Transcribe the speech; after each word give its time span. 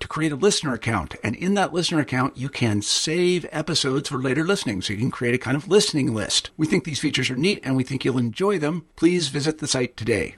to 0.00 0.08
create 0.08 0.32
a 0.32 0.36
listener 0.36 0.74
account. 0.74 1.14
And 1.22 1.34
in 1.36 1.54
that 1.54 1.72
listener 1.72 2.00
account, 2.00 2.36
you 2.36 2.48
can 2.48 2.82
save 2.82 3.46
episodes 3.50 4.08
for 4.08 4.18
later 4.18 4.44
listening. 4.44 4.82
So 4.82 4.92
you 4.92 4.98
can 4.98 5.10
create 5.10 5.34
a 5.34 5.38
kind 5.38 5.56
of 5.56 5.68
listening 5.68 6.14
list. 6.14 6.50
We 6.56 6.66
think 6.66 6.84
these 6.84 7.00
features 7.00 7.30
are 7.30 7.36
neat 7.36 7.60
and 7.62 7.76
we 7.76 7.84
think 7.84 8.04
you'll 8.04 8.18
enjoy 8.18 8.58
them. 8.58 8.86
Please 8.96 9.28
visit 9.28 9.58
the 9.58 9.66
site 9.66 9.96
today. 9.96 10.36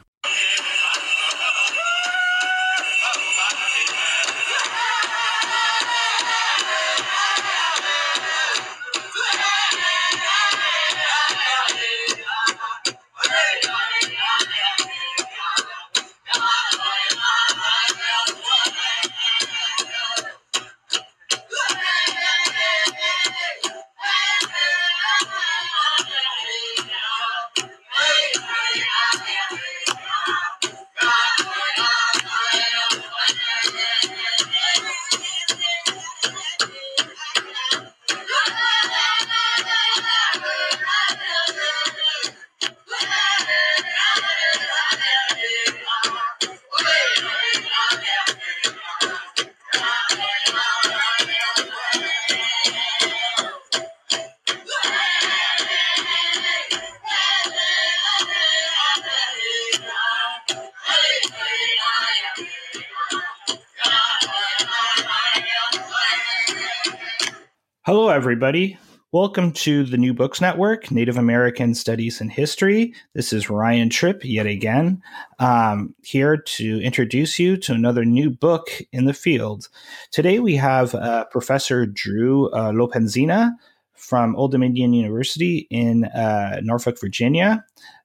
Everybody. 68.28 68.76
Welcome 69.10 69.52
to 69.52 69.84
the 69.84 69.96
New 69.96 70.12
Books 70.12 70.38
Network, 70.38 70.90
Native 70.90 71.16
American 71.16 71.74
Studies 71.74 72.20
and 72.20 72.30
History. 72.30 72.92
This 73.14 73.32
is 73.32 73.48
Ryan 73.48 73.88
Tripp 73.88 74.22
yet 74.22 74.44
again, 74.44 75.00
um, 75.38 75.94
here 76.02 76.36
to 76.36 76.78
introduce 76.82 77.38
you 77.38 77.56
to 77.56 77.72
another 77.72 78.04
new 78.04 78.28
book 78.28 78.68
in 78.92 79.06
the 79.06 79.14
field. 79.14 79.70
Today 80.10 80.40
we 80.40 80.56
have 80.56 80.94
uh, 80.94 81.24
Professor 81.30 81.86
Drew 81.86 82.50
uh, 82.50 82.70
Lopenzina 82.70 83.52
from 83.94 84.36
Old 84.36 84.52
Dominion 84.52 84.92
University 84.92 85.66
in 85.70 86.04
uh, 86.04 86.60
Norfolk, 86.62 87.00
Virginia. 87.00 87.64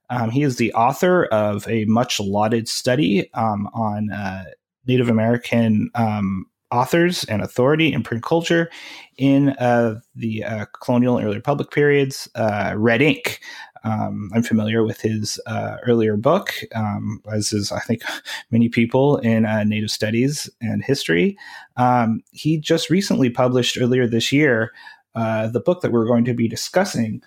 Um, 0.10 0.30
he 0.30 0.44
is 0.44 0.56
the 0.56 0.72
author 0.72 1.26
of 1.26 1.68
a 1.68 1.84
much 1.84 2.22
lauded 2.22 2.70
study 2.70 3.30
um, 3.34 3.68
on 3.74 4.10
uh, 4.10 4.46
Native 4.88 5.10
American 5.10 5.90
um, 5.96 6.46
authors 6.74 7.24
and 7.26 7.42
authority 7.42 7.94
in 7.94 8.02
print 8.02 8.24
culture 8.24 8.70
in 9.18 9.50
uh, 9.50 10.00
the 10.16 10.44
uh, 10.44 10.66
colonial 10.82 11.18
and 11.18 11.28
early 11.28 11.36
republic 11.36 11.70
periods. 11.72 12.28
Uh, 12.36 12.74
Red 12.76 13.02
Ink. 13.02 13.40
Um, 13.86 14.32
I'm 14.34 14.44
familiar 14.44 14.84
with 14.84 15.02
his 15.02 15.40
uh, 15.46 15.76
earlier 15.86 16.16
book, 16.16 16.54
um, 16.74 17.22
as 17.32 17.52
is 17.52 17.72
I 17.72 17.80
think 17.82 18.02
many 18.52 18.70
people 18.70 19.18
in 19.18 19.46
uh, 19.46 19.64
Native 19.66 19.92
studies 19.92 20.50
and 20.62 20.84
history. 20.84 21.38
Um, 21.76 22.24
he 22.32 22.58
just 22.58 22.90
recently 22.90 23.30
published 23.30 23.78
earlier 23.80 24.08
this 24.08 24.32
year 24.32 24.72
uh, 25.16 25.48
the 25.48 25.60
book 25.60 25.82
that 25.82 25.92
we're 25.92 26.08
going 26.08 26.26
to 26.26 26.34
be 26.34 26.48
discussing, 26.48 27.22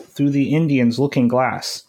"Through 0.00 0.30
the 0.30 0.54
Indians' 0.54 0.98
Looking 0.98 1.28
Glass." 1.28 1.82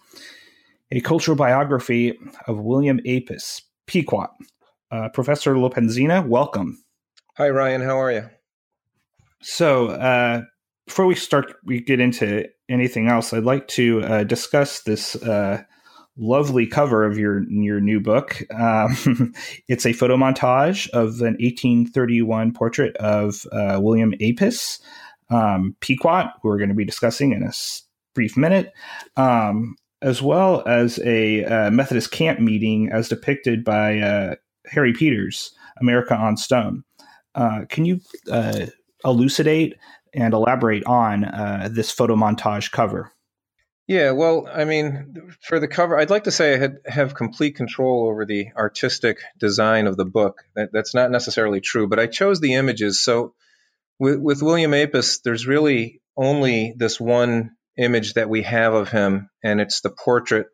A 0.91 0.99
cultural 0.99 1.37
biography 1.37 2.17
of 2.47 2.59
William 2.59 2.99
Apis, 3.05 3.61
Pequot. 3.85 4.29
Professor 5.13 5.55
Lopenzina, 5.55 6.25
welcome. 6.25 6.81
Hi, 7.37 7.49
Ryan. 7.49 7.81
How 7.81 8.01
are 8.01 8.11
you? 8.11 8.27
So, 9.43 9.89
uh, 9.89 10.41
before 10.87 11.05
we 11.05 11.13
start, 11.13 11.53
we 11.63 11.79
get 11.79 11.99
into 11.99 12.45
anything 12.67 13.09
else. 13.09 13.31
I'd 13.31 13.43
like 13.43 13.67
to 13.69 14.01
uh, 14.01 14.23
discuss 14.23 14.81
this 14.81 15.15
uh, 15.17 15.61
lovely 16.17 16.65
cover 16.65 17.05
of 17.05 17.19
your 17.19 17.47
your 17.47 17.79
new 17.79 17.99
book. 17.99 18.41
Um, 18.51 19.35
it's 19.67 19.85
a 19.85 19.93
photo 19.93 20.17
montage 20.17 20.89
of 20.89 21.21
an 21.21 21.37
1831 21.39 22.53
portrait 22.53 22.97
of 22.97 23.45
uh, 23.51 23.77
William 23.79 24.15
Apis 24.19 24.79
um, 25.29 25.75
Pequot, 25.79 26.31
who 26.41 26.49
we're 26.49 26.57
going 26.57 26.69
to 26.69 26.75
be 26.75 26.85
discussing 26.85 27.33
in 27.33 27.43
a 27.43 27.51
brief 28.15 28.35
minute, 28.35 28.73
um, 29.15 29.75
as 30.01 30.23
well 30.23 30.67
as 30.67 30.99
a 31.05 31.45
uh, 31.45 31.69
Methodist 31.69 32.09
camp 32.09 32.39
meeting 32.39 32.89
as 32.91 33.09
depicted 33.09 33.63
by 33.63 33.99
uh, 33.99 34.35
Harry 34.65 34.93
Peters, 34.93 35.51
America 35.79 36.15
on 36.15 36.35
Stone. 36.35 36.83
Uh, 37.37 37.65
can 37.69 37.85
you 37.85 38.01
uh, 38.31 38.65
elucidate 39.05 39.75
and 40.13 40.33
elaborate 40.33 40.83
on 40.85 41.23
uh, 41.23 41.69
this 41.71 41.91
photo 41.91 42.15
montage 42.15 42.71
cover? 42.71 43.11
Yeah, 43.87 44.11
well, 44.11 44.49
I 44.51 44.65
mean, 44.65 45.31
for 45.41 45.59
the 45.59 45.67
cover, 45.67 45.97
I'd 45.97 46.09
like 46.09 46.25
to 46.25 46.31
say 46.31 46.55
I 46.55 46.57
had, 46.57 46.77
have 46.85 47.13
complete 47.15 47.55
control 47.55 48.07
over 48.09 48.25
the 48.25 48.47
artistic 48.57 49.19
design 49.39 49.87
of 49.87 49.95
the 49.95 50.03
book. 50.03 50.41
That, 50.55 50.71
that's 50.73 50.93
not 50.95 51.11
necessarily 51.11 51.61
true, 51.61 51.87
but 51.87 51.99
I 51.99 52.07
chose 52.07 52.41
the 52.41 52.55
images. 52.55 53.01
So 53.01 53.33
with, 53.99 54.19
with 54.19 54.41
William 54.41 54.73
Apis, 54.73 55.19
there's 55.19 55.47
really 55.47 56.01
only 56.17 56.73
this 56.75 56.99
one 56.99 57.51
image 57.77 58.15
that 58.15 58.29
we 58.29 58.41
have 58.41 58.73
of 58.73 58.89
him, 58.89 59.29
and 59.43 59.61
it's 59.61 59.81
the 59.81 59.91
portrait 59.91 60.47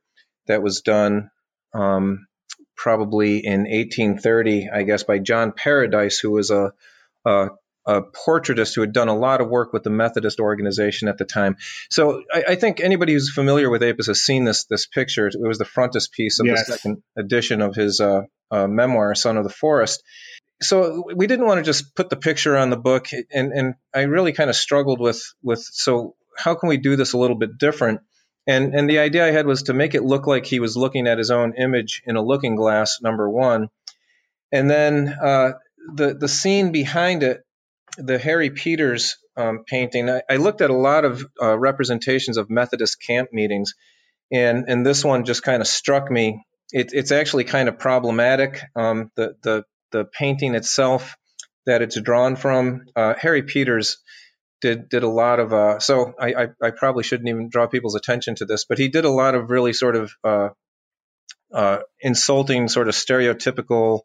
that 0.48 0.62
was 0.62 0.82
done 0.82 1.32
um, 1.74 2.28
probably 2.76 3.46
in 3.46 3.62
1830, 3.62 4.70
I 4.70 4.84
guess, 4.84 5.04
by 5.04 5.20
John 5.20 5.52
Paradise, 5.52 6.20
who 6.20 6.32
was 6.32 6.50
a, 6.50 6.74
a, 7.26 7.50
a 7.86 8.02
portraitist 8.02 8.76
who 8.76 8.82
had 8.82 8.94
done 8.94 9.10
a 9.10 9.16
lot 9.16 9.42
of 9.42 9.50
work 9.50 9.74
with 9.74 9.84
the 9.84 9.90
Methodist 9.90 10.40
organization 10.40 11.08
at 11.08 11.18
the 11.18 11.26
time. 11.26 11.58
So 11.90 12.24
I, 12.32 12.44
I, 12.50 12.56
think 12.56 12.80
anybody 12.80 13.14
who's 13.14 13.32
familiar 13.32 13.70
with 13.70 13.84
Apis 13.84 14.08
has 14.08 14.22
seen 14.22 14.46
this 14.46 14.66
this 14.66 14.88
picture. 14.88 15.28
It 15.28 15.36
was 15.40 15.58
the 15.58 15.66
frontispiece 15.66 16.40
of 16.40 16.46
yes. 16.46 16.66
the 16.66 16.74
second 16.74 17.04
edition 17.18 17.62
of 17.62 17.76
his 17.76 18.00
uh, 18.00 18.22
uh, 18.52 18.68
memoir, 18.68 19.16
Son 19.16 19.38
of 19.38 19.44
the 19.44 19.50
Forest. 19.50 20.04
So 20.62 21.04
we 21.14 21.28
didn't 21.28 21.46
want 21.46 21.58
to 21.58 21.64
just 21.64 21.94
put 21.96 22.10
the 22.10 22.16
picture 22.16 22.56
on 22.56 22.70
the 22.70 22.78
book, 22.78 23.08
and, 23.12 23.52
and 23.52 23.76
I 23.94 24.04
really 24.04 24.32
kind 24.32 24.50
of 24.50 24.56
struggled 24.56 25.02
with 25.02 25.22
with 25.42 25.62
so 25.62 26.16
how 26.38 26.56
can 26.56 26.70
we 26.70 26.78
do 26.78 26.96
this 26.96 27.14
a 27.14 27.18
little 27.18 27.38
bit 27.38 27.58
different? 27.58 28.02
And 28.46 28.74
and 28.74 28.90
the 28.90 29.00
idea 29.00 29.26
I 29.26 29.32
had 29.32 29.46
was 29.46 29.64
to 29.64 29.74
make 29.74 29.96
it 29.96 30.04
look 30.04 30.28
like 30.28 30.46
he 30.46 30.60
was 30.60 30.76
looking 30.76 31.08
at 31.08 31.18
his 31.18 31.32
own 31.32 31.54
image 31.54 32.02
in 32.06 32.18
a 32.18 32.22
looking 32.22 32.56
glass. 32.56 33.00
Number 33.02 33.30
one, 33.30 33.70
and 34.52 34.70
then 34.70 35.08
uh, 35.08 35.54
the 35.96 36.14
the 36.14 36.28
scene 36.28 36.72
behind 36.72 37.24
it, 37.24 37.46
the 37.98 38.20
Harry 38.20 38.50
Peters 38.50 39.18
um, 39.38 39.64
painting. 39.66 40.10
I, 40.10 40.24
I, 40.30 40.36
looked 40.36 40.62
at 40.62 40.70
a 40.70 40.76
lot 40.76 41.06
of 41.06 41.26
uh, 41.42 41.58
representations 41.58 42.38
of 42.38 42.50
Methodist 42.50 43.02
camp 43.02 43.30
meetings, 43.32 43.76
and 44.32 44.66
and 44.68 44.86
this 44.86 45.06
one 45.06 45.26
just 45.26 45.44
kind 45.44 45.62
of 45.62 45.68
struck 45.68 46.12
me. 46.12 46.46
It, 46.72 46.92
it's 46.94 47.12
actually 47.12 47.46
kind 47.46 47.70
of 47.70 47.80
problematic. 47.80 48.62
Um, 48.76 49.10
the 49.16 49.36
the 49.42 49.64
the 49.92 50.06
painting 50.06 50.54
itself 50.56 51.16
that 51.66 51.82
it's 51.82 52.00
drawn 52.00 52.36
from. 52.36 52.86
Uh, 52.96 53.14
Harry 53.18 53.44
Peters 53.44 53.98
did 54.64 54.88
did 54.88 55.04
a 55.04 55.10
lot 55.10 55.40
of. 55.40 55.54
Uh, 55.54 55.80
so 55.80 56.14
I, 56.20 56.34
I, 56.34 56.48
I 56.64 56.72
probably 56.72 57.04
shouldn't 57.04 57.30
even 57.30 57.50
draw 57.50 57.68
people's 57.68 57.96
attention 57.96 58.36
to 58.36 58.46
this, 58.46 58.66
but 58.66 58.80
he 58.80 58.88
did 58.88 59.04
a 59.04 59.12
lot 59.12 59.36
of 59.36 59.52
really 59.52 59.74
sort 59.74 59.98
of 59.98 60.14
uh, 60.24 60.50
uh, 61.54 61.80
insulting, 62.00 62.70
sort 62.70 62.88
of 62.88 62.96
stereotypical 62.96 64.00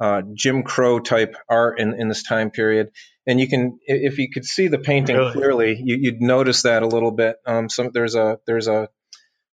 uh, 0.00 0.22
Jim 0.34 0.64
Crow 0.64 0.98
type 0.98 1.36
art 1.48 1.78
in, 1.78 1.94
in 1.94 2.08
this 2.08 2.24
time 2.24 2.50
period. 2.50 2.90
And 3.26 3.38
you 3.38 3.48
can, 3.48 3.78
if 3.86 4.18
you 4.18 4.28
could 4.30 4.44
see 4.44 4.66
the 4.66 4.78
painting 4.78 5.16
really? 5.16 5.32
clearly, 5.32 5.82
you, 5.82 6.10
would 6.10 6.20
notice 6.20 6.62
that 6.62 6.82
a 6.82 6.88
little 6.88 7.12
bit. 7.12 7.36
Um, 7.46 7.68
some 7.68 7.90
there's 7.94 8.16
a 8.16 8.38
there's 8.46 8.66
a, 8.66 8.88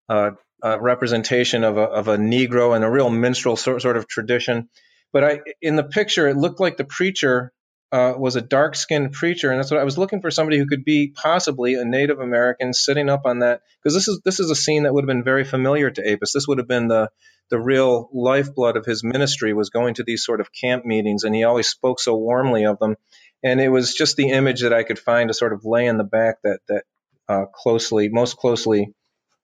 a, 0.09 0.31
a 0.63 0.81
representation 0.81 1.63
of 1.63 1.77
a, 1.77 1.83
of 1.83 2.07
a 2.07 2.17
Negro 2.17 2.75
and 2.75 2.83
a 2.83 2.89
real 2.89 3.11
minstrel 3.11 3.55
sort, 3.55 3.83
sort 3.83 3.97
of 3.97 4.07
tradition. 4.07 4.69
But 5.13 5.23
I, 5.23 5.39
in 5.61 5.75
the 5.75 5.83
picture, 5.83 6.27
it 6.27 6.35
looked 6.35 6.59
like 6.59 6.77
the 6.77 6.85
preacher 6.85 7.53
uh, 7.91 8.13
was 8.17 8.35
a 8.35 8.41
dark 8.41 8.75
skinned 8.75 9.13
preacher, 9.13 9.49
and 9.49 9.59
that's 9.59 9.71
what 9.71 9.79
I 9.79 9.85
was 9.85 9.97
looking 9.97 10.21
for 10.21 10.29
somebody 10.29 10.57
who 10.57 10.67
could 10.67 10.83
be 10.83 11.13
possibly 11.15 11.75
a 11.75 11.85
Native 11.85 12.19
American 12.19 12.73
sitting 12.73 13.09
up 13.09 13.21
on 13.25 13.39
that 13.39 13.61
because 13.81 13.93
this 13.93 14.07
is 14.07 14.21
this 14.25 14.39
is 14.39 14.49
a 14.49 14.55
scene 14.55 14.83
that 14.83 14.93
would 14.93 15.03
have 15.03 15.07
been 15.07 15.23
very 15.23 15.45
familiar 15.45 15.89
to 15.89 16.01
Apis. 16.01 16.33
This 16.33 16.47
would 16.47 16.57
have 16.57 16.67
been 16.67 16.89
the 16.89 17.09
the 17.49 17.59
real 17.59 18.09
lifeblood 18.13 18.75
of 18.75 18.85
his 18.85 19.03
ministry 19.03 19.53
was 19.53 19.69
going 19.69 19.93
to 19.95 20.03
these 20.03 20.25
sort 20.25 20.41
of 20.41 20.51
camp 20.51 20.85
meetings, 20.85 21.23
and 21.23 21.33
he 21.33 21.45
always 21.45 21.69
spoke 21.69 21.99
so 21.99 22.17
warmly 22.17 22.65
of 22.65 22.77
them. 22.79 22.95
And 23.41 23.61
it 23.61 23.69
was 23.69 23.93
just 23.93 24.17
the 24.17 24.31
image 24.31 24.61
that 24.61 24.73
I 24.73 24.83
could 24.83 24.99
find 24.99 25.29
to 25.29 25.33
sort 25.33 25.53
of 25.53 25.63
lay 25.63 25.85
in 25.85 25.97
the 25.97 26.03
back 26.03 26.37
that 26.43 26.59
that 26.67 26.83
uh, 27.29 27.45
closely, 27.53 28.09
most 28.09 28.35
closely, 28.35 28.93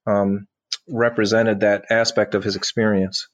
um, 0.06 0.48
represented 0.90 1.62
that 1.62 1.86
aspect 1.90 2.36
of 2.36 2.44
his 2.44 2.58
experience. 2.58 3.30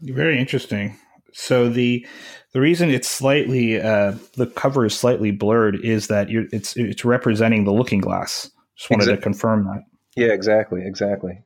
Very 0.00 0.38
interesting. 0.38 0.96
So 1.34 1.68
the 1.68 2.06
the 2.52 2.60
reason 2.60 2.90
it's 2.90 3.08
slightly 3.08 3.80
uh, 3.80 4.14
the 4.36 4.46
cover 4.46 4.86
is 4.86 4.96
slightly 4.96 5.32
blurred 5.32 5.76
is 5.84 6.06
that 6.06 6.28
it's 6.30 6.76
it's 6.76 7.04
representing 7.04 7.64
the 7.64 7.72
looking 7.72 8.00
glass. 8.00 8.50
Just 8.76 8.90
wanted 8.90 9.02
exactly. 9.02 9.16
to 9.16 9.22
confirm 9.22 9.64
that. 9.64 9.82
Yeah, 10.16 10.32
exactly, 10.32 10.82
exactly. 10.84 11.42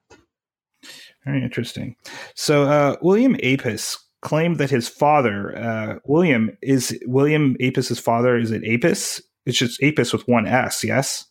Very 1.25 1.43
interesting. 1.43 1.97
So 2.35 2.65
uh, 2.65 2.97
William 3.01 3.35
Apis 3.43 3.99
claimed 4.21 4.59
that 4.59 4.71
his 4.71 4.89
father, 4.89 5.57
uh, 5.57 5.99
William, 6.05 6.57
is 6.63 6.99
William 7.07 7.57
Apis's 7.61 7.99
father. 7.99 8.37
Is 8.37 8.51
it 8.51 8.63
Apis? 8.65 9.23
It's 9.47 9.59
just 9.59 9.83
Apis 9.83 10.13
with 10.13 10.29
one 10.29 10.47
S. 10.47 10.85
Yes. 10.85 11.25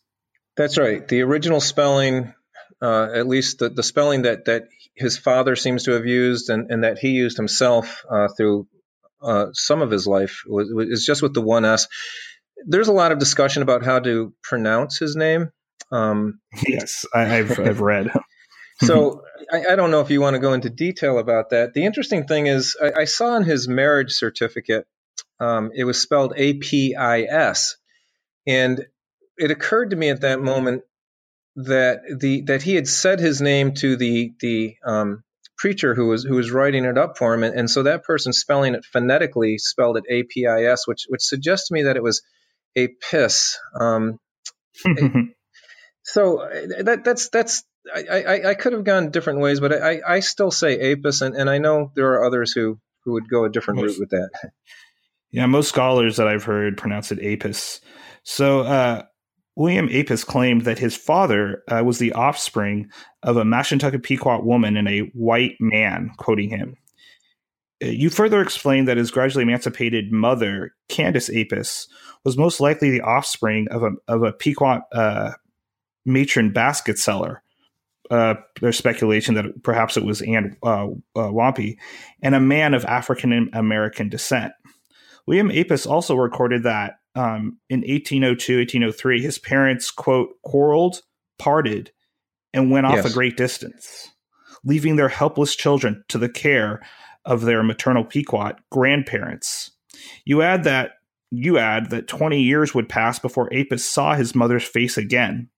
That's 0.56 0.78
right. 0.80 1.08
The 1.08 1.22
original 1.22 1.62
spelling, 1.62 2.34
uh, 2.82 3.10
at 3.14 3.28
least 3.28 3.60
the, 3.60 3.70
the 3.70 3.84
spelling 3.84 4.24
that 4.24 4.46
that 4.46 4.68
his 4.98 5.18
father 5.18 5.56
seems 5.56 5.84
to 5.84 5.92
have 5.92 6.06
used 6.06 6.50
and, 6.50 6.72
and 6.72 6.84
that 6.84 6.98
he 6.98 7.10
used 7.10 7.38
himself 7.38 8.04
uh, 8.10 8.28
through 8.36 8.68
uh, 9.22 9.48
some 9.54 9.82
of 9.82 9.92
his 9.92 10.08
life 10.08 10.44
is 10.48 11.06
just 11.06 11.22
with 11.22 11.34
the 11.34 11.42
one 11.42 11.66
S. 11.66 11.88
There's 12.66 12.88
a 12.88 12.94
lot 12.94 13.12
of 13.12 13.20
discussion 13.20 13.62
about 13.62 13.84
how 13.84 14.00
to 14.00 14.34
pronounce 14.44 14.98
his 14.98 15.16
name. 15.16 15.52
Um, 15.92 16.40
yes, 16.68 17.06
I, 17.14 17.26
have 17.26 17.60
I've 17.60 17.82
read. 17.82 18.12
so 18.84 19.24
I, 19.52 19.74
I, 19.74 19.76
don't 19.76 19.90
know 19.90 20.02
if 20.02 20.12
you 20.12 20.22
want 20.22 20.36
to 20.36 20.40
go 20.40 20.54
into 20.54 20.70
detail 20.70 21.18
about 21.18 21.50
that. 21.50 21.74
The 21.74 21.86
interesting 21.86 22.28
thing 22.28 22.46
is, 22.46 22.76
I, 22.80 23.02
I 23.02 23.06
saw 23.06 23.36
in 23.38 23.44
his 23.44 23.68
marriage 23.68 24.12
certificate, 24.12 24.86
um, 25.40 25.72
it 25.74 25.84
was 25.84 26.00
spelled 26.00 26.34
A 26.36 26.54
P 26.56 26.96
I 26.96 27.22
S, 27.24 27.78
and 28.46 28.86
it 29.38 29.50
occurred 29.50 29.92
to 29.92 29.96
me 29.96 30.10
at 30.10 30.22
that 30.22 30.42
moment 30.42 30.84
that 31.58 32.02
the 32.20 32.42
that 32.44 32.62
he 32.62 32.76
had 32.76 32.88
said 32.88 33.20
his 33.20 33.42
name 33.42 33.74
to 33.76 33.98
the 33.98 34.32
the 34.40 34.76
um, 34.86 35.24
preacher 35.58 35.96
who 35.96 36.08
was 36.08 36.24
who 36.24 36.36
was 36.36 36.52
writing 36.52 36.86
it 36.86 36.98
up 36.98 37.18
for 37.18 37.34
him, 37.34 37.44
and, 37.44 37.56
and 37.58 37.70
so 37.70 37.84
that 37.84 38.04
person 38.04 38.32
spelling 38.32 38.76
it 38.76 38.86
phonetically 38.86 39.58
spelled 39.58 39.98
it 39.98 40.04
A 40.10 40.24
P 40.24 40.46
I 40.46 40.66
S, 40.66 40.88
which 40.88 41.06
which 41.10 41.24
suggests 41.24 41.68
to 41.68 41.74
me 41.74 41.84
that 41.84 41.98
it 41.98 42.04
was 42.04 42.22
a 42.76 42.88
piss. 42.88 43.58
Um, 43.80 44.20
so 46.04 46.42
uh, 46.42 46.84
that 46.84 47.04
that's 47.04 47.30
that's 47.30 47.64
I, 47.94 48.02
I, 48.02 48.50
I, 48.50 48.54
could 48.54 48.74
have 48.74 48.84
gone 48.84 49.12
different 49.12 49.40
ways, 49.40 49.60
but 49.60 49.74
I, 49.74 50.02
I 50.06 50.20
still 50.20 50.52
say 50.52 50.92
apis, 50.92 51.22
and, 51.22 51.36
and 51.36 51.50
I 51.50 51.58
know 51.58 51.92
there 51.96 52.14
are 52.14 52.26
others 52.26 52.52
who, 52.52 52.80
who 53.06 53.14
would 53.14 53.30
go 53.30 53.46
a 53.46 53.50
different 53.50 53.80
most, 53.80 53.92
route 53.92 54.00
with 54.00 54.10
that. 54.10 54.30
Yeah, 55.30 55.46
most 55.46 55.68
scholars 55.68 56.18
that 56.18 56.28
I've 56.28 56.46
heard 56.46 56.78
pronounce 56.78 57.12
it 57.12 57.20
apis. 57.20 57.82
So 58.24 58.62
uh, 58.62 59.04
William 59.58 59.90
Apis 59.92 60.24
claimed 60.24 60.66
that 60.66 60.78
his 60.78 60.96
father 60.96 61.64
uh, 61.68 61.82
was 61.84 61.98
the 61.98 62.14
offspring 62.14 62.92
of 63.24 63.38
a 63.38 63.44
Mashantucket 63.44 64.04
Pequot 64.04 64.44
woman 64.44 64.78
and 64.78 64.88
a 64.88 65.00
white 65.16 65.56
man, 65.60 66.12
quoting 66.18 66.52
him. 66.52 66.76
Uh, 67.84 67.88
you 67.88 68.12
further 68.12 68.40
explained 68.40 68.88
that 68.88 68.98
his 68.98 69.10
gradually 69.10 69.42
emancipated 69.42 70.12
mother, 70.12 70.76
Candace 70.90 71.32
Apis, 71.32 71.88
was 72.24 72.38
most 72.38 72.60
likely 72.60 72.92
the 72.92 73.02
offspring 73.02 73.68
of 73.72 73.82
a, 73.82 73.92
of 74.08 74.22
a 74.22 74.32
Pequot 74.32 74.82
uh, 74.92 75.32
matron 76.06 76.54
basket 76.54 77.00
seller. 77.00 77.42
Uh, 78.12 78.36
there's 78.62 78.78
speculation 78.78 79.34
that 79.34 79.64
perhaps 79.64 79.98
it 79.98 80.06
was 80.06 80.22
Anne 80.22 80.56
uh, 80.62 80.86
uh, 81.16 81.32
Wampy, 81.32 81.78
and 82.22 82.36
a 82.36 82.40
man 82.40 82.76
of 82.76 82.86
African 82.86 83.50
American 83.54 84.08
descent. 84.08 84.54
William 85.26 85.50
Apis 85.50 85.88
also 85.88 86.16
recorded 86.16 86.62
that 86.62 87.00
um, 87.18 87.58
in 87.68 87.80
1802, 87.80 88.58
1803, 88.60 89.22
his 89.22 89.40
parents, 89.40 89.90
quote, 89.90 90.30
quarreled, 90.44 91.02
parted, 91.40 91.92
and 92.54 92.70
went 92.70 92.86
off 92.86 92.98
yes. 92.98 93.12
a 93.12 93.14
great 93.14 93.36
distance, 93.36 94.10
leaving 94.64 94.96
their 94.96 95.10
helpless 95.10 95.56
children 95.56 96.04
to 96.10 96.20
the 96.20 96.30
care 96.30 96.80
of 97.26 97.42
their 97.42 97.64
maternal 97.64 98.06
Pequot 98.06 98.54
grandparents. 98.72 99.72
You 100.26 100.44
add 100.44 100.64
that 100.66 100.92
you 101.32 101.58
add 101.58 101.90
that 101.90 102.08
20 102.08 102.42
years 102.42 102.74
would 102.74 102.88
pass 102.88 103.20
before 103.20 103.54
Apis 103.54 103.84
saw 103.84 104.14
his 104.14 104.34
mother's 104.34 104.64
face 104.64 104.96
again. 104.98 105.50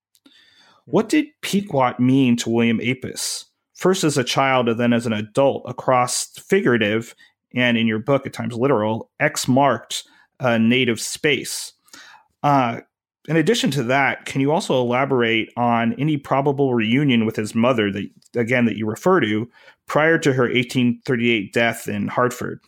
What 0.86 1.08
did 1.08 1.26
Pequot 1.42 1.94
mean 2.00 2.36
to 2.38 2.50
William 2.50 2.80
Apis? 2.80 3.44
First 3.74 4.02
as 4.02 4.18
a 4.18 4.24
child 4.24 4.68
and 4.68 4.80
then 4.80 4.92
as 4.92 5.06
an 5.06 5.12
adult 5.12 5.62
across 5.68 6.26
figurative 6.38 7.14
and 7.54 7.78
in 7.78 7.86
your 7.86 8.00
book 8.00 8.26
at 8.26 8.32
times 8.32 8.56
literal 8.56 9.10
X 9.20 9.46
marked 9.46 10.04
uh, 10.40 10.58
native 10.58 11.00
space. 11.00 11.72
Uh, 12.42 12.80
in 13.28 13.36
addition 13.36 13.70
to 13.72 13.84
that, 13.84 14.24
can 14.24 14.40
you 14.40 14.50
also 14.50 14.80
elaborate 14.80 15.50
on 15.56 15.94
any 15.98 16.16
probable 16.16 16.74
reunion 16.74 17.26
with 17.26 17.36
his 17.36 17.54
mother 17.54 17.92
that 17.92 18.06
again 18.34 18.64
that 18.64 18.76
you 18.76 18.86
refer 18.86 19.20
to 19.20 19.48
prior 19.86 20.18
to 20.18 20.32
her 20.32 20.44
1838 20.44 21.52
death 21.52 21.86
in 21.86 22.08
Hartford? 22.08 22.60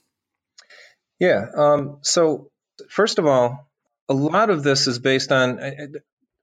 Yeah. 1.19 1.47
Um, 1.57 1.99
so 2.03 2.51
first 2.91 3.19
of 3.19 3.27
all, 3.27 3.71
a 4.09 4.15
lot 4.15 4.51
of 4.51 4.63
this 4.63 4.87
is 4.87 4.99
based 4.99 5.33
on. 5.33 5.59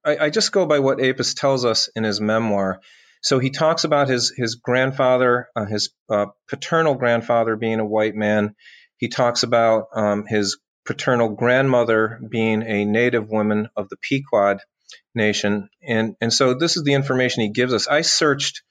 I, 0.05 0.17
I 0.25 0.29
just 0.29 0.51
go 0.51 0.65
by 0.65 0.79
what 0.79 1.01
Apis 1.01 1.33
tells 1.33 1.65
us 1.65 1.89
in 1.95 2.03
his 2.03 2.21
memoir. 2.21 2.79
So 3.21 3.39
he 3.39 3.50
talks 3.50 3.83
about 3.83 4.07
his 4.07 4.33
his 4.36 4.55
grandfather, 4.55 5.50
uh, 5.55 5.65
his 5.65 5.91
uh, 6.09 6.27
paternal 6.48 6.95
grandfather 6.95 7.55
being 7.55 7.79
a 7.79 7.86
white 7.86 8.15
man. 8.15 8.55
He 8.98 9.09
talks 9.09 9.43
about 9.43 9.88
um, 9.93 10.25
his 10.25 10.57
paternal 10.89 11.29
grandmother 11.29 12.19
being 12.27 12.63
a 12.63 12.84
native 12.84 13.29
woman 13.29 13.69
of 13.75 13.89
the 13.89 13.98
Pequot 13.98 14.58
Nation. 15.13 15.69
And, 15.88 16.15
and 16.19 16.34
so 16.34 16.55
this 16.55 16.77
is 16.77 16.84
the 16.84 16.96
information 16.96 17.43
he 17.43 17.51
gives 17.51 17.75
us. 17.75 17.88
I 17.88 18.01
searched, 18.01 18.63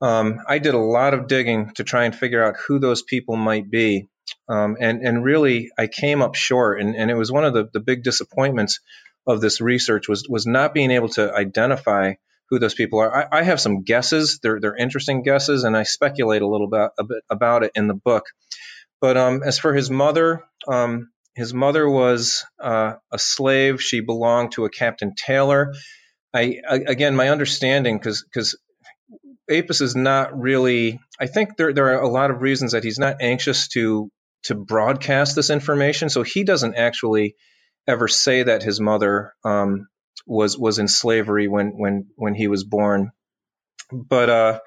um, 0.00 0.38
I 0.48 0.58
did 0.58 0.72
a 0.72 0.78
lot 0.78 1.12
of 1.12 1.26
digging 1.26 1.72
to 1.74 1.84
try 1.84 2.06
and 2.06 2.14
figure 2.16 2.42
out 2.42 2.56
who 2.66 2.78
those 2.78 3.02
people 3.02 3.36
might 3.36 3.70
be. 3.70 4.08
Um, 4.48 4.78
and, 4.80 5.06
and 5.06 5.22
really, 5.22 5.68
I 5.76 5.86
came 5.86 6.22
up 6.22 6.34
short. 6.34 6.80
And, 6.80 6.96
and 6.96 7.10
it 7.10 7.14
was 7.14 7.30
one 7.30 7.44
of 7.44 7.52
the, 7.52 7.68
the 7.70 7.80
big 7.80 8.04
disappointments 8.04 8.80
of 9.26 9.42
this 9.42 9.60
research 9.60 10.08
was, 10.08 10.26
was 10.30 10.46
not 10.46 10.72
being 10.72 10.90
able 10.90 11.10
to 11.10 11.30
identify 11.34 12.14
who 12.48 12.58
those 12.58 12.72
people 12.72 13.00
are. 13.00 13.14
I, 13.14 13.40
I 13.40 13.42
have 13.42 13.60
some 13.60 13.82
guesses. 13.82 14.38
They're, 14.42 14.60
they're 14.60 14.76
interesting 14.76 15.22
guesses, 15.22 15.64
and 15.64 15.76
I 15.76 15.82
speculate 15.82 16.40
a 16.40 16.48
little 16.48 16.68
bit, 16.68 16.90
a 16.98 17.04
bit 17.04 17.22
about 17.28 17.64
it 17.64 17.72
in 17.74 17.86
the 17.86 18.00
book. 18.02 18.24
But 18.98 19.18
um, 19.18 19.42
as 19.44 19.58
for 19.58 19.74
his 19.74 19.90
mother, 19.90 20.42
um, 20.66 21.10
his 21.36 21.54
mother 21.54 21.88
was 21.88 22.44
uh, 22.62 22.94
a 23.12 23.18
slave. 23.18 23.82
She 23.82 24.00
belonged 24.00 24.52
to 24.52 24.64
a 24.66 24.70
Captain 24.70 25.14
Taylor. 25.16 25.72
I, 26.34 26.56
again, 26.68 27.16
my 27.16 27.30
understanding, 27.30 27.98
because 27.98 28.24
because 28.24 28.58
Apis 29.50 29.80
is 29.80 29.96
not 29.96 30.38
really. 30.38 31.00
I 31.20 31.26
think 31.26 31.56
there 31.58 31.72
there 31.72 31.94
are 31.96 32.02
a 32.02 32.08
lot 32.08 32.30
of 32.30 32.42
reasons 32.42 32.72
that 32.72 32.84
he's 32.84 32.98
not 32.98 33.18
anxious 33.22 33.68
to 33.70 34.10
to 34.44 34.54
broadcast 34.54 35.36
this 35.36 35.50
information. 35.50 36.10
So 36.10 36.22
he 36.22 36.44
doesn't 36.44 36.76
actually 36.76 37.36
ever 37.88 38.08
say 38.08 38.44
that 38.44 38.62
his 38.62 38.80
mother 38.80 39.34
um, 39.44 39.88
was 40.26 40.58
was 40.58 40.78
in 40.78 40.88
slavery 40.88 41.48
when 41.48 41.68
when 41.78 42.08
when 42.16 42.34
he 42.34 42.48
was 42.48 42.64
born. 42.64 43.10
but 43.92 44.30
uh, 44.30 44.60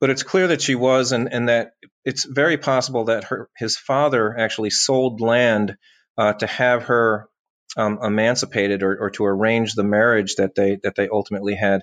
but 0.00 0.10
it's 0.10 0.22
clear 0.22 0.48
that 0.48 0.62
she 0.62 0.74
was, 0.74 1.12
and, 1.12 1.32
and 1.32 1.48
that 1.48 1.72
it's 2.04 2.24
very 2.24 2.58
possible 2.58 3.06
that 3.06 3.24
her 3.24 3.48
his 3.58 3.76
father 3.76 4.36
actually 4.38 4.70
sold 4.70 5.20
land 5.20 5.76
uh, 6.18 6.34
to 6.34 6.46
have 6.46 6.84
her 6.84 7.28
um, 7.76 7.98
emancipated 8.02 8.82
or, 8.82 8.96
or 8.98 9.10
to 9.10 9.24
arrange 9.24 9.74
the 9.74 9.84
marriage 9.84 10.36
that 10.36 10.54
they 10.54 10.78
that 10.82 10.96
they 10.96 11.08
ultimately 11.08 11.54
had. 11.54 11.82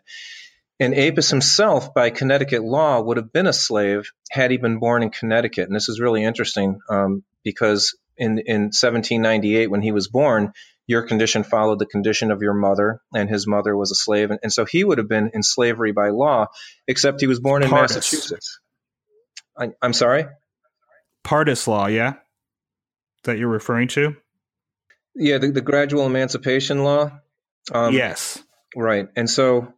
And 0.77 0.93
Apis 0.93 1.29
himself, 1.29 1.93
by 1.93 2.09
Connecticut 2.09 2.61
law, 2.61 3.01
would 3.01 3.15
have 3.15 3.31
been 3.31 3.47
a 3.47 3.53
slave 3.53 4.11
had 4.29 4.51
he 4.51 4.57
been 4.57 4.79
born 4.79 5.03
in 5.03 5.09
Connecticut. 5.09 5.67
And 5.67 5.75
this 5.75 5.87
is 5.87 6.01
really 6.01 6.23
interesting 6.23 6.79
um, 6.89 7.23
because 7.43 7.97
in, 8.17 8.39
in 8.39 8.61
1798, 8.63 9.71
when 9.71 9.81
he 9.81 9.93
was 9.93 10.09
born, 10.09 10.51
your 10.85 11.03
condition 11.03 11.43
followed 11.43 11.79
the 11.79 11.85
condition 11.85 12.29
of 12.29 12.41
your 12.41 12.53
mother, 12.53 13.01
and 13.13 13.29
his 13.29 13.47
mother 13.47 13.75
was 13.75 13.91
a 13.91 13.95
slave. 13.95 14.31
And, 14.31 14.39
and 14.43 14.51
so 14.51 14.65
he 14.65 14.83
would 14.83 14.97
have 14.97 15.07
been 15.07 15.31
in 15.33 15.43
slavery 15.43 15.93
by 15.93 16.09
law, 16.09 16.47
except 16.87 17.21
he 17.21 17.27
was 17.27 17.39
born 17.39 17.63
in 17.63 17.69
Pardis. 17.69 17.95
Massachusetts. 17.95 18.59
I, 19.57 19.69
I'm 19.81 19.93
sorry? 19.93 20.25
Pardis 21.23 21.67
law, 21.67 21.87
yeah? 21.87 22.15
That 23.23 23.37
you're 23.37 23.47
referring 23.47 23.87
to? 23.89 24.17
Yeah, 25.15 25.37
the, 25.37 25.51
the 25.51 25.61
gradual 25.61 26.05
emancipation 26.05 26.83
law. 26.83 27.11
Um, 27.71 27.93
yes. 27.93 28.41
Right. 28.75 29.07
And 29.15 29.29
so, 29.29 29.73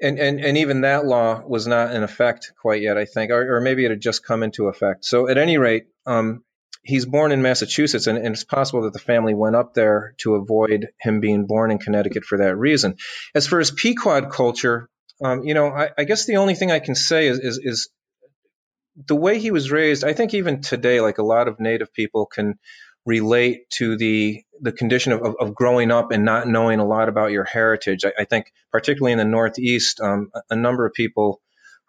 and, 0.00 0.18
and, 0.18 0.40
and 0.40 0.58
even 0.58 0.82
that 0.82 1.06
law 1.06 1.40
was 1.46 1.66
not 1.66 1.94
in 1.94 2.02
effect 2.02 2.52
quite 2.60 2.82
yet, 2.82 2.98
I 2.98 3.06
think, 3.06 3.30
or, 3.30 3.56
or 3.56 3.60
maybe 3.60 3.84
it 3.84 3.90
had 3.90 4.00
just 4.00 4.24
come 4.24 4.42
into 4.42 4.66
effect. 4.66 5.04
So 5.04 5.28
at 5.28 5.38
any 5.38 5.56
rate, 5.56 5.86
um, 6.04 6.42
he's 6.82 7.06
born 7.06 7.32
in 7.32 7.42
Massachusetts, 7.42 8.06
and, 8.06 8.18
and, 8.18 8.34
it's 8.34 8.44
possible 8.44 8.82
that 8.82 8.92
the 8.92 8.98
family 8.98 9.34
went 9.34 9.56
up 9.56 9.74
there 9.74 10.14
to 10.18 10.34
avoid 10.34 10.88
him 11.00 11.20
being 11.20 11.46
born 11.46 11.70
in 11.70 11.78
Connecticut 11.78 12.24
for 12.24 12.38
that 12.38 12.56
reason. 12.56 12.96
As 13.34 13.46
for 13.46 13.58
his 13.58 13.70
Pequot 13.70 14.28
culture, 14.28 14.88
um, 15.24 15.44
you 15.44 15.54
know, 15.54 15.68
I, 15.68 15.90
I, 15.96 16.04
guess 16.04 16.26
the 16.26 16.36
only 16.36 16.54
thing 16.54 16.70
I 16.70 16.78
can 16.78 16.94
say 16.94 17.26
is, 17.26 17.38
is, 17.38 17.60
is 17.62 17.88
the 19.06 19.16
way 19.16 19.38
he 19.38 19.50
was 19.50 19.70
raised. 19.70 20.04
I 20.04 20.12
think 20.12 20.34
even 20.34 20.60
today, 20.60 21.00
like 21.00 21.18
a 21.18 21.24
lot 21.24 21.48
of 21.48 21.58
Native 21.58 21.92
people 21.92 22.26
can 22.26 22.58
relate 23.06 23.70
to 23.70 23.96
the 23.96 24.42
the 24.60 24.72
condition 24.72 25.12
of, 25.12 25.22
of, 25.22 25.34
of 25.38 25.54
growing 25.54 25.90
up 25.90 26.10
and 26.10 26.24
not 26.24 26.48
knowing 26.48 26.80
a 26.80 26.86
lot 26.86 27.08
about 27.08 27.30
your 27.30 27.44
heritage. 27.44 28.04
I, 28.04 28.12
I 28.20 28.24
think, 28.24 28.52
particularly 28.72 29.12
in 29.12 29.18
the 29.18 29.24
Northeast, 29.24 30.00
um, 30.00 30.30
a, 30.50 30.56
number 30.56 30.86
of 30.86 30.92
people 30.92 31.40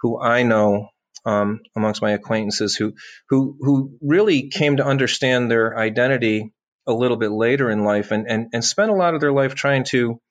who 0.01 0.21
I 0.21 0.43
know 0.43 0.89
um, 1.25 1.61
amongst 1.75 2.01
my 2.01 2.11
acquaintances 2.11 2.75
who 2.75 2.93
who 3.29 3.57
who 3.59 3.97
really 4.01 4.49
came 4.49 4.77
to 4.77 4.85
understand 4.85 5.49
their 5.49 5.77
identity 5.77 6.53
a 6.85 6.93
little 6.93 7.17
bit 7.17 7.31
later 7.31 7.69
in 7.69 7.83
life 7.83 8.11
and 8.11 8.29
and, 8.29 8.47
and 8.53 8.63
spent 8.63 8.91
a 8.91 8.95
lot 8.95 9.15
of 9.15 9.21
their 9.21 9.33
life 9.33 9.55
trying 9.55 9.83
to 9.85 10.21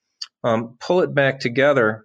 um, 0.45 0.77
pull 0.79 1.01
it 1.01 1.15
back 1.15 1.41
together 1.41 2.05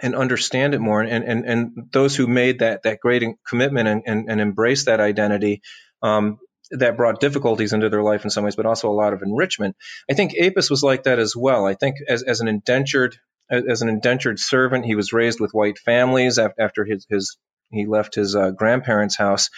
and 0.00 0.14
understand 0.14 0.74
it 0.74 0.80
more 0.80 1.00
and 1.00 1.24
and, 1.24 1.44
and 1.44 1.88
those 1.92 2.14
who 2.14 2.26
made 2.26 2.58
that 2.58 2.82
that 2.82 3.00
great 3.00 3.24
commitment 3.48 3.88
and, 3.88 4.02
and, 4.06 4.30
and 4.30 4.40
embraced 4.40 4.86
that 4.86 5.00
identity 5.00 5.62
um, 6.02 6.38
that 6.78 6.96
brought 6.96 7.20
difficulties 7.20 7.72
into 7.72 7.88
their 7.88 8.02
life 8.02 8.24
in 8.24 8.30
some 8.30 8.44
ways, 8.44 8.56
but 8.56 8.66
also 8.66 8.90
a 8.90 8.92
lot 8.92 9.12
of 9.12 9.22
enrichment. 9.22 9.76
I 10.10 10.14
think 10.14 10.34
Apis 10.40 10.70
was 10.70 10.82
like 10.82 11.04
that 11.04 11.18
as 11.18 11.34
well. 11.36 11.66
I 11.66 11.74
think 11.74 11.96
as, 12.08 12.22
as 12.22 12.40
an 12.40 12.48
indentured 12.48 13.16
as 13.50 13.82
an 13.82 13.88
indentured 13.88 14.38
servant, 14.38 14.86
he 14.86 14.94
was 14.94 15.12
raised 15.12 15.38
with 15.38 15.52
white 15.52 15.78
families 15.78 16.38
after 16.38 16.84
his, 16.84 17.06
his 17.10 17.36
he 17.70 17.86
left 17.86 18.14
his 18.14 18.34
uh, 18.34 18.50
grandparents' 18.50 19.16
house. 19.16 19.50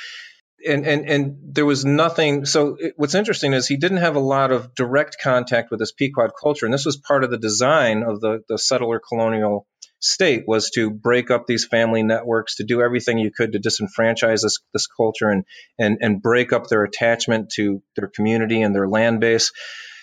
And, 0.67 0.87
and 0.87 1.09
and 1.09 1.37
there 1.55 1.67
was 1.67 1.85
nothing. 1.85 2.45
So 2.47 2.77
it, 2.81 2.95
what's 2.97 3.15
interesting 3.15 3.53
is 3.53 3.69
he 3.69 3.77
didn't 3.77 3.99
have 3.99 4.17
a 4.17 4.21
lot 4.21 4.51
of 4.51 4.75
direct 4.75 5.19
contact 5.23 5.71
with 5.71 5.79
this 5.79 5.93
Pequot 5.93 6.31
culture, 6.43 6.67
and 6.67 6.75
this 6.75 6.87
was 6.87 6.97
part 6.97 7.23
of 7.23 7.31
the 7.31 7.39
design 7.39 8.03
of 8.03 8.21
the 8.21 8.43
the 8.49 8.59
settler 8.59 9.01
colonial 9.07 9.67
state 9.99 10.45
was 10.47 10.71
to 10.71 10.91
break 10.91 11.31
up 11.31 11.47
these 11.47 11.67
family 11.67 12.03
networks, 12.03 12.57
to 12.57 12.65
do 12.65 12.83
everything 12.83 13.19
you 13.19 13.31
could 13.31 13.53
to 13.53 13.59
disenfranchise 13.59 14.43
this, 14.43 14.59
this 14.73 14.87
culture 14.87 15.29
and, 15.29 15.45
and, 15.79 15.99
and 16.01 16.23
break 16.23 16.53
up 16.53 16.69
their 16.69 16.85
attachment 16.85 17.51
to 17.57 17.83
their 17.97 18.09
community 18.09 18.63
and 18.63 18.75
their 18.75 18.89
land 18.89 19.21
base. 19.21 19.53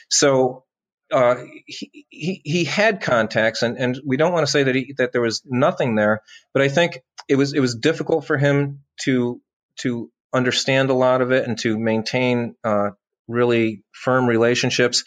So 0.09 0.63
uh, 1.12 1.35
he, 1.65 2.05
he, 2.09 2.41
he 2.43 2.63
had 2.63 3.01
contacts, 3.01 3.62
and, 3.62 3.77
and 3.77 4.00
we 4.05 4.17
don't 4.17 4.33
want 4.33 4.45
to 4.45 4.51
say 4.51 4.63
that 4.63 4.75
he, 4.75 4.95
that 4.97 5.12
there 5.12 5.21
was 5.21 5.43
nothing 5.45 5.95
there, 5.95 6.21
but 6.53 6.63
I 6.63 6.69
think 6.69 7.00
it 7.29 7.35
was 7.35 7.53
it 7.53 7.59
was 7.59 7.75
difficult 7.75 8.25
for 8.25 8.38
him 8.38 8.83
to 9.03 9.39
to 9.81 10.12
understand 10.33 10.89
a 10.89 10.93
lot 10.93 11.21
of 11.21 11.31
it 11.31 11.47
and 11.47 11.57
to 11.59 11.77
maintain 11.77 12.55
uh, 12.63 12.91
really 13.27 13.83
firm 13.91 14.27
relationships. 14.27 15.03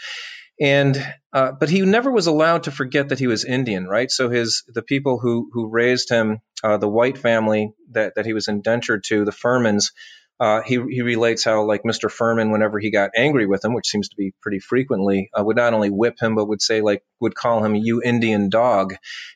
And 0.61 0.97
uh, 1.33 1.53
but 1.53 1.69
he 1.69 1.83
never 1.83 2.11
was 2.11 2.27
allowed 2.27 2.65
to 2.65 2.71
forget 2.71 3.11
that 3.11 3.19
he 3.19 3.27
was 3.27 3.45
Indian, 3.45 3.87
right? 3.87 4.11
So 4.11 4.31
his 4.31 4.65
the 4.69 4.83
people 4.83 5.19
who 5.19 5.51
who 5.53 5.69
raised 5.69 6.09
him, 6.09 6.39
uh, 6.65 6.79
the 6.79 6.89
white 6.89 7.19
family 7.19 7.73
that 7.91 8.15
that 8.15 8.27
he 8.27 8.33
was 8.33 8.49
indentured 8.49 9.05
to, 9.05 9.25
the 9.25 9.33
Furmans, 9.33 9.91
uh, 10.39 10.61
he, 10.63 10.75
he 10.91 11.03
relates 11.03 11.45
how, 11.45 11.65
like 11.65 11.83
Mr. 11.83 12.11
Furman, 12.11 12.51
whenever 12.51 12.79
he 12.79 12.91
got 12.91 13.11
angry 13.17 13.47
with 13.47 13.65
him, 13.65 13.73
which 13.73 13.89
seems 13.89 14.11
to 14.11 14.17
be 14.17 14.35
pretty 14.43 14.59
frequently, 14.59 15.31
uh, 15.33 15.43
would 15.43 15.57
not 15.57 15.73
only 15.73 15.89
whip 15.89 16.17
him, 16.21 16.35
but 16.35 16.47
would 16.49 16.61
say, 16.61 16.83
like, 16.83 17.03
would 17.21 17.35
call 17.35 17.65
him 17.65 17.75
"you 17.75 18.03
Indian 18.03 18.51
dog," 18.51 18.95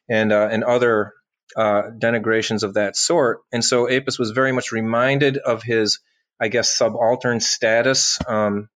and 0.09 0.31
uh, 0.31 0.49
and 0.51 0.63
other 0.63 1.15
uh, 1.57 1.83
denigrations 1.99 2.63
of 2.63 2.75
that 2.75 2.97
sort. 2.97 3.41
And 3.51 3.65
so 3.65 3.89
Apis 3.89 4.19
was 4.19 4.33
very 4.33 4.53
much 4.53 4.73
reminded 4.73 5.39
of 5.39 5.63
his, 5.63 6.01
I 6.39 6.49
guess, 6.49 6.77
subaltern 6.77 7.41
status, 7.41 8.19
um, 8.27 8.69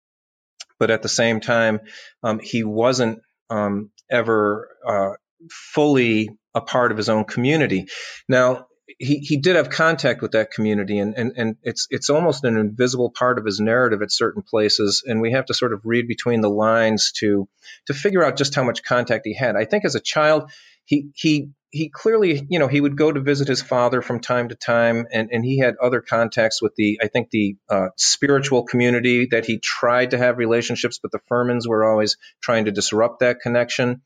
but 0.82 0.90
at 0.90 1.00
the 1.00 1.08
same 1.08 1.38
time, 1.38 1.78
um, 2.24 2.40
he 2.42 2.64
wasn't 2.64 3.20
um, 3.50 3.92
ever 4.10 4.68
uh, 4.84 5.10
fully 5.48 6.30
a 6.56 6.60
part 6.60 6.90
of 6.90 6.96
his 6.98 7.08
own 7.08 7.22
community. 7.22 7.86
Now, 8.28 8.66
he, 8.98 9.18
he 9.18 9.36
did 9.36 9.54
have 9.54 9.70
contact 9.70 10.22
with 10.22 10.32
that 10.32 10.50
community 10.50 10.98
and, 10.98 11.14
and, 11.16 11.32
and 11.36 11.56
it's 11.62 11.86
it's 11.90 12.10
almost 12.10 12.42
an 12.42 12.56
invisible 12.56 13.10
part 13.10 13.38
of 13.38 13.44
his 13.44 13.60
narrative 13.60 14.02
at 14.02 14.10
certain 14.10 14.42
places 14.42 15.04
and 15.06 15.20
we 15.20 15.30
have 15.30 15.46
to 15.46 15.54
sort 15.54 15.72
of 15.72 15.82
read 15.84 16.08
between 16.08 16.40
the 16.40 16.50
lines 16.50 17.12
to 17.12 17.48
to 17.86 17.94
figure 17.94 18.24
out 18.24 18.36
just 18.36 18.56
how 18.56 18.64
much 18.64 18.82
contact 18.82 19.24
he 19.24 19.34
had. 19.34 19.54
I 19.54 19.66
think 19.66 19.84
as 19.84 19.94
a 19.94 20.00
child 20.00 20.50
he 20.84 21.10
he 21.14 21.50
he 21.70 21.88
clearly 21.88 22.46
you 22.48 22.58
know 22.58 22.68
he 22.68 22.80
would 22.80 22.96
go 22.96 23.10
to 23.10 23.20
visit 23.20 23.48
his 23.48 23.62
father 23.62 24.02
from 24.02 24.20
time 24.20 24.50
to 24.50 24.54
time 24.54 25.06
and, 25.10 25.30
and 25.32 25.44
he 25.44 25.58
had 25.58 25.74
other 25.82 26.00
contacts 26.00 26.60
with 26.60 26.74
the 26.76 27.00
I 27.02 27.08
think 27.08 27.30
the 27.30 27.56
uh, 27.68 27.88
spiritual 27.96 28.64
community 28.64 29.28
that 29.30 29.46
he 29.46 29.58
tried 29.58 30.10
to 30.10 30.18
have 30.18 30.38
relationships 30.38 30.98
but 31.02 31.12
the 31.12 31.20
Furmans 31.30 31.66
were 31.66 31.84
always 31.84 32.16
trying 32.42 32.66
to 32.66 32.72
disrupt 32.72 33.20
that 33.20 33.40
connection. 33.40 34.02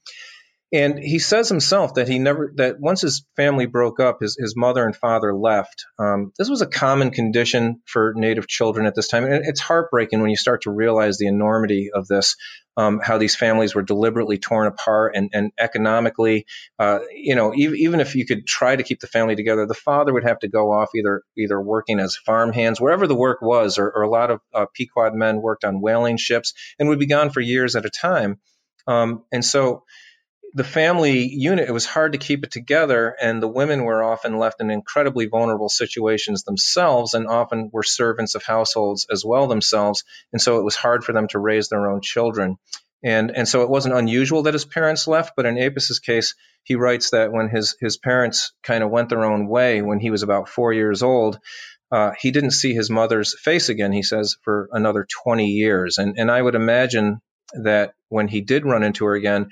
And 0.72 0.98
he 0.98 1.20
says 1.20 1.48
himself 1.48 1.94
that 1.94 2.08
he 2.08 2.18
never 2.18 2.52
that 2.56 2.80
once 2.80 3.00
his 3.00 3.24
family 3.36 3.66
broke 3.66 4.00
up, 4.00 4.18
his, 4.20 4.36
his 4.36 4.56
mother 4.56 4.84
and 4.84 4.96
father 4.96 5.32
left. 5.32 5.84
Um, 5.96 6.32
this 6.36 6.50
was 6.50 6.60
a 6.60 6.66
common 6.66 7.12
condition 7.12 7.82
for 7.86 8.14
Native 8.16 8.48
children 8.48 8.84
at 8.84 8.96
this 8.96 9.06
time, 9.06 9.24
and 9.24 9.44
it's 9.46 9.60
heartbreaking 9.60 10.20
when 10.20 10.30
you 10.30 10.36
start 10.36 10.62
to 10.62 10.72
realize 10.72 11.18
the 11.18 11.28
enormity 11.28 11.90
of 11.94 12.08
this. 12.08 12.36
Um, 12.78 13.00
how 13.02 13.16
these 13.16 13.34
families 13.34 13.74
were 13.74 13.82
deliberately 13.82 14.36
torn 14.36 14.66
apart, 14.66 15.14
and, 15.16 15.30
and 15.32 15.50
economically, 15.56 16.44
uh, 16.78 16.98
you 17.10 17.34
know, 17.34 17.54
even, 17.54 17.76
even 17.78 18.00
if 18.00 18.14
you 18.14 18.26
could 18.26 18.46
try 18.46 18.76
to 18.76 18.82
keep 18.82 19.00
the 19.00 19.06
family 19.06 19.34
together, 19.34 19.64
the 19.64 19.72
father 19.72 20.12
would 20.12 20.24
have 20.24 20.40
to 20.40 20.48
go 20.48 20.72
off 20.72 20.90
either 20.94 21.22
either 21.38 21.58
working 21.58 22.00
as 22.00 22.16
farm 22.16 22.52
hands, 22.52 22.78
wherever 22.78 23.06
the 23.06 23.14
work 23.14 23.40
was, 23.40 23.78
or, 23.78 23.90
or 23.90 24.02
a 24.02 24.10
lot 24.10 24.30
of 24.30 24.40
uh, 24.52 24.66
Pequot 24.74 25.12
men 25.14 25.40
worked 25.40 25.64
on 25.64 25.80
whaling 25.80 26.18
ships 26.18 26.52
and 26.78 26.88
would 26.90 26.98
be 26.98 27.06
gone 27.06 27.30
for 27.30 27.40
years 27.40 27.76
at 27.76 27.86
a 27.86 27.90
time. 27.90 28.38
Um, 28.86 29.24
and 29.32 29.44
so 29.44 29.84
the 30.56 30.64
family 30.64 31.28
unit, 31.28 31.68
it 31.68 31.72
was 31.72 31.84
hard 31.84 32.12
to 32.12 32.18
keep 32.18 32.42
it 32.42 32.50
together, 32.50 33.14
and 33.20 33.42
the 33.42 33.48
women 33.48 33.84
were 33.84 34.02
often 34.02 34.38
left 34.38 34.62
in 34.62 34.70
incredibly 34.70 35.26
vulnerable 35.26 35.68
situations 35.68 36.44
themselves, 36.44 37.12
and 37.12 37.26
often 37.26 37.68
were 37.74 37.82
servants 37.82 38.34
of 38.34 38.42
households 38.42 39.06
as 39.12 39.22
well 39.22 39.48
themselves. 39.48 40.02
And 40.32 40.40
so 40.40 40.58
it 40.58 40.64
was 40.64 40.74
hard 40.74 41.04
for 41.04 41.12
them 41.12 41.28
to 41.28 41.38
raise 41.38 41.68
their 41.68 41.90
own 41.90 42.00
children. 42.00 42.56
And, 43.04 43.36
and 43.36 43.46
so 43.46 43.64
it 43.64 43.68
wasn't 43.68 43.96
unusual 43.96 44.44
that 44.44 44.54
his 44.54 44.64
parents 44.64 45.06
left, 45.06 45.34
but 45.36 45.44
in 45.44 45.58
Apis's 45.58 45.98
case, 45.98 46.34
he 46.64 46.74
writes 46.74 47.10
that 47.10 47.32
when 47.32 47.50
his, 47.50 47.76
his 47.78 47.98
parents 47.98 48.54
kind 48.62 48.82
of 48.82 48.88
went 48.88 49.10
their 49.10 49.26
own 49.26 49.48
way 49.48 49.82
when 49.82 50.00
he 50.00 50.10
was 50.10 50.22
about 50.22 50.48
four 50.48 50.72
years 50.72 51.02
old, 51.02 51.38
uh, 51.92 52.12
he 52.18 52.30
didn't 52.30 52.52
see 52.52 52.72
his 52.72 52.88
mother's 52.88 53.38
face 53.38 53.68
again, 53.68 53.92
he 53.92 54.02
says, 54.02 54.38
for 54.42 54.70
another 54.72 55.06
20 55.24 55.48
years. 55.48 55.98
And, 55.98 56.18
and 56.18 56.30
I 56.30 56.40
would 56.40 56.54
imagine 56.54 57.20
that 57.62 57.92
when 58.08 58.26
he 58.26 58.40
did 58.40 58.64
run 58.64 58.82
into 58.82 59.04
her 59.04 59.14
again, 59.14 59.50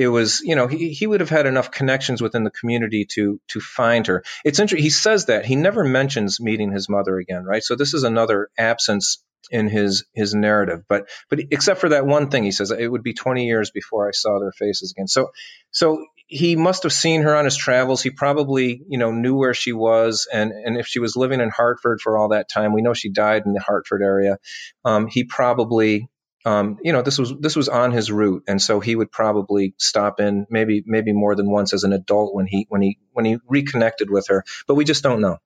it 0.00 0.08
was 0.08 0.40
you 0.40 0.56
know 0.56 0.66
he, 0.66 0.94
he 0.94 1.06
would 1.06 1.20
have 1.20 1.28
had 1.28 1.44
enough 1.44 1.70
connections 1.70 2.22
within 2.22 2.42
the 2.42 2.50
community 2.50 3.04
to 3.04 3.38
to 3.48 3.60
find 3.60 4.06
her. 4.06 4.24
It's 4.46 4.58
interesting 4.58 4.82
he 4.82 4.88
says 4.90 5.26
that 5.26 5.44
he 5.44 5.56
never 5.56 5.84
mentions 5.84 6.40
meeting 6.40 6.72
his 6.72 6.88
mother 6.88 7.18
again 7.18 7.44
right? 7.44 7.62
So 7.62 7.76
this 7.76 7.92
is 7.92 8.02
another 8.02 8.48
absence 8.56 9.22
in 9.50 9.68
his 9.68 10.04
his 10.14 10.34
narrative 10.34 10.84
but 10.88 11.08
but 11.28 11.40
except 11.50 11.80
for 11.80 11.90
that 11.90 12.06
one 12.06 12.30
thing 12.30 12.44
he 12.44 12.52
says 12.52 12.70
it 12.70 12.86
would 12.86 13.02
be 13.02 13.14
20 13.14 13.46
years 13.46 13.70
before 13.70 14.06
i 14.06 14.12
saw 14.12 14.38
their 14.38 14.52
faces 14.52 14.92
again. 14.92 15.08
So 15.08 15.30
so 15.70 16.04
he 16.26 16.54
must 16.56 16.84
have 16.84 16.92
seen 16.92 17.22
her 17.22 17.34
on 17.34 17.44
his 17.44 17.56
travels. 17.56 18.02
He 18.02 18.10
probably 18.10 18.82
you 18.88 18.98
know 18.98 19.12
knew 19.12 19.36
where 19.36 19.54
she 19.54 19.72
was 19.72 20.26
and 20.32 20.52
and 20.52 20.78
if 20.78 20.86
she 20.86 20.98
was 20.98 21.14
living 21.14 21.40
in 21.40 21.50
hartford 21.50 22.00
for 22.00 22.16
all 22.16 22.28
that 22.28 22.48
time 22.48 22.72
we 22.72 22.80
know 22.80 22.94
she 22.94 23.10
died 23.10 23.42
in 23.44 23.52
the 23.52 23.60
hartford 23.60 24.02
area 24.02 24.38
um, 24.86 25.08
he 25.08 25.24
probably 25.24 26.08
um, 26.44 26.78
you 26.82 26.92
know, 26.92 27.02
this 27.02 27.18
was 27.18 27.34
this 27.38 27.56
was 27.56 27.68
on 27.68 27.92
his 27.92 28.10
route, 28.10 28.44
and 28.48 28.60
so 28.60 28.80
he 28.80 28.96
would 28.96 29.12
probably 29.12 29.74
stop 29.78 30.20
in 30.20 30.46
maybe 30.48 30.82
maybe 30.86 31.12
more 31.12 31.34
than 31.34 31.50
once 31.50 31.74
as 31.74 31.84
an 31.84 31.92
adult 31.92 32.34
when 32.34 32.46
he 32.46 32.66
when 32.68 32.80
he 32.80 32.98
when 33.12 33.24
he 33.24 33.38
reconnected 33.46 34.10
with 34.10 34.28
her. 34.28 34.44
But 34.66 34.74
we 34.74 34.84
just 34.84 35.02
don't 35.02 35.20
know. 35.20 35.38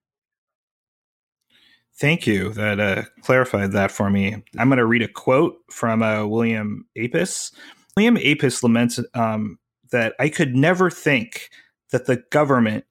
Thank 1.97 2.27
you. 2.27 2.53
That 2.53 2.81
uh, 2.81 3.05
clarified 3.23 3.73
that 3.73 3.91
for 3.91 4.11
me. 4.11 4.43
I'm 4.59 4.69
going 4.69 4.79
to 4.79 4.87
read 4.87 5.03
a 5.03 5.09
quote 5.09 5.57
from 5.71 6.03
uh, 6.03 6.27
William 6.27 6.87
Apis. 6.97 7.53
William 7.97 8.17
Apis 8.17 8.63
laments 8.63 8.99
um, 9.15 9.59
that 9.93 10.15
I 10.19 10.29
could 10.29 10.57
never 10.57 10.91
think 10.91 11.51
that 11.93 12.07
the 12.07 12.25
government 12.31 12.85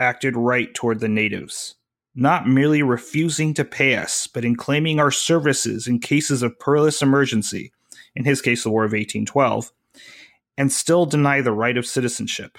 acted 0.00 0.36
right 0.36 0.74
toward 0.74 0.98
the 0.98 1.08
natives, 1.08 1.76
not 2.14 2.48
merely 2.48 2.82
refusing 2.82 3.54
to 3.54 3.64
pay 3.64 3.96
us, 3.96 4.26
but 4.26 4.44
in 4.44 4.56
claiming 4.56 4.98
our 4.98 5.10
services 5.10 5.86
in 5.86 5.98
cases 5.98 6.42
of 6.42 6.58
perilous 6.58 7.02
emergency, 7.02 7.72
in 8.14 8.24
his 8.24 8.42
case, 8.42 8.62
the 8.62 8.70
War 8.70 8.84
of 8.84 8.92
1812, 8.92 9.72
and 10.58 10.72
still 10.72 11.06
deny 11.06 11.40
the 11.40 11.52
right 11.52 11.76
of 11.76 11.86
citizenship. 11.86 12.58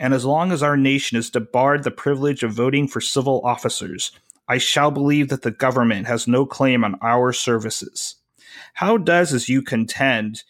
And 0.00 0.12
as 0.12 0.24
long 0.24 0.50
as 0.50 0.62
our 0.62 0.76
nation 0.76 1.16
is 1.16 1.30
debarred 1.30 1.84
the 1.84 1.90
privilege 1.90 2.42
of 2.42 2.52
voting 2.52 2.88
for 2.88 3.00
civil 3.00 3.40
officers, 3.44 4.10
I 4.48 4.58
shall 4.58 4.90
believe 4.90 5.28
that 5.28 5.42
the 5.42 5.50
government 5.50 6.06
has 6.06 6.28
no 6.28 6.44
claim 6.44 6.84
on 6.84 6.96
our 7.00 7.32
services. 7.32 8.16
How 8.74 8.96
does, 8.96 9.32
as 9.32 9.48
you 9.48 9.62
contend, 9.62 10.42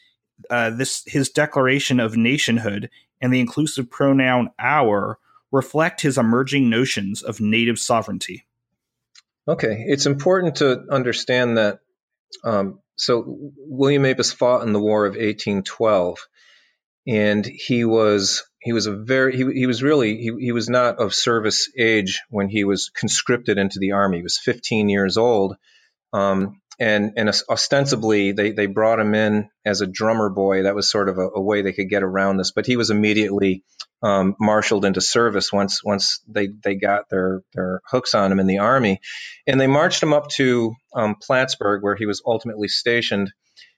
uh, 0.50 0.70
this 0.70 1.04
his 1.06 1.28
declaration 1.28 2.00
of 2.00 2.16
nationhood 2.16 2.90
and 3.20 3.32
the 3.32 3.40
inclusive 3.40 3.90
pronoun 3.90 4.50
our 4.58 5.18
reflect 5.54 6.00
his 6.00 6.18
emerging 6.18 6.68
notions 6.68 7.22
of 7.22 7.40
native 7.40 7.78
sovereignty? 7.78 8.44
Okay, 9.46 9.84
it's 9.86 10.06
important 10.06 10.56
to 10.56 10.84
understand 10.90 11.58
that. 11.58 11.78
Um, 12.42 12.80
so 12.96 13.52
William 13.56 14.04
Apis 14.04 14.32
fought 14.32 14.66
in 14.66 14.72
the 14.72 14.80
War 14.80 15.06
of 15.06 15.12
1812, 15.12 16.26
and 17.06 17.46
he 17.46 17.84
was 17.84 18.44
he 18.58 18.72
was 18.72 18.86
a 18.86 18.96
very 18.96 19.36
he, 19.36 19.44
he 19.52 19.66
was 19.66 19.82
really 19.82 20.16
he, 20.16 20.32
he 20.40 20.52
was 20.52 20.68
not 20.68 20.98
of 20.98 21.14
service 21.14 21.70
age 21.78 22.22
when 22.30 22.48
he 22.48 22.64
was 22.64 22.90
conscripted 22.90 23.56
into 23.56 23.78
the 23.78 23.92
army. 23.92 24.16
He 24.16 24.22
was 24.24 24.38
15 24.38 24.88
years 24.88 25.16
old, 25.16 25.56
um, 26.12 26.60
and 26.78 27.12
and 27.16 27.30
ostensibly 27.48 28.32
they 28.32 28.52
they 28.52 28.66
brought 28.66 29.00
him 29.00 29.14
in 29.14 29.48
as 29.64 29.80
a 29.80 29.86
drummer 29.86 30.28
boy. 30.28 30.64
That 30.64 30.74
was 30.74 30.90
sort 30.90 31.08
of 31.08 31.18
a, 31.18 31.28
a 31.34 31.40
way 31.40 31.62
they 31.62 31.72
could 31.72 31.88
get 31.88 32.02
around 32.02 32.36
this. 32.36 32.52
But 32.52 32.66
he 32.66 32.76
was 32.76 32.90
immediately 32.90 33.62
um, 34.02 34.34
marshaled 34.40 34.84
into 34.84 35.00
service 35.00 35.52
once 35.52 35.82
once 35.84 36.20
they 36.28 36.48
they 36.62 36.74
got 36.74 37.08
their 37.10 37.42
their 37.54 37.80
hooks 37.86 38.14
on 38.14 38.32
him 38.32 38.40
in 38.40 38.46
the 38.46 38.58
army, 38.58 39.00
and 39.46 39.60
they 39.60 39.66
marched 39.66 40.02
him 40.02 40.12
up 40.12 40.28
to 40.30 40.74
um, 40.94 41.16
Plattsburgh 41.20 41.82
where 41.82 41.96
he 41.96 42.06
was 42.06 42.22
ultimately 42.26 42.68
stationed. 42.68 43.32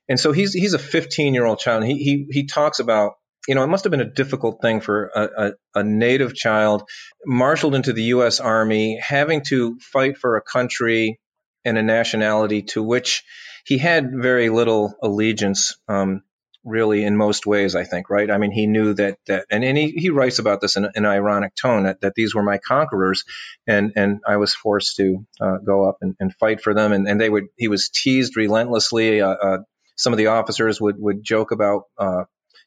And 0.09 0.19
so 0.21 0.33
he's 0.33 0.53
he's 0.53 0.75
a 0.75 0.79
15 0.79 1.35
year 1.35 1.45
old 1.45 1.59
child. 1.59 1.85
He 1.85 1.97
he 1.99 2.27
he 2.31 2.47
talks 2.47 2.79
about 2.79 3.15
you 3.49 3.55
know, 3.55 3.63
it 3.63 3.69
must 3.69 3.85
have 3.85 3.93
been 3.93 4.01
a 4.01 4.11
difficult 4.13 4.61
thing 4.61 4.81
for 4.81 5.07
a, 5.15 5.23
a, 5.23 5.53
a, 5.77 5.85
native 5.85 6.35
child 6.35 6.83
marshaled 7.25 7.77
into 7.77 7.93
the 7.93 8.03
U.S. 8.05 8.41
Army, 8.41 8.99
having 9.01 9.43
to 9.45 9.79
fight 9.79 10.19
for 10.19 10.37
a 10.37 10.43
country 10.43 11.21
and 11.67 11.77
a 11.77 11.83
nationality 11.83 12.63
to 12.63 12.83
which 12.83 13.25
he 13.65 13.79
had 13.79 14.13
very 14.15 14.49
little 14.49 14.95
allegiance, 15.03 15.77
um, 15.89 16.23
really, 16.65 17.05
in 17.05 17.17
most 17.17 17.47
ways, 17.47 17.75
I 17.75 17.85
think, 17.85 18.09
right? 18.09 18.31
I 18.31 18.39
mean, 18.39 18.53
he 18.53 18.67
knew 18.67 18.95
that, 18.95 19.19
that 19.27 19.47
and, 19.51 19.65
and 19.65 19.77
he, 19.77 19.91
he 19.91 20.11
writes 20.11 20.39
about 20.39 20.61
this 20.61 20.77
in, 20.77 20.87
an 20.95 21.05
ironic 21.05 21.55
tone 21.55 21.83
that, 21.83 22.01
that 22.01 22.15
these 22.15 22.35
were 22.35 22.43
my 22.43 22.59
conquerors, 22.59 23.25
and, 23.67 23.93
and 23.97 24.21
I 24.27 24.37
was 24.37 24.55
forced 24.55 24.97
to 24.97 25.27
uh, 25.41 25.59
go 25.59 25.89
up 25.89 25.99
and, 26.01 26.15
and 26.21 26.35
fight 26.35 26.61
for 26.61 26.75
them. 26.75 26.93
And, 26.93 27.09
and 27.09 27.21
they 27.21 27.29
would, 27.29 27.47
he 27.57 27.69
was 27.69 27.89
teased 27.89 28.37
relentlessly. 28.37 29.21
Uh, 29.21 29.29
uh, 29.29 29.59
some 29.97 30.13
of 30.13 30.17
the 30.19 30.29
officers 30.29 30.81
would, 30.81 30.97
would 30.99 31.25
joke 31.25 31.51
about 31.51 31.85
uh, 31.99 32.25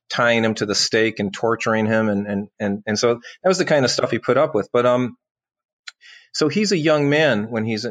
tying 0.09 0.43
him 0.43 0.55
to 0.55 0.65
the 0.65 0.75
stake 0.75 1.19
and 1.19 1.33
torturing 1.33 1.85
him 1.85 2.09
and 2.09 2.27
and 2.27 2.47
and 2.59 2.83
and 2.87 2.97
so 2.97 3.13
that 3.43 3.47
was 3.47 3.59
the 3.59 3.65
kind 3.65 3.85
of 3.85 3.91
stuff 3.91 4.09
he 4.09 4.17
put 4.17 4.37
up 4.37 4.55
with 4.55 4.67
but 4.73 4.85
um 4.85 5.15
so 6.33 6.47
he's 6.47 6.71
a 6.71 6.77
young 6.77 7.09
man 7.09 7.49
when 7.49 7.65
he's 7.65 7.85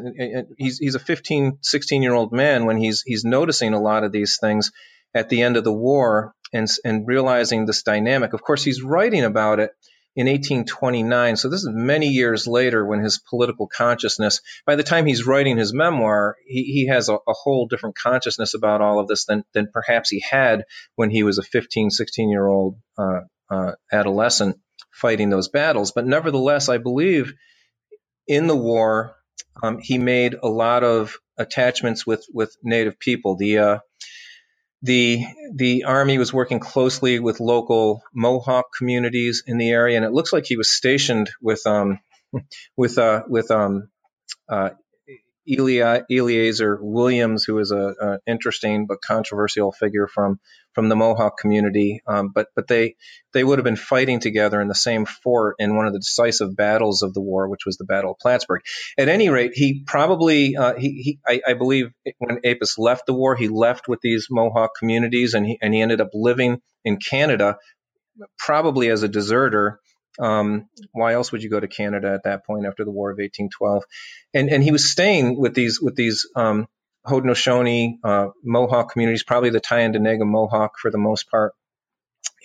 he's 0.57 0.77
he's 0.79 0.95
a 0.95 0.99
15 0.99 1.59
16 1.61 2.01
year 2.01 2.13
old 2.13 2.31
man 2.31 2.65
when 2.65 2.77
he's 2.77 3.01
he's 3.05 3.23
noticing 3.23 3.73
a 3.73 3.81
lot 3.81 4.03
of 4.03 4.11
these 4.11 4.37
things 4.39 4.71
at 5.13 5.29
the 5.29 5.41
end 5.41 5.57
of 5.57 5.63
the 5.63 5.73
war 5.73 6.33
and 6.53 6.67
and 6.83 7.07
realizing 7.07 7.65
this 7.65 7.83
dynamic 7.83 8.33
of 8.33 8.41
course 8.41 8.63
he's 8.63 8.81
writing 8.81 9.23
about 9.23 9.59
it 9.59 9.71
in 10.15 10.27
1829. 10.27 11.37
So 11.37 11.49
this 11.49 11.61
is 11.61 11.69
many 11.71 12.07
years 12.07 12.47
later 12.47 12.85
when 12.85 13.01
his 13.01 13.19
political 13.19 13.67
consciousness, 13.67 14.41
by 14.65 14.75
the 14.75 14.83
time 14.83 15.05
he's 15.05 15.25
writing 15.25 15.57
his 15.57 15.73
memoir, 15.73 16.35
he, 16.45 16.63
he 16.63 16.87
has 16.87 17.07
a, 17.07 17.13
a, 17.13 17.33
whole 17.33 17.67
different 17.67 17.95
consciousness 17.95 18.53
about 18.53 18.81
all 18.81 18.99
of 18.99 19.07
this 19.07 19.25
than, 19.25 19.45
than 19.53 19.69
perhaps 19.71 20.09
he 20.09 20.19
had 20.19 20.65
when 20.95 21.09
he 21.09 21.23
was 21.23 21.37
a 21.37 21.43
15, 21.43 21.89
16 21.91 22.29
year 22.29 22.45
old 22.45 22.75
uh, 22.97 23.21
uh, 23.49 23.71
adolescent 23.91 24.57
fighting 24.91 25.29
those 25.29 25.47
battles. 25.47 25.91
But 25.91 26.05
nevertheless, 26.05 26.69
I 26.69 26.79
believe 26.79 27.33
in 28.29 28.47
the 28.47 28.55
war, 28.55 29.15
um, 29.61 29.79
he 29.79 29.97
made 29.97 30.35
a 30.41 30.47
lot 30.47 30.83
of 30.83 31.17
attachments 31.37 32.07
with, 32.07 32.25
with 32.33 32.55
native 32.63 32.99
people. 32.99 33.35
The, 33.35 33.57
uh, 33.57 33.79
the 34.81 35.25
the 35.53 35.83
army 35.83 36.17
was 36.17 36.31
working 36.31 36.59
closely 36.59 37.19
with 37.19 37.41
local 37.41 38.01
Mohawk 38.13 38.67
communities 38.77 39.43
in 39.45 39.57
the 39.57 39.69
area, 39.69 39.97
and 39.97 40.05
it 40.05 40.13
looks 40.13 40.31
like 40.31 40.45
he 40.45 40.55
was 40.55 40.71
stationed 40.71 41.29
with 41.41 41.67
um, 41.67 41.99
with 42.77 42.97
uh, 42.97 43.23
with 43.27 43.51
um, 43.51 43.89
uh, 44.47 44.69
Eli, 45.49 46.01
Eleazar 46.09 46.77
Williams, 46.81 47.43
who 47.43 47.57
is 47.59 47.71
a, 47.71 47.95
a, 47.99 48.19
interesting 48.27 48.85
but 48.85 49.01
controversial 49.01 49.71
figure 49.71 50.07
from 50.07 50.39
from 50.73 50.89
the 50.89 50.95
Mohawk 50.95 51.37
community. 51.37 52.01
Um, 52.07 52.29
but 52.33 52.47
but 52.55 52.67
they 52.67 52.95
they 53.33 53.43
would 53.43 53.59
have 53.59 53.63
been 53.63 53.75
fighting 53.75 54.19
together 54.19 54.61
in 54.61 54.67
the 54.67 54.75
same 54.75 55.05
fort 55.05 55.55
in 55.59 55.75
one 55.75 55.87
of 55.87 55.93
the 55.93 55.99
decisive 55.99 56.55
battles 56.55 57.01
of 57.01 57.13
the 57.13 57.21
war, 57.21 57.47
which 57.47 57.65
was 57.65 57.77
the 57.77 57.85
Battle 57.85 58.11
of 58.11 58.17
Plattsburgh. 58.19 58.61
At 58.97 59.09
any 59.09 59.29
rate, 59.29 59.51
he 59.53 59.83
probably 59.85 60.55
uh, 60.55 60.75
he, 60.75 60.89
he 61.01 61.19
I, 61.27 61.41
I, 61.51 61.53
believe 61.53 61.91
when 62.17 62.39
Apis 62.45 62.77
left 62.77 63.05
the 63.05 63.13
war, 63.13 63.35
he 63.35 63.47
left 63.47 63.87
with 63.87 63.99
these 64.01 64.27
Mohawk 64.29 64.71
communities, 64.77 65.33
and 65.33 65.45
he 65.45 65.57
and 65.61 65.73
he 65.73 65.81
ended 65.81 66.01
up 66.01 66.09
living 66.13 66.61
in 66.83 66.97
Canada, 66.97 67.57
probably 68.37 68.89
as 68.89 69.03
a 69.03 69.07
deserter. 69.07 69.79
Um, 70.19 70.67
why 70.91 71.13
else 71.13 71.31
would 71.31 71.43
you 71.43 71.49
go 71.49 71.59
to 71.59 71.67
Canada 71.67 72.11
at 72.11 72.23
that 72.23 72.45
point 72.45 72.65
after 72.65 72.83
the 72.83 72.91
War 72.91 73.11
of 73.11 73.17
1812? 73.17 73.83
And 74.33 74.49
and 74.49 74.63
he 74.63 74.71
was 74.71 74.89
staying 74.89 75.39
with 75.39 75.53
these 75.53 75.79
with 75.81 75.95
these 75.95 76.27
um, 76.35 76.67
Haudenosaunee 77.05 77.99
uh, 78.03 78.27
Mohawk 78.43 78.91
communities, 78.91 79.23
probably 79.23 79.49
the 79.49 79.61
Tyendinaga 79.61 80.25
Mohawk 80.25 80.73
for 80.79 80.91
the 80.91 80.97
most 80.97 81.29
part. 81.29 81.53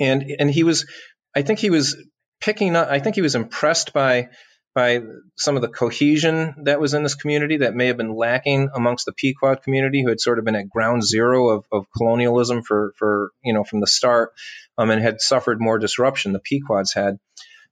And 0.00 0.34
and 0.38 0.50
he 0.50 0.64
was, 0.64 0.86
I 1.34 1.42
think 1.42 1.58
he 1.58 1.70
was 1.70 1.96
picking 2.40 2.76
up. 2.76 2.88
I 2.88 2.98
think 2.98 3.14
he 3.14 3.22
was 3.22 3.34
impressed 3.34 3.92
by 3.92 4.28
by 4.74 5.00
some 5.36 5.54
of 5.54 5.62
the 5.62 5.68
cohesion 5.68 6.54
that 6.64 6.80
was 6.80 6.94
in 6.94 7.04
this 7.04 7.14
community 7.14 7.58
that 7.58 7.74
may 7.74 7.86
have 7.86 7.96
been 7.96 8.14
lacking 8.14 8.70
amongst 8.74 9.06
the 9.06 9.12
Pequot 9.12 9.56
community, 9.56 10.02
who 10.02 10.08
had 10.08 10.20
sort 10.20 10.40
of 10.40 10.44
been 10.44 10.56
at 10.56 10.68
ground 10.68 11.04
zero 11.04 11.50
of, 11.50 11.64
of 11.70 11.86
colonialism 11.96 12.62
for 12.62 12.92
for 12.96 13.30
you 13.42 13.54
know 13.54 13.64
from 13.64 13.80
the 13.80 13.86
start, 13.86 14.32
um, 14.76 14.90
and 14.90 15.00
had 15.00 15.20
suffered 15.20 15.60
more 15.60 15.78
disruption. 15.78 16.32
The 16.32 16.40
Pequots 16.40 16.92
had. 16.94 17.18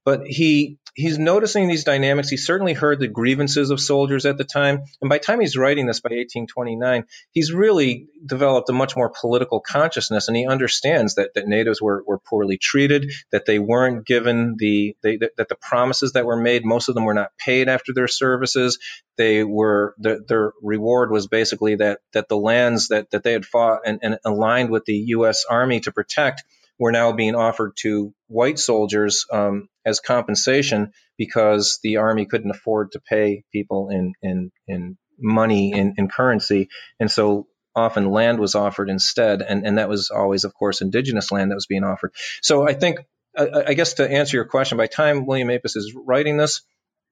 But 0.04 0.26
he 0.26 0.78
he's 0.94 1.18
noticing 1.18 1.68
these 1.68 1.84
dynamics. 1.84 2.28
He 2.28 2.36
certainly 2.36 2.74
heard 2.74 3.00
the 3.00 3.08
grievances 3.08 3.70
of 3.70 3.80
soldiers 3.80 4.26
at 4.26 4.36
the 4.38 4.44
time, 4.44 4.84
and 5.00 5.08
by 5.08 5.18
the 5.18 5.24
time 5.24 5.40
he's 5.40 5.56
writing 5.56 5.86
this, 5.86 6.00
by 6.00 6.08
1829, 6.08 7.04
he's 7.30 7.52
really 7.52 8.08
developed 8.24 8.68
a 8.68 8.72
much 8.72 8.96
more 8.96 9.12
political 9.18 9.60
consciousness, 9.60 10.28
and 10.28 10.36
he 10.36 10.46
understands 10.46 11.14
that, 11.14 11.34
that 11.34 11.46
natives 11.46 11.80
were, 11.80 12.02
were 12.06 12.18
poorly 12.18 12.58
treated, 12.58 13.12
that 13.30 13.46
they 13.46 13.58
weren't 13.58 14.06
given 14.06 14.56
the 14.58 14.96
they, 15.02 15.16
that, 15.16 15.48
the 15.48 15.56
promises 15.60 16.12
that 16.12 16.26
were 16.26 16.36
made, 16.36 16.64
most 16.64 16.88
of 16.88 16.94
them 16.94 17.04
were 17.04 17.14
not 17.14 17.36
paid 17.38 17.68
after 17.68 17.92
their 17.92 18.08
services. 18.08 18.78
They 19.16 19.44
were 19.44 19.94
the, 19.98 20.24
their 20.26 20.52
reward 20.62 21.10
was 21.10 21.26
basically 21.26 21.76
that 21.76 22.00
that 22.12 22.28
the 22.28 22.36
lands 22.36 22.88
that 22.88 23.10
that 23.10 23.22
they 23.22 23.32
had 23.32 23.44
fought 23.44 23.80
and, 23.84 23.98
and 24.02 24.18
aligned 24.24 24.70
with 24.70 24.84
the 24.84 24.96
U.S. 25.08 25.44
Army 25.48 25.80
to 25.80 25.92
protect 25.92 26.44
were 26.82 26.90
now 26.90 27.12
being 27.12 27.36
offered 27.36 27.76
to 27.76 28.12
white 28.26 28.58
soldiers 28.58 29.24
um, 29.32 29.68
as 29.86 30.00
compensation 30.00 30.90
because 31.16 31.78
the 31.84 31.98
army 31.98 32.26
couldn't 32.26 32.50
afford 32.50 32.90
to 32.90 33.00
pay 33.00 33.44
people 33.52 33.88
in 33.88 34.14
in 34.20 34.50
in 34.66 34.98
money 35.16 35.72
in, 35.72 35.94
in 35.96 36.08
currency, 36.08 36.68
and 36.98 37.08
so 37.08 37.46
often 37.76 38.10
land 38.10 38.40
was 38.40 38.56
offered 38.56 38.90
instead, 38.90 39.42
and 39.42 39.64
and 39.64 39.78
that 39.78 39.88
was 39.88 40.10
always, 40.10 40.42
of 40.42 40.54
course, 40.54 40.80
indigenous 40.80 41.30
land 41.30 41.52
that 41.52 41.54
was 41.54 41.66
being 41.66 41.84
offered. 41.84 42.12
So 42.42 42.66
I 42.68 42.74
think, 42.74 42.98
I, 43.38 43.62
I 43.68 43.74
guess, 43.74 43.94
to 43.94 44.10
answer 44.10 44.36
your 44.36 44.46
question, 44.46 44.76
by 44.76 44.88
time 44.88 45.24
William 45.24 45.50
Apis 45.50 45.76
is 45.76 45.94
writing 45.94 46.36
this, 46.36 46.62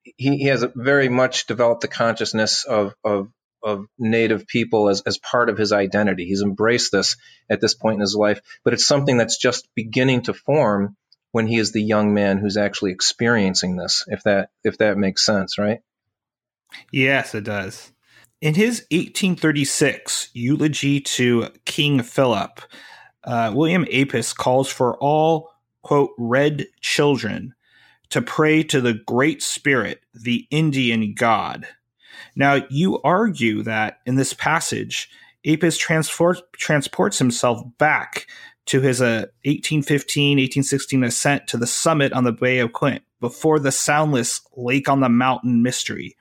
he, 0.03 0.37
he 0.37 0.47
has 0.47 0.67
very 0.75 1.09
much 1.09 1.47
developed 1.47 1.83
the 1.83 1.89
consciousness 1.89 2.65
of 2.65 2.93
of 3.05 3.29
of 3.63 3.87
native 3.99 4.47
people 4.47 4.89
as, 4.89 5.03
as 5.03 5.19
part 5.19 5.49
of 5.49 5.59
his 5.59 5.73
identity. 5.73 6.25
He's 6.25 6.43
embraced 6.43 6.93
this 6.93 7.17
at 7.49 7.61
this 7.61 7.75
point 7.75 7.97
in 7.97 8.01
his 8.01 8.15
life, 8.15 8.41
but 8.65 8.73
it's 8.73 8.87
something 8.87 9.17
that's 9.17 9.39
just 9.39 9.69
beginning 9.75 10.23
to 10.23 10.35
form 10.35 10.97
when 11.33 11.47
he 11.47 11.59
is 11.59 11.73
the 11.73 11.83
young 11.83 12.13
man 12.15 12.39
who's 12.39 12.57
actually 12.57 12.93
experiencing 12.93 13.77
this, 13.77 14.05
if 14.09 14.23
that 14.25 14.51
if 14.65 14.79
that 14.79 14.99
makes 14.99 15.25
sense, 15.25 15.59
right? 15.59 15.81
Yes, 16.93 17.35
it 17.35 17.45
does. 17.45 17.93
In 18.41 18.55
his 18.55 18.87
1836 18.91 20.31
eulogy 20.33 21.01
to 21.01 21.49
King 21.67 22.03
Philip, 22.03 22.61
uh, 23.25 23.53
William 23.55 23.87
Apis 23.93 24.33
calls 24.33 24.69
for 24.69 24.97
all, 24.99 25.51
quote, 25.83 26.11
red 26.19 26.67
children 26.81 27.55
to 28.09 28.23
pray 28.23 28.63
to 28.65 28.81
the 28.81 28.95
Great 28.95 29.43
Spirit, 29.43 30.01
the 30.15 30.47
Indian 30.51 31.15
God. 31.15 31.67
Now, 32.37 32.63
you 32.71 33.01
argue 33.03 33.63
that 33.63 33.99
in 34.07 34.17
this 34.17 34.33
passage, 34.33 35.11
Apis 35.47 35.79
transport, 35.79 36.41
transports 36.53 37.19
himself 37.19 37.63
back 37.79 38.27
to 38.67 38.81
his 38.81 39.01
uh, 39.01 39.27
1815 39.45 40.37
1816 40.37 41.05
ascent 41.05 41.47
to 41.49 41.57
the 41.57 41.67
summit 41.67 42.13
on 42.13 42.25
the 42.25 42.33
Bay 42.33 42.59
of 42.59 42.73
Quinte 42.73 43.03
before 43.21 43.59
the 43.59 43.73
soundless 43.73 44.41
Lake 44.57 44.89
on 44.89 45.01
the 45.01 45.09
Mountain 45.09 45.63
mystery, 45.63 46.17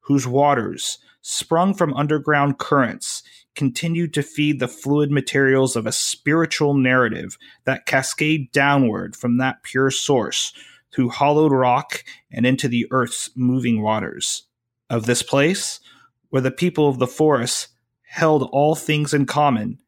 whose 0.00 0.26
waters, 0.26 0.98
sprung 1.22 1.74
from 1.74 1.92
underground 1.94 2.58
currents, 2.58 3.22
continued 3.54 4.14
to 4.14 4.22
feed 4.22 4.58
the 4.58 4.68
fluid 4.68 5.10
materials 5.10 5.76
of 5.76 5.86
a 5.86 5.92
spiritual 5.92 6.74
narrative 6.74 7.36
that 7.64 7.86
cascade 7.86 8.50
downward 8.52 9.14
from 9.16 9.36
that 9.38 9.62
pure 9.62 9.90
source 9.90 10.52
through 10.92 11.10
hollowed 11.10 11.52
rock 11.52 12.04
and 12.32 12.46
into 12.46 12.68
the 12.68 12.86
earth's 12.90 13.30
moving 13.36 13.82
waters. 13.82 14.44
Of 14.90 15.06
this 15.06 15.22
place, 15.22 15.80
where 16.28 16.42
the 16.42 16.50
people 16.50 16.88
of 16.88 16.98
the 16.98 17.06
forest 17.06 17.68
held 18.02 18.48
all 18.52 18.74
things 18.74 19.14
in 19.14 19.24
common, 19.24 19.78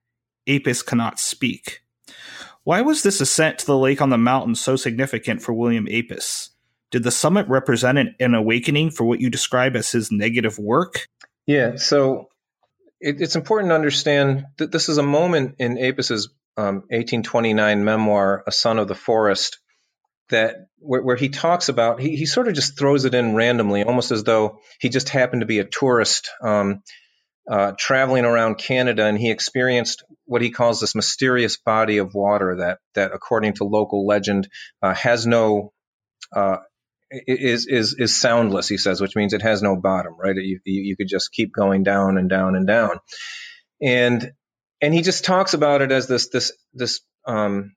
Apis 0.48 0.82
cannot 0.82 1.18
speak. 1.18 1.80
Why 2.64 2.80
was 2.80 3.02
this 3.02 3.20
ascent 3.20 3.58
to 3.58 3.66
the 3.66 3.76
lake 3.76 4.00
on 4.00 4.10
the 4.10 4.18
mountain 4.18 4.54
so 4.54 4.76
significant 4.76 5.42
for 5.42 5.52
William 5.52 5.88
Apis? 5.90 6.50
Did 6.92 7.02
the 7.02 7.10
summit 7.10 7.48
represent 7.48 7.98
an, 7.98 8.14
an 8.20 8.34
awakening 8.34 8.90
for 8.90 9.04
what 9.04 9.20
you 9.20 9.30
describe 9.30 9.74
as 9.74 9.90
his 9.90 10.12
negative 10.12 10.58
work? 10.58 11.08
Yeah, 11.46 11.76
so 11.76 12.28
it, 13.00 13.20
it's 13.20 13.34
important 13.34 13.70
to 13.70 13.74
understand 13.74 14.46
that 14.58 14.70
this 14.70 14.88
is 14.88 14.98
a 14.98 15.02
moment 15.02 15.56
in 15.58 15.78
Apis's 15.78 16.28
um, 16.56 16.82
1829 16.90 17.84
memoir, 17.84 18.44
A 18.46 18.52
Son 18.52 18.78
of 18.78 18.86
the 18.86 18.94
Forest, 18.94 19.58
that 20.32 20.66
where, 20.78 21.02
where 21.02 21.16
he 21.16 21.28
talks 21.28 21.68
about 21.68 22.00
he, 22.00 22.16
he 22.16 22.26
sort 22.26 22.48
of 22.48 22.54
just 22.54 22.78
throws 22.78 23.04
it 23.04 23.14
in 23.14 23.34
randomly, 23.34 23.84
almost 23.84 24.10
as 24.10 24.24
though 24.24 24.58
he 24.80 24.88
just 24.88 25.08
happened 25.08 25.40
to 25.40 25.46
be 25.46 25.60
a 25.60 25.64
tourist 25.64 26.30
um, 26.42 26.82
uh, 27.50 27.72
traveling 27.78 28.24
around 28.24 28.56
Canada, 28.58 29.04
and 29.06 29.18
he 29.18 29.30
experienced 29.30 30.04
what 30.26 30.42
he 30.42 30.50
calls 30.50 30.80
this 30.80 30.94
mysterious 30.94 31.56
body 31.56 31.98
of 31.98 32.14
water 32.14 32.56
that 32.58 32.78
that, 32.94 33.12
according 33.12 33.54
to 33.54 33.64
local 33.64 34.06
legend, 34.06 34.48
uh, 34.82 34.94
has 34.94 35.26
no 35.26 35.72
uh, 36.34 36.58
is 37.10 37.66
is 37.66 37.94
is 37.98 38.16
soundless. 38.16 38.68
He 38.68 38.78
says, 38.78 39.00
which 39.00 39.16
means 39.16 39.32
it 39.32 39.42
has 39.42 39.62
no 39.62 39.76
bottom. 39.76 40.14
Right? 40.18 40.36
You, 40.36 40.60
you 40.64 40.96
could 40.96 41.08
just 41.08 41.32
keep 41.32 41.52
going 41.52 41.82
down 41.82 42.18
and 42.18 42.28
down 42.28 42.56
and 42.56 42.66
down, 42.66 42.98
and 43.80 44.32
and 44.80 44.94
he 44.94 45.02
just 45.02 45.24
talks 45.24 45.54
about 45.54 45.82
it 45.82 45.92
as 45.92 46.06
this 46.06 46.28
this 46.28 46.52
this 46.74 47.00
um, 47.26 47.74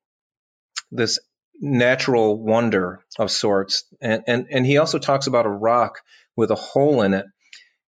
this 0.92 1.20
natural 1.62 2.42
wonder 2.42 3.04
of 3.18 3.32
sorts, 3.32 3.86
and 4.02 4.24
and 4.28 4.48
and 4.52 4.66
he 4.66 4.78
also 4.78 5.00
talks 5.00 5.28
about 5.28 5.46
a 5.46 5.50
rock 5.50 6.02
with 6.36 6.52
a 6.52 6.56
hole 6.56 7.02
in 7.02 7.14
it, 7.14 7.26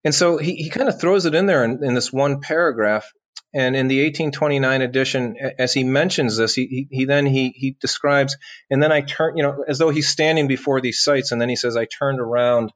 and 0.04 0.14
so 0.14 0.38
he 0.38 0.56
he 0.56 0.70
kind 0.70 0.88
of 0.88 1.00
throws 1.00 1.26
it 1.26 1.34
in 1.34 1.46
there 1.46 1.64
in, 1.64 1.84
in 1.84 1.94
this 1.94 2.12
one 2.12 2.40
paragraph, 2.40 3.10
and 3.54 3.74
in 3.74 3.88
the 3.88 4.02
1829 4.02 4.82
edition, 4.82 5.36
as 5.58 5.72
he 5.72 5.82
mentions 5.82 6.36
this, 6.36 6.54
he, 6.54 6.66
he, 6.66 6.88
he, 6.90 7.04
then 7.06 7.24
he, 7.24 7.50
he 7.56 7.76
describes, 7.80 8.36
and 8.70 8.82
then 8.82 8.92
I 8.92 9.00
turn, 9.00 9.36
you 9.36 9.42
know, 9.42 9.64
as 9.66 9.78
though 9.78 9.88
he's 9.88 10.08
standing 10.08 10.46
before 10.46 10.82
these 10.82 11.02
sites, 11.02 11.32
and 11.32 11.40
then 11.40 11.48
he 11.48 11.56
says, 11.56 11.74
I 11.74 11.86
turned 11.86 12.20
around 12.20 12.72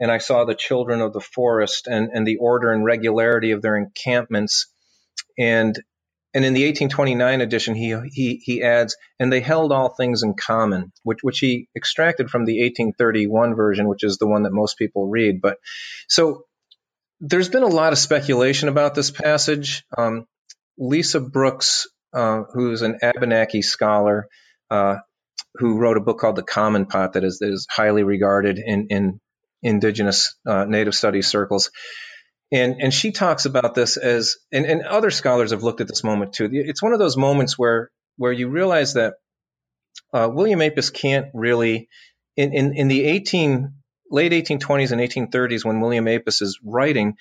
and 0.00 0.10
I 0.10 0.18
saw 0.18 0.44
the 0.44 0.54
children 0.54 1.00
of 1.00 1.12
the 1.12 1.20
forest 1.20 1.86
and, 1.86 2.10
and 2.12 2.26
the 2.26 2.38
order 2.38 2.72
and 2.72 2.84
regularity 2.84 3.52
of 3.52 3.62
their 3.62 3.76
encampments. 3.76 4.66
And 5.38 5.80
and 6.36 6.44
in 6.44 6.52
the 6.52 6.66
1829 6.66 7.40
edition, 7.40 7.74
he, 7.74 7.96
he, 8.12 8.36
he 8.44 8.62
adds, 8.62 8.94
and 9.18 9.32
they 9.32 9.40
held 9.40 9.72
all 9.72 9.88
things 9.88 10.22
in 10.22 10.34
common, 10.34 10.92
which, 11.02 11.20
which 11.22 11.38
he 11.38 11.66
extracted 11.74 12.28
from 12.28 12.44
the 12.44 12.60
1831 12.60 13.54
version, 13.54 13.88
which 13.88 14.04
is 14.04 14.18
the 14.18 14.26
one 14.26 14.42
that 14.42 14.52
most 14.52 14.76
people 14.76 15.08
read. 15.08 15.40
But 15.40 15.56
so 16.08 16.44
there's 17.20 17.48
been 17.48 17.62
a 17.62 17.68
lot 17.68 17.94
of 17.94 17.98
speculation 17.98 18.68
about 18.68 18.94
this 18.94 19.10
passage. 19.10 19.86
Um, 19.96 20.26
Lisa 20.76 21.20
Brooks, 21.20 21.86
uh, 22.12 22.42
who's 22.52 22.82
an 22.82 22.98
Abenaki 23.00 23.62
scholar, 23.62 24.28
uh, 24.70 24.96
who 25.54 25.78
wrote 25.78 25.96
a 25.96 26.02
book 26.02 26.18
called 26.18 26.36
The 26.36 26.42
Common 26.42 26.84
Pot 26.84 27.14
that 27.14 27.24
is, 27.24 27.38
that 27.38 27.50
is 27.50 27.66
highly 27.70 28.02
regarded 28.02 28.58
in, 28.58 28.88
in 28.90 29.20
indigenous 29.62 30.36
uh, 30.46 30.66
native 30.66 30.94
studies 30.94 31.28
circles. 31.28 31.70
And, 32.52 32.76
and 32.80 32.94
she 32.94 33.10
talks 33.10 33.44
about 33.44 33.74
this 33.74 33.96
as, 33.96 34.36
and, 34.52 34.66
and 34.66 34.82
other 34.82 35.10
scholars 35.10 35.50
have 35.50 35.62
looked 35.62 35.80
at 35.80 35.88
this 35.88 36.04
moment 36.04 36.32
too. 36.32 36.48
It's 36.52 36.82
one 36.82 36.92
of 36.92 36.98
those 36.98 37.16
moments 37.16 37.58
where, 37.58 37.90
where 38.16 38.32
you 38.32 38.48
realize 38.48 38.94
that 38.94 39.14
uh, 40.12 40.28
William 40.32 40.62
Apis 40.62 40.90
can't 40.90 41.26
really, 41.34 41.88
in, 42.36 42.54
in, 42.54 42.76
in 42.76 42.88
the 42.88 43.04
18, 43.04 43.72
late 44.10 44.32
1820s 44.32 44.92
and 44.92 45.00
1830s 45.00 45.64
when 45.64 45.80
William 45.80 46.06
Apis 46.06 46.40
is 46.40 46.60
writing, 46.62 47.16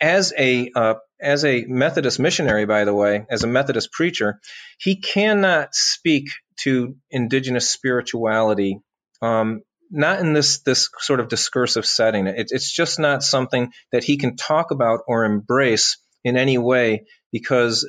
as 0.00 0.32
a 0.36 0.70
uh, 0.74 0.94
as 1.20 1.44
a 1.44 1.64
Methodist 1.66 2.18
missionary, 2.18 2.66
by 2.66 2.84
the 2.84 2.94
way, 2.94 3.26
as 3.30 3.44
a 3.44 3.46
Methodist 3.46 3.92
preacher, 3.92 4.40
he 4.78 4.96
cannot 4.96 5.74
speak 5.74 6.28
to 6.60 6.96
indigenous 7.10 7.70
spirituality, 7.70 8.80
um, 9.22 9.62
not 9.90 10.20
in 10.20 10.32
this 10.32 10.60
this 10.60 10.88
sort 10.98 11.20
of 11.20 11.28
discursive 11.28 11.86
setting. 11.86 12.26
It, 12.26 12.48
it's 12.50 12.72
just 12.72 12.98
not 12.98 13.22
something 13.22 13.72
that 13.92 14.04
he 14.04 14.16
can 14.16 14.36
talk 14.36 14.70
about 14.70 15.00
or 15.06 15.24
embrace 15.24 15.98
in 16.24 16.36
any 16.36 16.58
way 16.58 17.06
because 17.32 17.86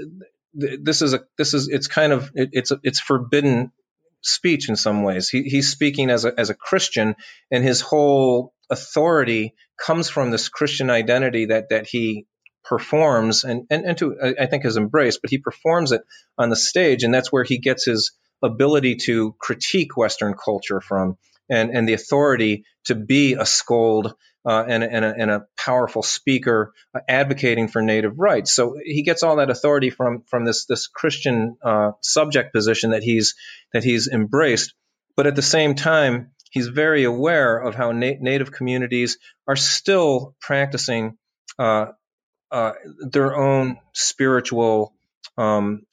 this 0.54 1.02
is 1.02 1.14
a 1.14 1.22
this 1.38 1.54
is 1.54 1.68
it's 1.68 1.88
kind 1.88 2.14
of 2.14 2.32
it, 2.36 2.50
it's 2.54 2.72
it's 2.84 3.00
forbidden 3.00 3.72
speech 4.22 4.70
in 4.70 4.76
some 4.76 5.04
ways. 5.04 5.30
He, 5.30 5.44
he's 5.44 5.72
speaking 5.72 6.10
as 6.10 6.26
a, 6.26 6.40
as 6.40 6.50
a 6.50 6.56
Christian, 6.56 7.16
and 7.50 7.64
his 7.64 7.82
whole 7.82 8.54
authority 8.70 9.56
comes 9.78 10.10
from 10.10 10.32
this 10.32 10.50
Christian 10.50 10.90
identity 10.90 11.46
that 11.48 11.70
that 11.70 11.88
he 11.88 12.26
performs 12.64 13.44
and, 13.44 13.66
and, 13.70 13.86
and 13.86 13.98
to 13.98 14.36
I 14.40 14.46
think 14.46 14.64
has 14.64 14.78
embraced, 14.78 15.22
but 15.22 15.32
he 15.32 15.38
performs 15.38 15.92
it 15.92 16.02
on 16.38 16.50
the 16.50 16.56
stage, 16.56 17.04
and 17.04 17.14
that's 17.14 17.32
where 17.32 17.44
he 17.44 17.60
gets 17.60 17.86
his 17.86 18.12
ability 18.44 18.96
to 18.96 19.36
critique 19.40 19.96
Western 19.96 20.34
culture 20.34 20.82
from 20.82 21.18
and, 21.52 21.70
and 21.70 21.88
the 21.88 21.94
authority 21.94 22.64
to 22.86 22.96
be 22.96 23.34
a 23.34 23.46
scold 23.46 24.16
uh, 24.44 24.64
and, 24.68 24.84
and, 24.84 25.06
a, 25.06 25.14
and, 25.16 25.30
a, 25.30 25.46
powerful 25.56 26.02
speaker 26.02 26.74
uh, 26.96 27.00
advocating 27.08 27.68
for 27.68 27.82
native 27.84 28.18
rights. 28.18 28.52
So 28.52 28.76
he 28.84 29.04
gets 29.04 29.22
all 29.22 29.36
that 29.36 29.52
authority 29.52 29.92
from 29.92 30.24
from 30.24 30.46
this 30.46 30.66
this 30.66 30.88
Christian 30.88 31.58
uh, 31.64 31.92
subject 32.02 32.52
position 32.52 32.92
that 32.92 33.04
he's 33.04 33.36
that 33.74 33.84
he's 33.84 34.08
embraced. 34.08 34.74
But 35.16 35.28
at 35.28 35.36
the 35.36 35.44
same 35.44 35.76
time, 35.76 36.32
he's 36.50 36.68
very 36.68 37.04
aware 37.04 37.60
of 37.60 37.76
how 37.76 37.92
na- 37.92 38.20
native 38.20 38.52
communities 38.52 39.20
are 39.48 39.56
still 39.56 40.36
practicing 40.42 41.18
uh, 41.60 41.88
uh, 42.52 42.72
their 43.12 43.36
own 43.36 43.78
spiritual. 43.94 44.96
Um, 45.38 45.84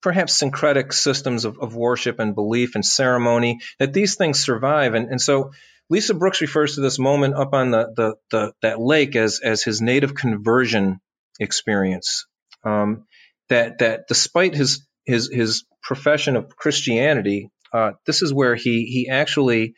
perhaps 0.00 0.34
syncretic 0.34 0.92
systems 0.92 1.44
of, 1.44 1.58
of 1.58 1.76
worship 1.76 2.18
and 2.18 2.34
belief 2.34 2.74
and 2.74 2.84
ceremony 2.84 3.60
that 3.78 3.92
these 3.92 4.16
things 4.16 4.40
survive 4.40 4.94
and, 4.94 5.08
and 5.10 5.20
so 5.20 5.50
Lisa 5.90 6.14
Brooks 6.14 6.40
refers 6.40 6.74
to 6.74 6.80
this 6.80 6.98
moment 6.98 7.34
up 7.34 7.52
on 7.52 7.70
the, 7.70 7.92
the, 7.94 8.14
the 8.30 8.52
that 8.62 8.80
lake 8.80 9.16
as 9.16 9.40
as 9.44 9.62
his 9.62 9.82
native 9.82 10.14
conversion 10.14 11.00
experience. 11.38 12.26
Um, 12.64 13.04
that 13.50 13.78
that 13.78 14.08
despite 14.08 14.54
his 14.54 14.86
his 15.04 15.28
his 15.30 15.64
profession 15.82 16.36
of 16.36 16.56
Christianity, 16.56 17.50
uh, 17.72 17.92
this 18.06 18.22
is 18.22 18.32
where 18.32 18.54
he 18.54 18.86
he 18.86 19.08
actually 19.10 19.74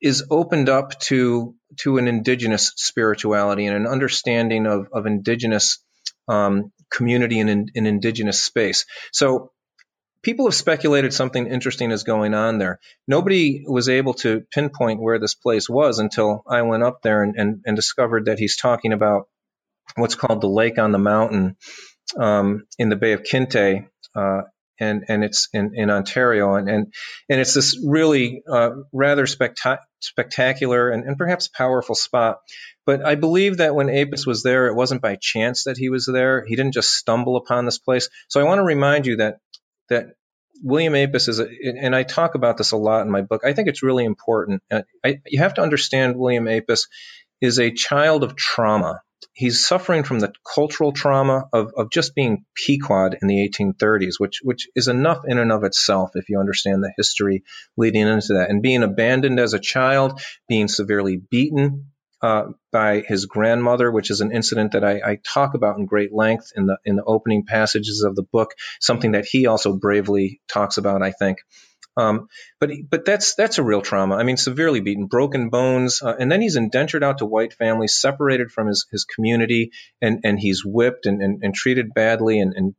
is 0.00 0.24
opened 0.30 0.68
up 0.68 0.98
to 1.00 1.54
to 1.80 1.98
an 1.98 2.08
indigenous 2.08 2.72
spirituality 2.76 3.66
and 3.66 3.76
an 3.76 3.86
understanding 3.86 4.66
of 4.66 4.88
of 4.92 5.04
indigenous 5.04 5.84
um, 6.28 6.72
community 6.92 7.40
in, 7.40 7.70
in 7.74 7.86
indigenous 7.86 8.44
space. 8.44 8.84
So 9.12 9.50
people 10.22 10.46
have 10.46 10.54
speculated 10.54 11.12
something 11.12 11.46
interesting 11.46 11.90
is 11.90 12.04
going 12.04 12.34
on 12.34 12.58
there. 12.58 12.78
Nobody 13.08 13.64
was 13.66 13.88
able 13.88 14.14
to 14.14 14.42
pinpoint 14.52 15.00
where 15.00 15.18
this 15.18 15.34
place 15.34 15.68
was 15.68 15.98
until 15.98 16.42
I 16.48 16.62
went 16.62 16.82
up 16.82 17.02
there 17.02 17.22
and, 17.22 17.34
and, 17.36 17.62
and 17.66 17.76
discovered 17.76 18.26
that 18.26 18.38
he's 18.38 18.56
talking 18.56 18.92
about 18.92 19.28
what's 19.96 20.14
called 20.14 20.40
the 20.40 20.48
Lake 20.48 20.78
on 20.78 20.92
the 20.92 20.98
Mountain 20.98 21.56
um, 22.16 22.66
in 22.78 22.88
the 22.88 22.96
Bay 22.96 23.12
of 23.12 23.22
Quinte. 23.22 23.88
Uh, 24.14 24.42
and, 24.82 25.04
and 25.08 25.24
it's 25.24 25.48
in, 25.52 25.72
in 25.74 25.90
Ontario. 25.90 26.54
And, 26.54 26.68
and, 26.68 26.94
and 27.28 27.40
it's 27.40 27.54
this 27.54 27.80
really 27.82 28.42
uh, 28.50 28.70
rather 28.92 29.26
specta- 29.26 29.78
spectacular 30.00 30.90
and, 30.90 31.04
and 31.04 31.16
perhaps 31.16 31.48
powerful 31.48 31.94
spot. 31.94 32.38
But 32.84 33.06
I 33.06 33.14
believe 33.14 33.58
that 33.58 33.74
when 33.74 33.88
Apis 33.88 34.26
was 34.26 34.42
there, 34.42 34.66
it 34.66 34.74
wasn't 34.74 35.02
by 35.02 35.16
chance 35.20 35.64
that 35.64 35.78
he 35.78 35.88
was 35.88 36.06
there. 36.12 36.44
He 36.44 36.56
didn't 36.56 36.74
just 36.74 36.90
stumble 36.90 37.36
upon 37.36 37.64
this 37.64 37.78
place. 37.78 38.08
So 38.28 38.40
I 38.40 38.44
want 38.44 38.58
to 38.58 38.64
remind 38.64 39.06
you 39.06 39.16
that 39.16 39.38
that 39.88 40.06
William 40.62 40.94
Apis 40.94 41.28
is, 41.28 41.40
a, 41.40 41.46
and 41.80 41.94
I 41.94 42.02
talk 42.02 42.34
about 42.34 42.56
this 42.56 42.72
a 42.72 42.76
lot 42.76 43.04
in 43.04 43.10
my 43.10 43.22
book. 43.22 43.42
I 43.44 43.52
think 43.52 43.68
it's 43.68 43.82
really 43.82 44.04
important. 44.04 44.62
I, 45.04 45.18
you 45.26 45.40
have 45.40 45.54
to 45.54 45.62
understand 45.62 46.16
William 46.16 46.46
Apis 46.48 46.88
is 47.40 47.58
a 47.58 47.70
child 47.72 48.22
of 48.22 48.36
trauma. 48.36 49.00
He's 49.32 49.66
suffering 49.66 50.04
from 50.04 50.20
the 50.20 50.32
cultural 50.54 50.92
trauma 50.92 51.44
of, 51.52 51.72
of 51.76 51.90
just 51.90 52.14
being 52.14 52.44
Pequot 52.54 53.10
in 53.20 53.28
the 53.28 53.48
1830s, 53.48 54.14
which 54.18 54.40
which 54.42 54.68
is 54.74 54.88
enough 54.88 55.22
in 55.26 55.38
and 55.38 55.52
of 55.52 55.64
itself 55.64 56.10
if 56.14 56.28
you 56.28 56.38
understand 56.38 56.82
the 56.82 56.92
history 56.96 57.44
leading 57.76 58.06
into 58.06 58.34
that, 58.34 58.50
and 58.50 58.62
being 58.62 58.82
abandoned 58.82 59.40
as 59.40 59.54
a 59.54 59.58
child, 59.58 60.20
being 60.48 60.68
severely 60.68 61.16
beaten 61.16 61.92
uh, 62.22 62.44
by 62.70 63.00
his 63.00 63.26
grandmother, 63.26 63.90
which 63.90 64.10
is 64.10 64.20
an 64.20 64.32
incident 64.32 64.72
that 64.72 64.84
I, 64.84 65.00
I, 65.04 65.18
talk 65.24 65.54
about 65.54 65.78
in 65.78 65.86
great 65.86 66.12
length 66.12 66.52
in 66.54 66.66
the 66.66 66.78
in 66.84 66.96
the 66.96 67.04
opening 67.04 67.44
passages 67.44 68.04
of 68.04 68.14
the 68.14 68.22
book. 68.22 68.52
Something 68.80 69.12
that 69.12 69.24
he 69.24 69.46
also 69.46 69.76
bravely 69.76 70.40
talks 70.48 70.78
about, 70.78 71.02
I 71.02 71.10
think. 71.10 71.38
Um, 71.96 72.28
but 72.58 72.70
but 72.88 73.04
that's 73.04 73.34
that's 73.34 73.58
a 73.58 73.62
real 73.62 73.82
trauma. 73.82 74.16
I 74.16 74.22
mean, 74.22 74.36
severely 74.36 74.80
beaten, 74.80 75.06
broken 75.06 75.50
bones, 75.50 76.00
uh, 76.02 76.14
and 76.18 76.32
then 76.32 76.40
he's 76.40 76.56
indentured 76.56 77.04
out 77.04 77.18
to 77.18 77.26
white 77.26 77.52
families, 77.52 78.00
separated 78.00 78.50
from 78.50 78.68
his, 78.68 78.86
his 78.90 79.04
community, 79.04 79.72
and, 80.00 80.20
and 80.24 80.38
he's 80.38 80.64
whipped 80.64 81.06
and, 81.06 81.20
and, 81.20 81.42
and 81.42 81.54
treated 81.54 81.92
badly, 81.92 82.40
and, 82.40 82.54
and 82.56 82.74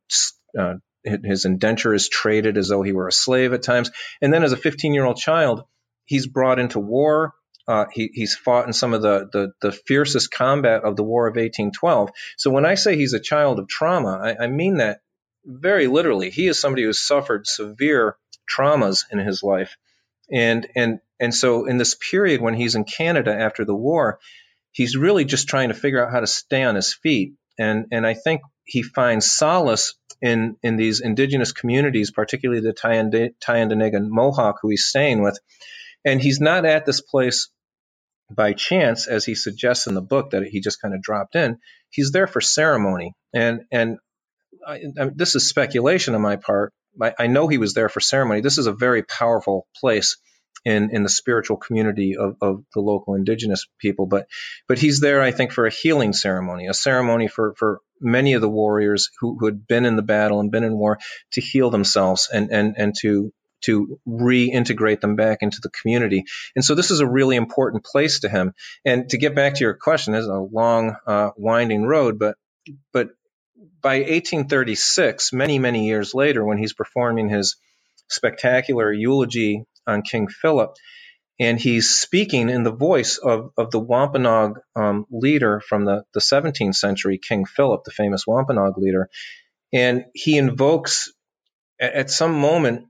uh, 0.58 0.76
his 1.04 1.46
indenture 1.46 1.94
is 1.94 2.10
traded 2.10 2.58
as 2.58 2.70
though 2.70 2.82
he 2.82 2.94
were 2.94 3.08
a 3.08 3.12
slave 3.12 3.54
at 3.54 3.64
times. 3.64 3.92
And 4.22 4.34
then 4.34 4.44
as 4.44 4.54
a 4.54 4.58
15 4.58 4.94
year 4.94 5.06
old 5.06 5.18
child, 5.18 5.64
he's 6.06 6.28
brought 6.28 6.60
into 6.60 6.80
war. 6.80 7.34
Uh, 7.68 7.86
he, 7.94 8.10
he's 8.14 8.36
fought 8.36 8.68
in 8.68 8.74
some 8.74 8.94
of 8.94 9.02
the, 9.02 9.30
the, 9.32 9.52
the, 9.62 9.72
fiercest 9.72 10.32
combat 10.32 10.84
of 10.84 10.98
the 10.98 11.04
War 11.04 11.28
of 11.28 11.36
1812. 11.36 12.10
So 12.38 12.52
when 12.52 12.66
I 12.66 12.76
say 12.76 12.98
he's 12.98 13.14
a 13.14 13.22
child 13.22 13.58
of 13.58 13.70
trauma, 13.70 14.20
I, 14.22 14.44
I 14.44 14.48
mean 14.48 14.78
that 14.78 15.00
very 15.46 15.88
literally. 15.88 16.30
He 16.30 16.48
is 16.48 16.60
somebody 16.60 16.84
who's 16.84 17.00
suffered 17.00 17.48
severe 17.48 18.18
traumas 18.50 19.06
in 19.12 19.20
his 19.20 19.44
life. 19.44 19.78
And, 20.32 20.68
and, 20.76 21.00
and 21.20 21.34
so 21.34 21.66
in 21.66 21.78
this 21.78 21.96
period 21.96 22.42
when 22.42 22.54
he's 22.54 22.76
in 22.76 22.86
Canada 22.86 23.34
after 23.34 23.66
the 23.66 23.76
war, 23.76 24.20
he's 24.72 24.98
really 24.98 25.26
just 25.26 25.48
trying 25.48 25.70
to 25.70 25.76
figure 25.76 26.04
out 26.04 26.12
how 26.12 26.20
to 26.20 26.28
stay 26.28 26.64
on 26.64 26.76
his 26.76 26.94
feet. 26.94 27.34
And, 27.60 27.86
and 27.92 28.06
I 28.08 28.14
think 28.14 28.42
he 28.66 28.82
finds 28.82 29.32
solace 29.32 29.96
in, 30.22 30.56
in 30.64 30.78
these 30.78 31.02
indigenous 31.02 31.52
communities, 31.52 32.12
particularly 32.12 32.62
the 32.62 32.74
Tyendinaga 32.74 34.08
Mohawk 34.08 34.60
who 34.62 34.70
he's 34.70 34.86
staying 34.86 35.22
with. 35.22 35.38
And 36.06 36.22
he's 36.22 36.40
not 36.40 36.66
at 36.66 36.86
this 36.86 37.02
place 37.02 37.50
by 38.32 38.54
chance, 38.54 39.08
as 39.08 39.26
he 39.26 39.36
suggests 39.36 39.86
in 39.86 39.94
the 39.94 40.02
book 40.02 40.32
that 40.32 40.44
he 40.44 40.62
just 40.62 40.82
kind 40.82 40.94
of 40.94 41.02
dropped 41.02 41.36
in. 41.36 41.60
He's 41.90 42.12
there 42.12 42.26
for 42.26 42.42
ceremony. 42.42 43.14
And, 43.34 43.66
and 43.72 43.98
I, 44.66 44.82
I, 45.00 45.10
this 45.14 45.36
is 45.36 45.48
speculation 45.48 46.16
on 46.16 46.22
my 46.22 46.38
part, 46.38 46.74
I, 47.02 47.14
I 47.20 47.28
know 47.28 47.48
he 47.48 47.58
was 47.58 47.74
there 47.74 47.90
for 47.90 48.00
ceremony. 48.00 48.42
This 48.42 48.58
is 48.58 48.68
a 48.68 48.74
very 48.74 49.04
powerful 49.04 49.68
place 49.76 50.18
in 50.66 50.90
in 50.92 51.04
the 51.04 51.10
spiritual 51.10 51.58
community 51.58 52.16
of, 52.18 52.38
of 52.42 52.64
the 52.74 52.82
local 52.82 53.16
indigenous 53.16 53.68
people. 53.80 54.06
But 54.06 54.28
but 54.68 54.80
he's 54.80 55.00
there, 55.00 55.22
I 55.22 55.32
think, 55.32 55.52
for 55.52 55.66
a 55.66 55.72
healing 55.72 56.14
ceremony, 56.14 56.68
a 56.68 56.74
ceremony 56.74 57.28
for 57.28 57.54
for 57.58 57.80
many 58.00 58.34
of 58.34 58.42
the 58.42 58.50
warriors 58.50 59.10
who, 59.20 59.38
who 59.40 59.46
had 59.46 59.68
been 59.68 59.86
in 59.86 59.96
the 59.96 60.02
battle 60.02 60.40
and 60.40 60.52
been 60.52 60.64
in 60.64 60.78
war 60.78 61.00
to 61.34 61.42
heal 61.42 61.70
themselves 61.70 62.30
and 62.32 62.52
and 62.52 62.76
and 62.78 62.96
to 63.02 63.34
to 63.64 64.00
reintegrate 64.06 65.00
them 65.00 65.16
back 65.16 65.40
into 65.42 65.60
the 65.62 65.70
community. 65.70 66.26
And 66.54 66.66
so 66.66 66.76
this 66.76 66.92
is 66.92 67.00
a 67.00 67.08
really 67.08 67.38
important 67.38 67.86
place 67.86 68.20
to 68.20 68.30
him. 68.30 68.54
And 68.84 69.10
to 69.10 69.18
get 69.18 69.36
back 69.36 69.56
to 69.56 69.64
your 69.64 69.74
question, 69.74 70.12
this 70.12 70.24
is 70.24 70.28
a 70.28 70.34
long, 70.34 70.98
uh, 71.08 71.30
winding 71.38 71.84
road, 71.86 72.20
but 72.20 72.36
but 72.92 73.10
by 73.82 73.98
1836, 73.98 75.34
many, 75.34 75.60
many 75.60 75.88
years 75.88 76.14
later, 76.14 76.44
when 76.44 76.58
he's 76.58 76.74
performing 76.74 77.30
his 77.30 77.56
spectacular 78.10 78.92
eulogy 78.92 79.66
on 79.88 80.02
King 80.02 80.28
Philip, 80.28 80.76
and 81.40 81.60
he's 81.60 81.90
speaking 81.90 82.50
in 82.50 82.64
the 82.64 82.72
voice 82.72 83.18
of, 83.18 83.52
of 83.58 83.72
the 83.72 83.80
Wampanoag 83.80 84.60
um, 84.76 85.06
leader 85.10 85.60
from 85.60 85.86
the, 85.86 86.04
the 86.14 86.20
17th 86.20 86.76
century, 86.76 87.18
King 87.18 87.46
Philip, 87.46 87.84
the 87.84 87.92
famous 87.92 88.28
Wampanoag 88.28 88.78
leader. 88.78 89.10
And 89.74 90.06
he 90.14 90.38
invokes, 90.38 91.12
at, 91.80 92.12
some 92.12 92.34
moment, 92.34 92.88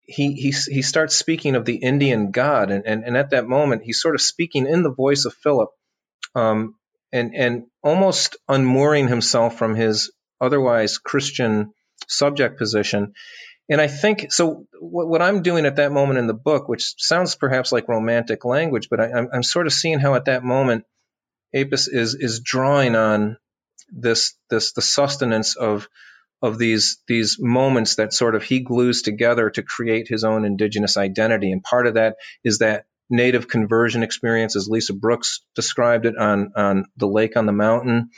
he, 0.00 0.32
he, 0.32 0.50
he 0.50 0.82
starts 0.82 1.14
speaking 1.14 1.54
of 1.54 1.66
the 1.66 1.76
Indian 1.76 2.30
god. 2.30 2.70
And, 2.70 2.86
and, 2.86 3.04
and 3.04 3.16
at 3.16 3.30
that 3.30 3.46
moment, 3.46 3.82
he's 3.84 4.00
sort 4.00 4.14
of 4.14 4.22
speaking 4.22 4.66
in 4.66 4.82
the 4.82 4.92
voice 4.92 5.26
of 5.26 5.34
Philip 5.34 5.68
um, 6.34 6.74
and, 7.12 7.34
and 7.34 7.64
almost 7.82 8.36
unmooring 8.48 9.08
himself 9.08 9.56
from 9.58 9.74
his 9.74 10.10
otherwise 10.40 10.98
Christian 10.98 11.72
subject 12.08 12.58
position. 12.58 13.12
And 13.68 13.80
I 13.80 13.86
think 13.86 14.32
so. 14.32 14.66
What, 14.80 15.08
what, 15.08 15.22
I'm 15.22 15.42
doing 15.42 15.66
at 15.66 15.76
that 15.76 15.92
moment 15.92 16.18
in 16.18 16.26
the 16.26 16.34
book, 16.34 16.68
which 16.68 16.94
sounds 16.98 17.36
perhaps 17.36 17.70
like 17.72 17.88
romantic 17.88 18.44
language, 18.44 18.88
but 18.90 19.00
I, 19.00 19.26
am 19.32 19.42
sort 19.42 19.66
of 19.66 19.72
seeing 19.72 20.00
how 20.00 20.14
at 20.14 20.24
that 20.24 20.42
moment 20.42 20.84
Apis 21.54 21.88
is 21.88 22.14
is 22.14 22.40
drawing 22.40 22.96
on 22.96 23.36
this 23.88 24.34
this 24.50 24.72
the 24.72 24.82
sustenance 24.82 25.56
of 25.56 25.88
of 26.40 26.58
these 26.58 26.98
these 27.06 27.36
moments 27.38 27.96
that 27.96 28.12
sort 28.12 28.34
of 28.34 28.42
he 28.42 28.60
glues 28.60 29.02
together 29.02 29.48
to 29.50 29.62
create 29.62 30.08
his 30.08 30.24
own 30.24 30.44
indigenous 30.44 30.96
identity. 30.96 31.52
And 31.52 31.62
part 31.62 31.86
of 31.86 31.94
that 31.94 32.16
is 32.42 32.58
that 32.58 32.86
native 33.10 33.48
conversion 33.48 34.02
experience, 34.02 34.56
as 34.56 34.68
Lisa 34.68 34.94
Brooks 34.94 35.44
described 35.54 36.06
it 36.06 36.16
on 36.16 36.52
on 36.56 36.84
the 36.96 37.06
lake 37.06 37.36
on 37.36 37.46
the 37.46 37.52
mountain, 37.52 38.10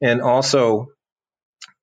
and 0.00 0.20
also 0.20 0.88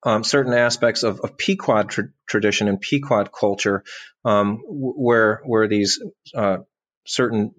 um, 0.04 0.24
certain 0.24 0.54
aspects 0.54 1.04
of, 1.04 1.20
of 1.22 1.38
tra- 1.38 2.10
tradition 2.28 2.68
and 2.68 2.80
Pequot 2.80 3.26
culture, 3.26 3.84
um, 4.26 4.62
where 4.68 5.42
where 5.46 5.68
these 5.68 6.00
uh, 6.36 6.58
certain 7.06 7.54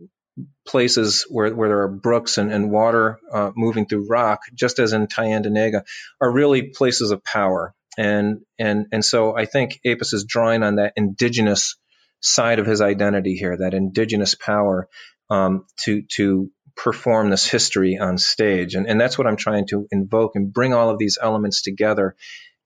places 0.67 1.27
where, 1.29 1.55
where 1.55 1.69
there 1.69 1.83
are 1.83 1.89
brooks 1.89 2.39
and, 2.39 2.53
and 2.53 2.71
water 2.71 3.19
uh, 3.33 3.51
moving 3.57 3.87
through 3.87 4.07
rock, 4.09 4.41
just 4.55 4.79
as 4.79 4.93
in 4.93 5.07
Tyendinaga, 5.07 5.83
are 6.21 6.33
really 6.33 6.71
places 6.75 7.11
of 7.11 7.23
power. 7.25 7.75
And 7.99 8.41
and 8.59 8.87
and 8.93 9.05
so 9.05 9.37
I 9.37 9.47
think 9.47 9.81
Apis 9.85 10.13
is 10.13 10.25
drawing 10.25 10.63
on 10.63 10.77
that 10.77 10.93
indigenous 10.97 11.77
side 12.21 12.59
of 12.59 12.67
his 12.67 12.81
identity 12.81 13.35
here, 13.35 13.57
that 13.57 13.75
indigenous 13.75 14.35
power 14.35 14.89
um, 15.29 15.67
to 15.85 16.03
to 16.17 16.51
perform 16.77 17.31
this 17.31 17.47
history 17.47 17.99
on 17.99 18.17
stage. 18.17 18.75
And, 18.75 18.87
and 18.87 19.01
that's 19.01 19.19
what 19.19 19.27
I'm 19.27 19.37
trying 19.37 19.67
to 19.69 19.87
invoke 19.91 20.33
and 20.35 20.53
bring 20.53 20.73
all 20.73 20.89
of 20.89 20.99
these 20.99 21.19
elements 21.21 21.63
together 21.63 22.17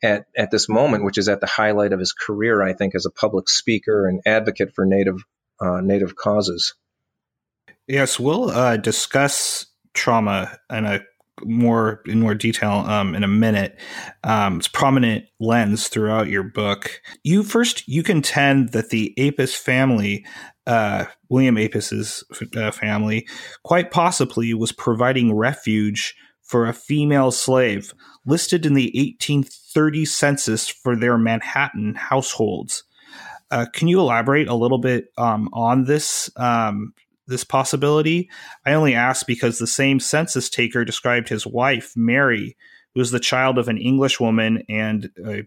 at, 0.03 0.27
at 0.37 0.51
this 0.51 0.69
moment, 0.69 1.05
which 1.05 1.19
is 1.19 1.29
at 1.29 1.40
the 1.40 1.47
highlight 1.47 1.93
of 1.93 1.99
his 1.99 2.12
career, 2.12 2.62
I 2.62 2.75
think, 2.75 2.95
as 2.95 3.07
a 3.07 3.11
public 3.11 3.49
speaker 3.49 4.07
and 4.07 4.21
advocate 4.27 4.73
for 4.75 4.85
native 4.85 5.25
uh, 5.61 5.81
native 5.81 6.17
causes. 6.17 6.75
Yes, 7.87 8.19
we'll 8.19 8.51
uh, 8.51 8.77
discuss 8.77 9.67
trauma 9.93 10.59
in 10.71 10.85
a 10.85 11.01
more 11.42 12.03
in 12.07 12.20
more 12.20 12.35
detail 12.35 12.85
um, 12.87 13.14
in 13.14 13.25
a 13.25 13.29
minute. 13.29 13.79
Um, 14.23 14.59
it's 14.59 14.68
prominent 14.68 15.27
lens 15.40 15.88
throughout 15.88 16.29
your 16.29 16.42
book. 16.42 17.01
You 17.23 17.42
first 17.42 17.87
you 17.88 18.03
contend 18.03 18.70
that 18.70 18.90
the 18.90 19.14
Apis 19.18 19.55
family 19.55 20.25
uh, 20.66 21.07
William 21.29 21.59
Apis's 21.59 22.25
uh, 22.57 22.70
family 22.70 23.27
quite 23.62 23.90
possibly 23.90 24.55
was 24.55 24.73
providing 24.73 25.35
refuge 25.35 26.14
for 26.42 26.66
a 26.66 26.73
female 26.73 27.31
slave 27.31 27.92
listed 28.27 28.64
in 28.64 28.75
the 28.75 28.90
1830 28.94 30.05
census 30.05 30.68
for 30.68 30.97
their 30.97 31.18
Manhattan 31.18 31.94
households. 31.94 32.85
Uh, 33.51 33.66
can 33.73 33.88
you 33.88 34.01
elaborate 34.01 34.49
a 34.49 34.55
little 34.55 34.79
bit 34.79 35.07
um, 35.18 35.49
on 35.53 35.85
this 35.85 36.31
um, 36.37 36.92
this 37.27 37.45
possibility? 37.45 38.31
I 38.65 38.73
only 38.73 38.95
ask 38.95 39.27
because 39.27 39.59
the 39.59 39.67
same 39.67 40.01
census 40.01 40.51
taker 40.51 40.85
described 40.85 41.29
his 41.29 41.47
wife 41.47 41.93
Mary, 41.97 42.57
who 42.95 43.01
was 43.01 43.11
the 43.11 43.21
child 43.21 43.59
of 43.59 43.69
an 43.69 43.79
English 43.79 44.21
woman 44.21 44.65
and 44.69 45.11
a 45.25 45.45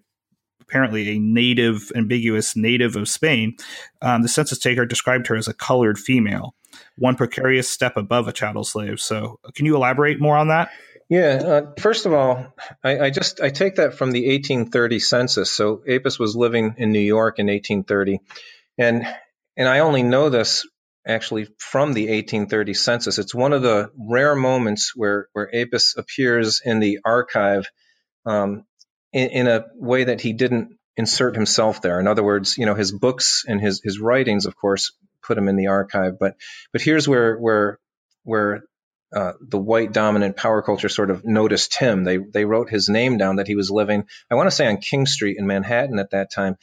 apparently 0.61 1.15
a 1.15 1.19
native, 1.19 1.91
ambiguous 1.95 2.55
native 2.55 2.97
of 2.97 3.07
Spain, 3.07 3.55
um, 4.01 4.21
the 4.21 4.27
census 4.27 4.59
taker 4.59 4.85
described 4.85 5.27
her 5.27 5.37
as 5.37 5.47
a 5.47 5.53
colored 5.53 5.97
female, 5.97 6.53
one 6.97 7.15
precarious 7.15 7.69
step 7.69 7.95
above 7.95 8.27
a 8.27 8.33
chattel 8.33 8.65
slave. 8.65 8.99
So, 8.99 9.39
can 9.55 9.65
you 9.65 9.75
elaborate 9.75 10.19
more 10.19 10.35
on 10.35 10.49
that? 10.49 10.69
Yeah. 11.09 11.41
Uh, 11.45 11.61
first 11.79 12.05
of 12.05 12.11
all, 12.11 12.53
I, 12.83 12.99
I, 12.99 13.09
just 13.11 13.39
I 13.39 13.49
take 13.49 13.75
that 13.75 13.93
from 13.93 14.11
the 14.11 14.27
1830 14.27 14.99
census. 14.99 15.49
So 15.49 15.81
Apis 15.87 16.19
was 16.19 16.35
living 16.35 16.75
in 16.77 16.91
New 16.91 16.99
York 16.99 17.39
in 17.39 17.47
1830, 17.47 18.19
and 18.77 19.07
and 19.55 19.69
I 19.69 19.79
only 19.79 20.03
know 20.03 20.29
this 20.29 20.67
actually 21.07 21.47
from 21.57 21.93
the 21.93 22.03
1830 22.03 22.73
census. 22.73 23.17
It's 23.17 23.33
one 23.33 23.53
of 23.53 23.61
the 23.61 23.89
rare 23.97 24.35
moments 24.35 24.93
where 24.95 25.27
where 25.33 25.49
Apis 25.53 25.95
appears 25.97 26.61
in 26.63 26.79
the 26.79 26.99
archive 27.05 27.67
um, 28.25 28.65
in, 29.13 29.29
in 29.29 29.47
a 29.47 29.65
way 29.75 30.05
that 30.05 30.21
he 30.21 30.33
didn't 30.33 30.77
insert 30.97 31.35
himself 31.35 31.81
there. 31.81 31.99
In 31.99 32.07
other 32.07 32.23
words, 32.23 32.57
you 32.57 32.65
know, 32.65 32.75
his 32.75 32.91
books 32.91 33.43
and 33.47 33.61
his 33.61 33.81
his 33.83 33.99
writings, 33.99 34.45
of 34.45 34.55
course, 34.55 34.91
put 35.23 35.37
him 35.37 35.47
in 35.47 35.55
the 35.55 35.67
archive. 35.67 36.19
But 36.19 36.35
but 36.73 36.81
here's 36.81 37.07
where 37.07 37.37
where 37.37 37.79
where 38.23 38.63
uh, 39.15 39.33
the 39.39 39.59
white 39.59 39.93
dominant 39.93 40.35
power 40.35 40.61
culture 40.61 40.89
sort 40.89 41.09
of 41.09 41.23
noticed 41.23 41.77
him. 41.77 42.03
They 42.03 42.17
they 42.17 42.45
wrote 42.45 42.69
his 42.69 42.89
name 42.89 43.17
down 43.17 43.37
that 43.37 43.47
he 43.47 43.55
was 43.55 43.71
living. 43.71 44.03
I 44.29 44.35
want 44.35 44.47
to 44.47 44.55
say 44.55 44.67
on 44.67 44.77
King 44.77 45.05
Street 45.05 45.37
in 45.39 45.47
Manhattan 45.47 45.99
at 45.99 46.11
that 46.11 46.31
time. 46.31 46.57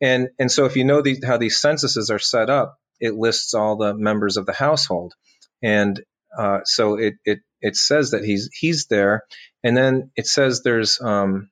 And 0.00 0.30
and 0.38 0.50
so 0.50 0.64
if 0.64 0.76
you 0.76 0.84
know 0.84 1.02
these, 1.02 1.22
how 1.22 1.36
these 1.36 1.58
censuses 1.58 2.10
are 2.10 2.18
set 2.18 2.48
up, 2.48 2.79
it 3.00 3.14
lists 3.14 3.54
all 3.54 3.76
the 3.76 3.94
members 3.94 4.36
of 4.36 4.46
the 4.46 4.52
household. 4.52 5.14
And 5.62 6.00
uh, 6.36 6.60
so 6.64 6.96
it 6.96 7.14
it 7.24 7.40
it 7.60 7.76
says 7.76 8.12
that 8.12 8.24
he's 8.24 8.48
he's 8.52 8.86
there, 8.86 9.24
and 9.64 9.76
then 9.76 10.10
it 10.16 10.26
says 10.26 10.62
there's 10.62 11.00
um, 11.00 11.50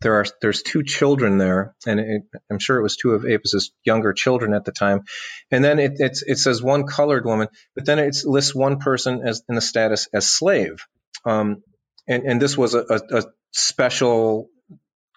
there 0.00 0.14
are 0.14 0.24
there's 0.40 0.62
two 0.62 0.82
children 0.82 1.38
there, 1.38 1.74
and 1.86 2.00
it, 2.00 2.22
I'm 2.50 2.58
sure 2.58 2.78
it 2.78 2.82
was 2.82 2.96
two 2.96 3.12
of 3.12 3.24
Apis's 3.24 3.72
younger 3.84 4.12
children 4.12 4.54
at 4.54 4.64
the 4.64 4.72
time. 4.72 5.02
And 5.50 5.62
then 5.62 5.78
it 5.78 5.92
it 5.98 6.38
says 6.38 6.62
one 6.62 6.86
colored 6.86 7.24
woman, 7.24 7.48
but 7.74 7.84
then 7.84 7.98
it 7.98 8.16
lists 8.24 8.54
one 8.54 8.78
person 8.78 9.26
as 9.26 9.42
in 9.48 9.54
the 9.54 9.60
status 9.60 10.08
as 10.12 10.28
slave. 10.28 10.86
Um, 11.24 11.62
and, 12.08 12.24
and 12.24 12.42
this 12.42 12.56
was 12.56 12.74
a, 12.74 12.84
a, 12.88 13.18
a 13.18 13.24
special 13.52 14.48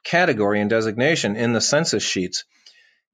category 0.04 0.60
and 0.60 0.70
designation 0.70 1.38
in 1.38 1.54
the 1.54 1.62
census 1.62 2.04
sheets. 2.04 2.44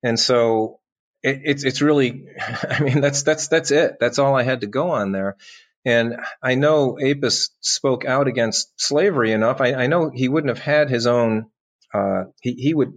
And 0.04 0.20
so 0.20 0.80
it, 1.24 1.42
it's 1.44 1.64
it's 1.64 1.82
really, 1.82 2.26
I 2.70 2.82
mean, 2.82 3.02
that's 3.02 3.24
that's 3.24 3.48
that's 3.48 3.72
it. 3.72 3.98
That's 4.00 4.20
all 4.20 4.36
I 4.36 4.44
had 4.44 4.62
to 4.62 4.68
go 4.68 4.92
on 4.92 5.12
there. 5.12 5.38
And 5.86 6.18
I 6.44 6.56
know 6.56 6.98
Apess 7.02 7.50
spoke 7.62 8.04
out 8.06 8.28
against 8.28 8.70
slavery 8.76 9.32
enough. 9.32 9.62
I, 9.62 9.74
I 9.74 9.88
know 9.88 10.12
he 10.14 10.28
wouldn't 10.28 10.56
have 10.56 10.64
had 10.64 10.90
his 10.90 11.08
own 11.08 11.50
uh, 11.94 12.26
he, 12.42 12.54
he 12.54 12.74
would, 12.74 12.94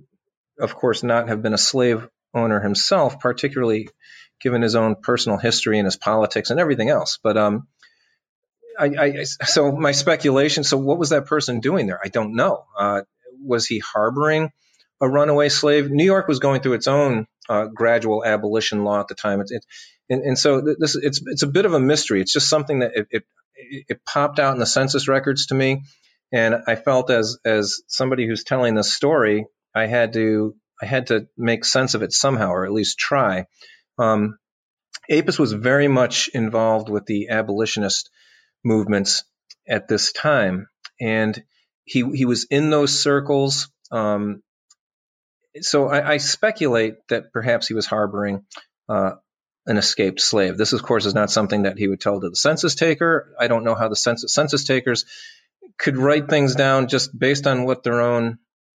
of 0.61 0.75
course, 0.75 1.03
not 1.03 1.29
have 1.29 1.43
been 1.43 1.55
a 1.55 1.59
slave 1.59 2.09
owner 2.35 2.61
himself, 2.61 3.21
particularly 3.21 3.89
given 4.41 4.63
his 4.63 4.75
own 4.75 4.97
personal 4.97 5.39
history 5.39 5.79
and 5.79 5.87
his 5.87 5.97
politics 5.97 6.51
and 6.51 6.61
everything 6.61 6.91
else. 6.91 7.19
But 7.23 7.37
um, 7.37 7.69
I, 8.79 8.87
I, 8.87 9.25
so 9.25 9.73
my 9.73 9.93
speculation. 9.93 10.65
So 10.65 10.77
what 10.77 10.99
was 10.99 11.11
that 11.11 11.27
person 11.27 11.61
doing 11.61 11.87
there? 11.87 12.01
I 12.03 12.09
don't 12.09 12.35
know. 12.35 12.65
Uh, 12.79 13.03
was 13.45 13.67
he 13.67 13.79
harboring 13.79 14.51
a 15.01 15.09
runaway 15.09 15.49
slave? 15.49 15.91
New 15.91 16.05
York 16.05 16.29
was 16.29 16.39
going 16.39 16.61
through 16.61 16.75
its 16.75 16.89
own 16.89 17.27
uh, 17.49 17.67
gradual 17.67 18.25
abolition 18.25 18.85
law 18.85 19.01
at 19.01 19.09
the 19.09 19.15
time. 19.15 19.41
It, 19.41 19.49
it, 19.51 19.65
and, 20.09 20.23
and, 20.23 20.39
so 20.39 20.61
this 20.61 20.95
it's 20.97 21.21
it's 21.25 21.43
a 21.43 21.49
bit 21.49 21.65
of 21.65 21.75
a 21.75 21.81
mystery. 21.81 22.21
It's 22.21 22.33
just 22.33 22.49
something 22.49 22.81
that 22.81 22.93
it, 22.95 23.07
it, 23.11 23.25
it 23.89 24.05
popped 24.05 24.39
out 24.39 24.55
in 24.55 24.61
the 24.61 24.67
census 24.67 25.09
records 25.09 25.47
to 25.47 25.55
me. 25.55 25.83
And 26.33 26.57
I 26.67 26.77
felt 26.77 27.11
as 27.11 27.39
as 27.45 27.83
somebody 27.89 28.27
who's 28.27 28.45
telling 28.45 28.75
this 28.75 28.95
story, 28.95 29.47
I 29.75 29.87
had 29.87 30.13
to 30.15 30.55
I 30.81 30.87
had 30.87 31.09
to 31.09 31.29
make 31.37 31.65
sense 31.65 31.95
of 31.95 32.03
it 32.03 32.13
somehow, 32.13 32.51
or 32.51 32.65
at 32.65 32.73
least 32.73 32.99
try. 32.99 33.47
Um, 33.99 34.39
Apess 35.11 35.39
was 35.39 35.53
very 35.53 35.89
much 35.89 36.29
involved 36.33 36.89
with 36.89 37.07
the 37.07 37.29
abolitionist 37.29 38.11
movements 38.65 39.25
at 39.69 39.89
this 39.89 40.13
time, 40.13 40.69
and 41.01 41.43
he 41.85 42.05
he 42.15 42.25
was 42.25 42.47
in 42.51 42.71
those 42.71 43.01
circles. 43.01 43.71
Um, 43.91 44.43
so 45.61 45.89
I, 45.89 46.13
I, 46.13 46.17
speculate 46.17 46.95
that 47.09 47.33
perhaps 47.33 47.69
he 47.69 47.75
was 47.75 47.87
harboring 47.87 48.45
uh, 48.89 49.13
an 49.67 49.77
escaped 49.77 50.21
slave. 50.21 50.57
This, 50.57 50.73
of 50.73 50.83
course, 50.83 51.07
is 51.07 51.15
not 51.15 51.31
something 51.31 51.63
that 51.63 51.79
he 51.79 51.89
would 51.89 52.01
tell 52.01 52.21
to 52.21 52.31
the 52.31 52.37
census 52.37 52.75
taker. 52.75 53.35
I 53.39 53.49
don't 53.49 53.65
know 53.65 53.75
how 53.75 53.89
the 53.89 53.97
census, 53.97 54.35
census 54.35 54.65
takers 54.65 55.05
could 55.79 55.97
write 55.97 56.29
things 56.29 56.55
down 56.55 56.89
just 56.89 57.17
based 57.17 57.47
on 57.47 57.65
what 57.65 57.83
their 57.83 58.01
own 58.01 58.39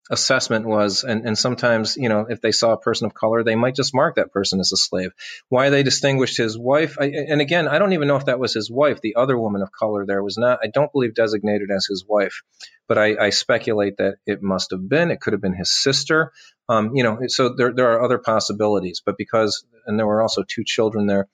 assessment 0.10 0.66
was 0.66 1.04
and, 1.04 1.26
and 1.26 1.38
sometimes 1.38 1.96
you 1.96 2.10
know 2.10 2.26
if 2.28 2.42
they 2.42 2.52
saw 2.52 2.74
a 2.74 2.80
person 2.80 3.06
of 3.06 3.14
color 3.14 3.42
they 3.44 3.56
might 3.56 3.76
just 3.76 3.96
mark 3.96 4.16
that 4.16 4.34
person 4.34 4.60
as 4.60 4.72
a 4.74 4.78
slave. 4.78 5.12
Why 5.48 5.70
they 5.70 5.84
distinguished 5.84 6.38
his 6.38 6.58
wife 6.58 6.98
I, 7.00 7.06
and 7.06 7.40
again 7.40 7.70
i 7.70 7.80
don't 7.80 7.94
even 7.94 8.10
know 8.10 8.18
if 8.18 8.26
that 8.26 8.40
was 8.40 8.54
his 8.54 8.70
wife. 8.70 9.00
The 9.00 9.16
other 9.16 9.38
woman 9.38 9.62
of 9.62 9.72
color 9.72 10.06
there 10.06 10.22
was 10.22 10.38
not 10.38 10.60
i 10.62 10.68
don't 10.68 10.92
believe 10.92 11.16
designated 11.16 11.70
as 11.72 11.86
his 11.86 12.06
wife 12.08 12.42
but 12.88 12.98
i, 12.98 13.16
I 13.28 13.30
speculate 13.30 13.98
that 13.98 14.16
it 14.26 14.44
must 14.44 14.72
have 14.72 14.88
been 14.88 15.10
it 15.10 15.22
could 15.22 15.34
have 15.34 15.42
been 15.42 15.56
his 15.56 15.72
sister. 15.72 16.32
Um, 16.68 16.96
you 16.96 17.04
know 17.04 17.20
so 17.28 17.56
there, 17.56 17.74
there 17.74 17.94
are 17.94 18.04
other 18.04 18.18
possibilities 18.18 19.02
but 19.06 19.18
because 19.18 19.66
and 19.86 19.98
there 19.98 20.08
were 20.08 20.22
also 20.22 20.44
two 20.44 20.66
children 20.66 21.08
there 21.08 21.28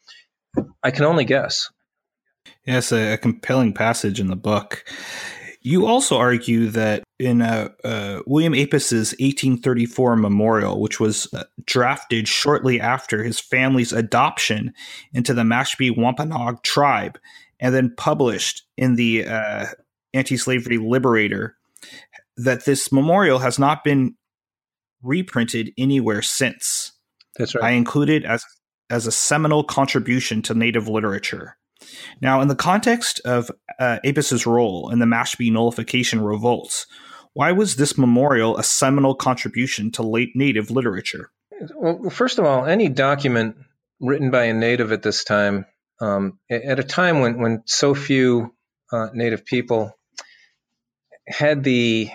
i 0.83 0.91
can 0.91 1.05
only 1.05 1.25
guess. 1.25 1.71
Yes 2.67 2.91
a, 2.91 3.13
a 3.13 3.17
compelling 3.17 3.73
passage 3.73 4.19
in 4.19 4.27
the 4.27 4.35
book. 4.35 4.85
You 5.61 5.87
also 5.87 6.17
argue 6.17 6.69
that 6.69 7.03
in 7.19 7.41
uh, 7.41 7.69
uh, 7.83 8.21
William 8.25 8.53
Apess's 8.53 9.11
1834 9.19 10.15
memorial, 10.15 10.79
which 10.79 10.99
was 10.99 11.31
uh, 11.33 11.43
drafted 11.65 12.27
shortly 12.27 12.79
after 12.79 13.23
his 13.23 13.39
family's 13.39 13.91
adoption 13.91 14.73
into 15.13 15.33
the 15.33 15.43
Mashpee 15.43 15.95
Wampanoag 15.95 16.63
tribe, 16.63 17.19
and 17.59 17.75
then 17.75 17.93
published 17.97 18.63
in 18.77 18.95
the 18.95 19.25
uh, 19.25 19.65
Anti-Slavery 20.13 20.77
Liberator, 20.77 21.57
that 22.37 22.65
this 22.65 22.91
memorial 22.91 23.39
has 23.39 23.59
not 23.59 23.83
been 23.83 24.15
reprinted 25.03 25.73
anywhere 25.77 26.21
since. 26.21 26.93
That's 27.37 27.53
right. 27.55 27.65
I 27.65 27.69
include 27.71 28.09
it 28.09 28.23
as 28.23 28.43
as 28.89 29.05
a 29.05 29.11
seminal 29.11 29.63
contribution 29.63 30.41
to 30.41 30.55
Native 30.55 30.87
literature. 30.87 31.57
Now, 32.21 32.41
in 32.41 32.47
the 32.47 32.55
context 32.55 33.21
of 33.23 33.51
uh, 33.79 33.99
Apess's 34.03 34.45
role 34.45 34.89
in 34.89 34.99
the 34.99 35.05
Mashpee 35.05 35.51
nullification 35.51 36.21
revolts, 36.21 36.87
why 37.33 37.51
was 37.51 37.75
this 37.75 37.97
memorial 37.97 38.57
a 38.57 38.63
seminal 38.63 39.15
contribution 39.15 39.91
to 39.91 40.03
late 40.03 40.31
Native 40.35 40.71
literature? 40.71 41.31
Well, 41.75 42.09
first 42.09 42.39
of 42.39 42.45
all, 42.45 42.65
any 42.65 42.89
document 42.89 43.57
written 43.99 44.31
by 44.31 44.45
a 44.45 44.53
Native 44.53 44.91
at 44.91 45.03
this 45.03 45.23
time, 45.23 45.65
um, 46.01 46.39
at 46.49 46.79
a 46.79 46.83
time 46.83 47.19
when, 47.19 47.39
when 47.39 47.63
so 47.65 47.93
few 47.93 48.53
uh, 48.91 49.09
Native 49.13 49.45
people 49.45 49.91
had 51.27 51.63
the 51.63 52.09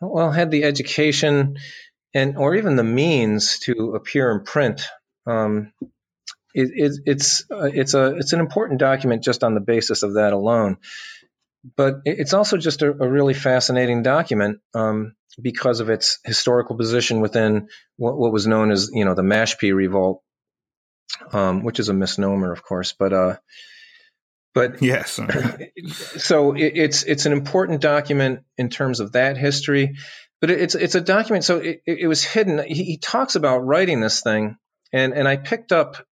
well 0.00 0.30
had 0.30 0.50
the 0.50 0.64
education 0.64 1.56
and 2.14 2.36
or 2.36 2.54
even 2.54 2.76
the 2.76 2.84
means 2.84 3.58
to 3.60 3.94
appear 3.94 4.30
in 4.30 4.44
print, 4.44 4.86
um, 5.26 5.72
it, 6.54 6.70
it, 6.74 6.92
it's 7.06 7.44
uh, 7.50 7.70
it's 7.72 7.94
a 7.94 8.16
it's 8.16 8.32
an 8.32 8.40
important 8.40 8.80
document 8.80 9.24
just 9.24 9.42
on 9.42 9.54
the 9.54 9.60
basis 9.60 10.02
of 10.02 10.14
that 10.14 10.32
alone. 10.32 10.78
But 11.76 12.00
it's 12.04 12.34
also 12.34 12.56
just 12.58 12.82
a, 12.82 12.90
a 12.90 13.08
really 13.08 13.34
fascinating 13.34 14.02
document 14.02 14.58
um, 14.74 15.14
because 15.40 15.80
of 15.80 15.88
its 15.88 16.18
historical 16.24 16.76
position 16.76 17.20
within 17.20 17.68
what, 17.96 18.18
what, 18.18 18.32
was 18.32 18.46
known 18.46 18.70
as 18.70 18.90
you 18.92 19.04
know 19.04 19.14
the 19.14 19.22
Mashpee 19.22 19.74
Revolt, 19.74 20.22
um, 21.32 21.64
which 21.64 21.80
is 21.80 21.88
a 21.88 21.94
misnomer, 21.94 22.52
of 22.52 22.62
course. 22.62 22.94
But 22.98 23.12
uh, 23.14 23.36
but 24.54 24.82
yes, 24.82 25.18
so 26.18 26.52
it, 26.52 26.72
it's 26.76 27.02
it's 27.02 27.26
an 27.26 27.32
important 27.32 27.80
document 27.80 28.40
in 28.58 28.68
terms 28.68 29.00
of 29.00 29.12
that 29.12 29.36
history. 29.36 29.96
But 30.40 30.50
it's 30.50 30.74
it's 30.74 30.94
a 30.94 31.00
document. 31.00 31.44
So 31.44 31.58
it, 31.58 31.80
it 31.86 32.06
was 32.06 32.22
hidden. 32.22 32.62
He, 32.66 32.84
he 32.84 32.98
talks 32.98 33.36
about 33.36 33.60
writing 33.60 34.00
this 34.00 34.20
thing, 34.20 34.56
and 34.92 35.14
and 35.14 35.26
I 35.26 35.36
picked 35.36 35.72
up 35.72 36.06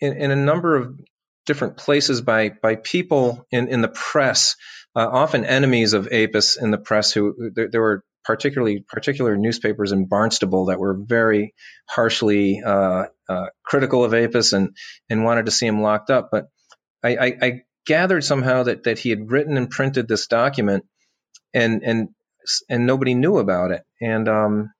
in, 0.00 0.14
in 0.14 0.30
a 0.30 0.36
number 0.36 0.76
of 0.76 0.98
different 1.46 1.76
places 1.76 2.20
by 2.20 2.50
by 2.50 2.76
people 2.76 3.46
in, 3.50 3.68
in 3.68 3.80
the 3.80 3.88
press, 3.88 4.56
uh, 4.96 5.06
often 5.06 5.44
enemies 5.44 5.92
of 5.92 6.08
Apess 6.08 6.60
in 6.60 6.70
the 6.70 6.78
press. 6.78 7.12
Who 7.12 7.50
there, 7.54 7.68
there, 7.70 7.80
were 7.80 8.04
particularly 8.24 8.84
particular 8.88 9.36
newspapers 9.36 9.92
in 9.92 10.06
Barnstable 10.06 10.66
that 10.66 10.80
were 10.80 10.96
very 10.98 11.54
harshly 11.88 12.62
uh, 12.64 13.04
uh, 13.28 13.46
critical 13.64 14.04
of 14.04 14.12
Apess 14.12 14.52
and 14.52 14.74
and 15.10 15.22
wanted 15.22 15.46
to 15.46 15.52
see 15.52 15.66
him 15.66 15.82
locked 15.82 16.10
up. 16.10 16.30
But 16.32 16.46
I, 17.04 17.16
I, 17.16 17.32
I, 17.42 17.52
gathered 17.86 18.24
somehow 18.24 18.64
that 18.64 18.84
that 18.84 18.98
he 18.98 19.10
had 19.10 19.30
written 19.30 19.56
and 19.56 19.70
printed 19.70 20.08
this 20.08 20.26
document, 20.26 20.84
and 21.54 21.82
and 21.84 22.08
and 22.68 22.86
nobody 22.86 23.14
knew 23.14 23.36
about 23.36 23.70
it. 23.70 23.82
And 24.00 24.28
um 24.28 24.72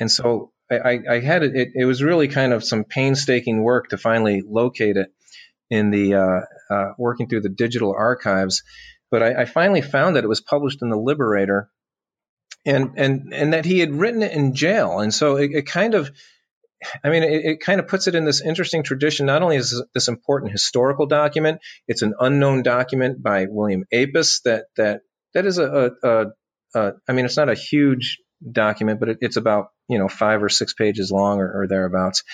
and 0.00 0.10
so 0.10 0.52
I, 0.70 1.00
I 1.08 1.20
had 1.20 1.42
it, 1.42 1.54
it, 1.54 1.68
it. 1.74 1.84
was 1.84 2.02
really 2.02 2.28
kind 2.28 2.52
of 2.52 2.64
some 2.64 2.84
painstaking 2.84 3.62
work 3.62 3.90
to 3.90 3.98
finally 3.98 4.42
locate 4.46 4.96
it 4.96 5.08
in 5.70 5.90
the 5.90 6.14
uh, 6.14 6.40
uh, 6.74 6.92
working 6.98 7.28
through 7.28 7.42
the 7.42 7.50
digital 7.50 7.94
archives. 7.96 8.62
But 9.14 9.22
I, 9.22 9.42
I, 9.42 9.44
finally 9.44 9.80
found 9.80 10.16
that 10.16 10.24
it 10.24 10.28
was 10.28 10.40
published 10.40 10.82
in 10.82 10.88
the 10.88 10.96
Liberator, 10.96 11.70
and 12.66 12.94
and 12.96 13.32
and 13.32 13.52
that 13.52 13.64
he 13.64 13.78
had 13.78 13.94
written 13.94 14.22
it 14.22 14.32
in 14.32 14.56
jail. 14.56 14.98
And 14.98 15.14
so 15.14 15.36
it, 15.36 15.52
it 15.54 15.66
kind 15.66 15.94
of, 15.94 16.10
I 17.04 17.10
mean, 17.10 17.22
it, 17.22 17.44
it, 17.44 17.60
kind 17.60 17.78
of 17.78 17.86
puts 17.86 18.08
it 18.08 18.16
in 18.16 18.24
this 18.24 18.40
interesting 18.40 18.82
tradition. 18.82 19.26
Not 19.26 19.40
only 19.42 19.54
is 19.54 19.80
this 19.94 20.08
important 20.08 20.50
historical 20.50 21.06
document, 21.06 21.60
it's 21.86 22.02
an 22.02 22.14
unknown 22.18 22.64
document 22.64 23.22
by 23.22 23.46
William 23.48 23.84
Apess 23.94 24.42
that 24.42 24.64
that 24.78 25.02
that 25.32 25.46
is 25.46 25.58
a, 25.58 25.92
a, 26.02 26.08
a, 26.08 26.26
a 26.74 26.92
I 27.08 27.12
mean, 27.12 27.24
it's 27.24 27.36
not 27.36 27.48
a 27.48 27.54
huge 27.54 28.18
document, 28.50 28.98
but 28.98 29.10
it, 29.10 29.18
it's 29.20 29.36
about 29.36 29.68
you 29.86 30.00
know 30.00 30.08
five 30.08 30.42
or 30.42 30.48
six 30.48 30.74
pages 30.74 31.12
long 31.12 31.38
or, 31.38 31.60
or 31.60 31.68
thereabouts, 31.68 32.24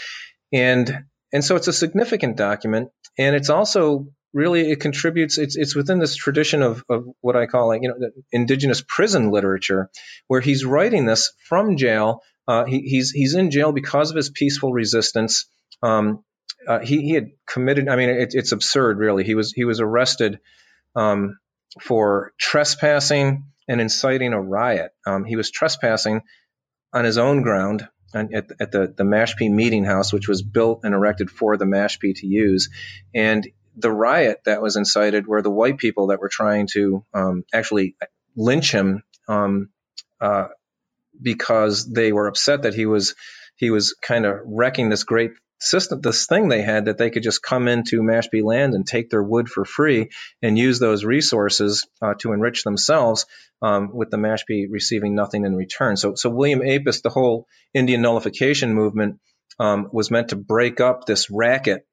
and 0.50 1.04
and 1.30 1.44
so 1.44 1.56
it's 1.56 1.68
a 1.68 1.74
significant 1.74 2.38
document, 2.38 2.88
and 3.18 3.36
it's 3.36 3.50
also 3.50 4.06
really 4.32 4.70
it 4.70 4.80
contributes. 4.80 5.38
It's 5.38 5.56
it's 5.56 5.74
within 5.74 5.98
this 5.98 6.16
tradition 6.16 6.62
of 6.62 6.84
of 6.88 7.06
what 7.20 7.36
I 7.36 7.46
call 7.46 7.68
like 7.68 7.82
you 7.82 7.88
know 7.88 8.10
indigenous 8.32 8.82
prison 8.86 9.30
literature, 9.30 9.90
where 10.26 10.40
he's 10.40 10.64
writing 10.64 11.06
this 11.06 11.32
from 11.48 11.76
jail. 11.76 12.22
Uh, 12.46 12.64
he, 12.64 12.80
he's 12.80 13.10
he's 13.10 13.34
in 13.34 13.50
jail 13.50 13.72
because 13.72 14.10
of 14.10 14.16
his 14.16 14.30
peaceful 14.30 14.72
resistance. 14.72 15.46
Um, 15.82 16.24
uh, 16.66 16.80
he, 16.80 17.00
he 17.02 17.14
had 17.14 17.30
committed. 17.46 17.88
I 17.88 17.96
mean, 17.96 18.10
it, 18.10 18.34
it's 18.34 18.52
absurd, 18.52 18.98
really. 18.98 19.24
He 19.24 19.34
was 19.34 19.52
he 19.52 19.64
was 19.64 19.80
arrested 19.80 20.40
um, 20.94 21.38
for 21.80 22.32
trespassing 22.38 23.44
and 23.68 23.80
inciting 23.80 24.32
a 24.32 24.40
riot. 24.40 24.92
Um, 25.06 25.24
he 25.24 25.36
was 25.36 25.50
trespassing 25.50 26.22
on 26.92 27.04
his 27.04 27.18
own 27.18 27.42
ground 27.42 27.88
at, 28.12 28.50
at, 28.60 28.72
the, 28.72 28.92
the 28.96 29.04
Mashpee 29.04 29.50
Meeting 29.50 29.84
House, 29.84 30.12
which 30.12 30.28
was 30.28 30.42
built 30.42 30.80
and 30.82 30.94
erected 30.94 31.30
for 31.30 31.56
the 31.56 31.64
Mashpee 31.64 32.16
to 32.16 32.26
use. 32.26 32.68
And 33.14 33.46
the 33.76 33.90
riot 33.90 34.40
that 34.44 34.62
was 34.62 34.76
incited 34.76 35.26
were 35.26 35.42
the 35.42 35.50
white 35.50 35.78
people 35.78 36.08
that 36.08 36.20
were 36.20 36.28
trying 36.28 36.68
to 36.72 37.04
um, 37.14 37.44
actually 37.52 37.96
lynch 38.36 38.72
him 38.72 39.02
um, 39.28 39.70
uh, 40.20 40.48
because 41.20 41.90
they 41.90 42.12
were 42.12 42.26
upset 42.26 42.62
that 42.62 42.74
he 42.74 42.86
was 42.86 43.14
he 43.56 43.70
was 43.70 43.94
kind 44.00 44.24
of 44.24 44.40
wrecking 44.44 44.88
this 44.88 45.04
great 45.04 45.32
system, 45.60 46.00
this 46.00 46.26
thing 46.26 46.48
they 46.48 46.62
had 46.62 46.86
that 46.86 46.98
they 46.98 47.10
could 47.10 47.22
just 47.22 47.42
come 47.42 47.68
into 47.68 48.00
Mashpee 48.00 48.42
land 48.42 48.74
and 48.74 48.86
take 48.86 49.10
their 49.10 49.22
wood 49.22 49.48
for 49.48 49.64
free 49.64 50.08
and 50.42 50.58
use 50.58 50.78
those 50.78 51.04
resources 51.04 51.86
uh, 52.00 52.14
to 52.20 52.32
enrich 52.32 52.64
themselves, 52.64 53.26
um, 53.62 53.94
with 53.94 54.10
the 54.10 54.16
Mashpee 54.16 54.66
receiving 54.70 55.14
nothing 55.14 55.44
in 55.44 55.54
return. 55.54 55.96
So, 55.96 56.14
so 56.14 56.30
William 56.30 56.60
Apess, 56.60 57.02
the 57.02 57.10
whole 57.10 57.46
Indian 57.74 58.00
nullification 58.00 58.72
movement, 58.72 59.20
um, 59.58 59.90
was 59.92 60.10
meant 60.10 60.30
to 60.30 60.36
break 60.36 60.80
up 60.80 61.04
this 61.04 61.28
racket 61.30 61.86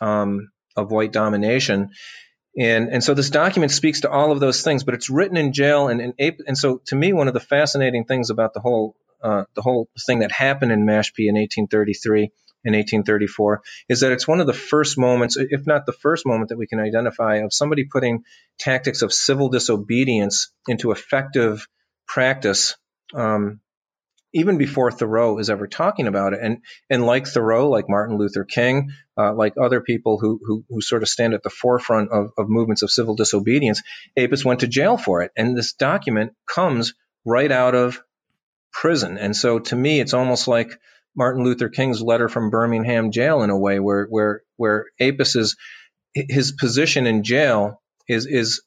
um, 0.00 0.50
of 0.76 0.90
white 0.90 1.12
domination. 1.12 1.90
And, 2.58 2.90
and 2.90 3.02
so 3.02 3.14
this 3.14 3.30
document 3.30 3.72
speaks 3.72 4.02
to 4.02 4.10
all 4.10 4.30
of 4.30 4.40
those 4.40 4.62
things, 4.62 4.84
but 4.84 4.94
it's 4.94 5.08
written 5.08 5.36
in 5.36 5.52
jail. 5.52 5.88
And, 5.88 6.14
and, 6.18 6.34
and 6.46 6.58
so 6.58 6.82
to 6.86 6.96
me, 6.96 7.12
one 7.12 7.28
of 7.28 7.34
the 7.34 7.40
fascinating 7.40 8.04
things 8.04 8.30
about 8.30 8.52
the 8.52 8.60
whole, 8.60 8.94
uh, 9.22 9.44
the 9.54 9.62
whole 9.62 9.88
thing 10.06 10.20
that 10.20 10.32
happened 10.32 10.72
in 10.72 10.84
Mashpee 10.84 11.28
in 11.28 11.36
1833 11.36 12.30
in 12.64 12.74
1834 12.74 13.62
is 13.88 14.00
that 14.00 14.12
it's 14.12 14.28
one 14.28 14.40
of 14.40 14.46
the 14.46 14.52
first 14.52 14.98
moments, 14.98 15.36
if 15.36 15.66
not 15.66 15.86
the 15.86 15.92
first 15.92 16.26
moment, 16.26 16.50
that 16.50 16.58
we 16.58 16.66
can 16.66 16.78
identify 16.78 17.36
of 17.36 17.52
somebody 17.52 17.84
putting 17.84 18.24
tactics 18.58 19.02
of 19.02 19.12
civil 19.12 19.48
disobedience 19.48 20.52
into 20.68 20.92
effective 20.92 21.66
practice. 22.06 22.76
Um, 23.14 23.60
even 24.32 24.58
before 24.58 24.90
Thoreau 24.90 25.38
is 25.38 25.50
ever 25.50 25.66
talking 25.66 26.06
about 26.06 26.32
it, 26.32 26.40
and 26.42 26.58
and 26.88 27.04
like 27.04 27.26
Thoreau, 27.26 27.68
like 27.68 27.88
Martin 27.88 28.16
Luther 28.16 28.44
King, 28.44 28.92
uh, 29.16 29.34
like 29.34 29.54
other 29.60 29.80
people 29.80 30.18
who, 30.18 30.40
who, 30.44 30.64
who 30.68 30.80
sort 30.80 31.02
of 31.02 31.08
stand 31.08 31.34
at 31.34 31.42
the 31.42 31.50
forefront 31.50 32.10
of, 32.10 32.30
of 32.38 32.48
movements 32.48 32.82
of 32.82 32.90
civil 32.90 33.14
disobedience, 33.14 33.82
Apess 34.18 34.44
went 34.44 34.60
to 34.60 34.66
jail 34.66 34.96
for 34.96 35.22
it, 35.22 35.32
and 35.36 35.56
this 35.56 35.72
document 35.74 36.32
comes 36.46 36.94
right 37.24 37.52
out 37.52 37.74
of 37.74 38.02
prison, 38.72 39.18
and 39.18 39.36
so 39.36 39.58
to 39.58 39.76
me, 39.76 40.00
it's 40.00 40.14
almost 40.14 40.48
like 40.48 40.78
Martin 41.14 41.44
Luther 41.44 41.68
King's 41.68 42.00
letter 42.00 42.28
from 42.28 42.50
Birmingham 42.50 43.10
jail 43.10 43.42
in 43.42 43.50
a 43.50 43.58
way 43.58 43.78
where 43.78 44.06
where 44.06 44.42
where 44.56 44.86
Apess's 45.00 45.56
his 46.14 46.52
position 46.52 47.06
in 47.06 47.22
jail 47.22 47.82
is 48.08 48.26
is 48.26 48.62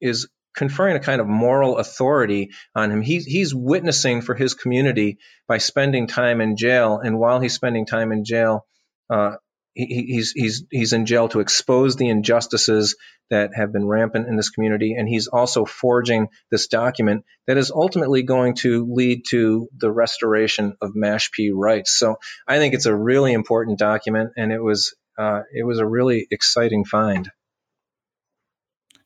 is 0.00 0.28
conferring 0.56 0.96
a 0.96 1.00
kind 1.00 1.20
of 1.20 1.26
moral 1.28 1.78
authority 1.78 2.50
on 2.74 2.90
him. 2.90 3.02
He's 3.02 3.24
he's 3.26 3.54
witnessing 3.54 4.22
for 4.22 4.34
his 4.34 4.54
community 4.54 5.18
by 5.46 5.58
spending 5.58 6.06
time 6.06 6.40
in 6.40 6.56
jail, 6.56 6.98
and 6.98 7.18
while 7.18 7.40
he's 7.40 7.54
spending 7.54 7.86
time 7.86 8.10
in 8.10 8.24
jail, 8.24 8.66
uh, 9.10 9.36
he's 9.74 10.32
he's 10.32 10.64
he's 10.70 10.92
in 10.92 11.06
jail 11.06 11.28
to 11.28 11.40
expose 11.40 11.96
the 11.96 12.08
injustices 12.08 12.96
that 13.28 13.50
have 13.54 13.72
been 13.72 13.86
rampant 13.86 14.28
in 14.28 14.36
this 14.36 14.50
community, 14.50 14.94
and 14.94 15.08
he's 15.08 15.26
also 15.26 15.64
forging 15.64 16.28
this 16.50 16.68
document 16.68 17.24
that 17.46 17.58
is 17.58 17.70
ultimately 17.70 18.22
going 18.22 18.54
to 18.54 18.88
lead 18.90 19.22
to 19.28 19.68
the 19.76 19.90
restoration 19.90 20.74
of 20.80 20.92
Mashpee 20.92 21.50
rights. 21.52 21.98
So 21.98 22.16
I 22.48 22.58
think 22.58 22.74
it's 22.74 22.86
a 22.86 22.96
really 22.96 23.32
important 23.32 23.78
document, 23.78 24.32
and 24.36 24.52
it 24.52 24.62
was 24.62 24.94
uh, 25.18 25.42
it 25.52 25.64
was 25.64 25.78
a 25.78 25.86
really 25.86 26.26
exciting 26.30 26.84
find. 26.84 27.30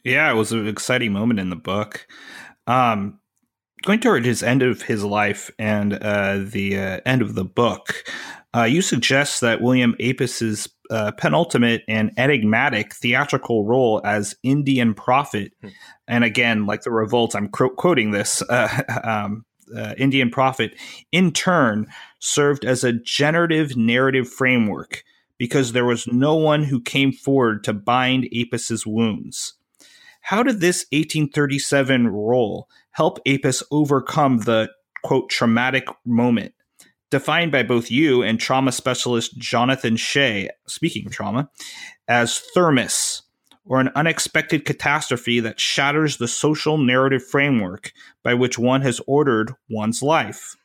Yeah, 0.05 0.31
it 0.31 0.35
was 0.35 0.53
an 0.53 0.67
exciting 0.67 1.13
moment 1.13 1.41
in 1.41 1.51
the 1.51 1.57
book. 1.57 2.07
Um, 2.67 3.19
going 3.83 4.01
toward 4.01 4.25
his 4.25 4.43
end 4.43 4.63
of 4.63 4.83
his 4.83 5.05
life 5.05 5.51
and 5.59 5.95
uh, 5.95 6.39
the 6.39 6.79
uh, 6.79 7.01
end 7.05 7.23
of 7.23 7.35
the 7.35 7.45
book, 7.45 8.05
uh, 8.55 8.65
you 8.65 8.83
suggest 8.83 9.41
that 9.41 9.61
William 9.61 9.95
Apess's 10.01 10.69
uh, 10.91 11.13
penultimate 11.13 11.83
and 11.87 12.11
enigmatic 12.17 12.95
theatrical 12.95 13.65
role 13.65 14.01
as 14.05 14.35
Indian 14.43 14.93
prophet, 14.93 15.53
hmm. 15.61 15.69
and 16.09 16.25
again, 16.25 16.67
like 16.67 16.83
the 16.83 16.91
revolt, 16.91 17.37
I'm 17.37 17.49
qu- 17.49 17.75
quoting 17.77 18.11
this 18.11 18.43
uh, 18.43 18.69
um, 19.05 19.45
uh, 19.77 19.95
Indian 19.99 20.31
prophet, 20.31 20.75
in 21.13 21.31
turn 21.31 21.87
served 22.19 22.65
as 22.65 22.83
a 22.83 22.93
generative 22.93 23.77
narrative 23.77 24.29
framework 24.29 25.05
because 25.39 25.73
there 25.73 25.85
was 25.85 26.07
no 26.09 26.35
one 26.35 26.65
who 26.65 26.81
came 26.81 27.13
forward 27.13 27.63
to 27.65 27.73
bind 27.73 28.29
Apess's 28.33 28.85
wounds. 28.85 29.55
How 30.21 30.43
did 30.43 30.61
this 30.61 30.87
1837 30.93 32.09
role 32.09 32.69
help 32.93 33.19
Apess 33.27 33.63
overcome 33.71 34.39
the 34.39 34.71
quote 35.03 35.31
traumatic 35.31 35.87
moment 36.05 36.55
defined 37.11 37.53
by 37.53 37.63
both 37.63 37.91
you 37.91 38.23
and 38.23 38.39
trauma 38.39 38.73
specialist 38.73 39.37
Jonathan 39.37 39.97
Shay, 39.97 40.49
speaking 40.67 41.07
of 41.07 41.13
trauma, 41.13 41.51
as 42.09 42.39
themis, 42.39 43.23
or 43.67 43.81
an 43.81 43.91
unexpected 43.95 44.65
catastrophe 44.65 45.41
that 45.41 45.61
shatters 45.61 46.17
the 46.17 46.29
social 46.29 46.79
narrative 46.79 47.25
framework 47.25 47.93
by 48.23 48.35
which 48.35 48.59
one 48.59 48.83
has 48.83 49.01
ordered 49.07 49.55
one's 49.69 50.03
life. 50.03 50.57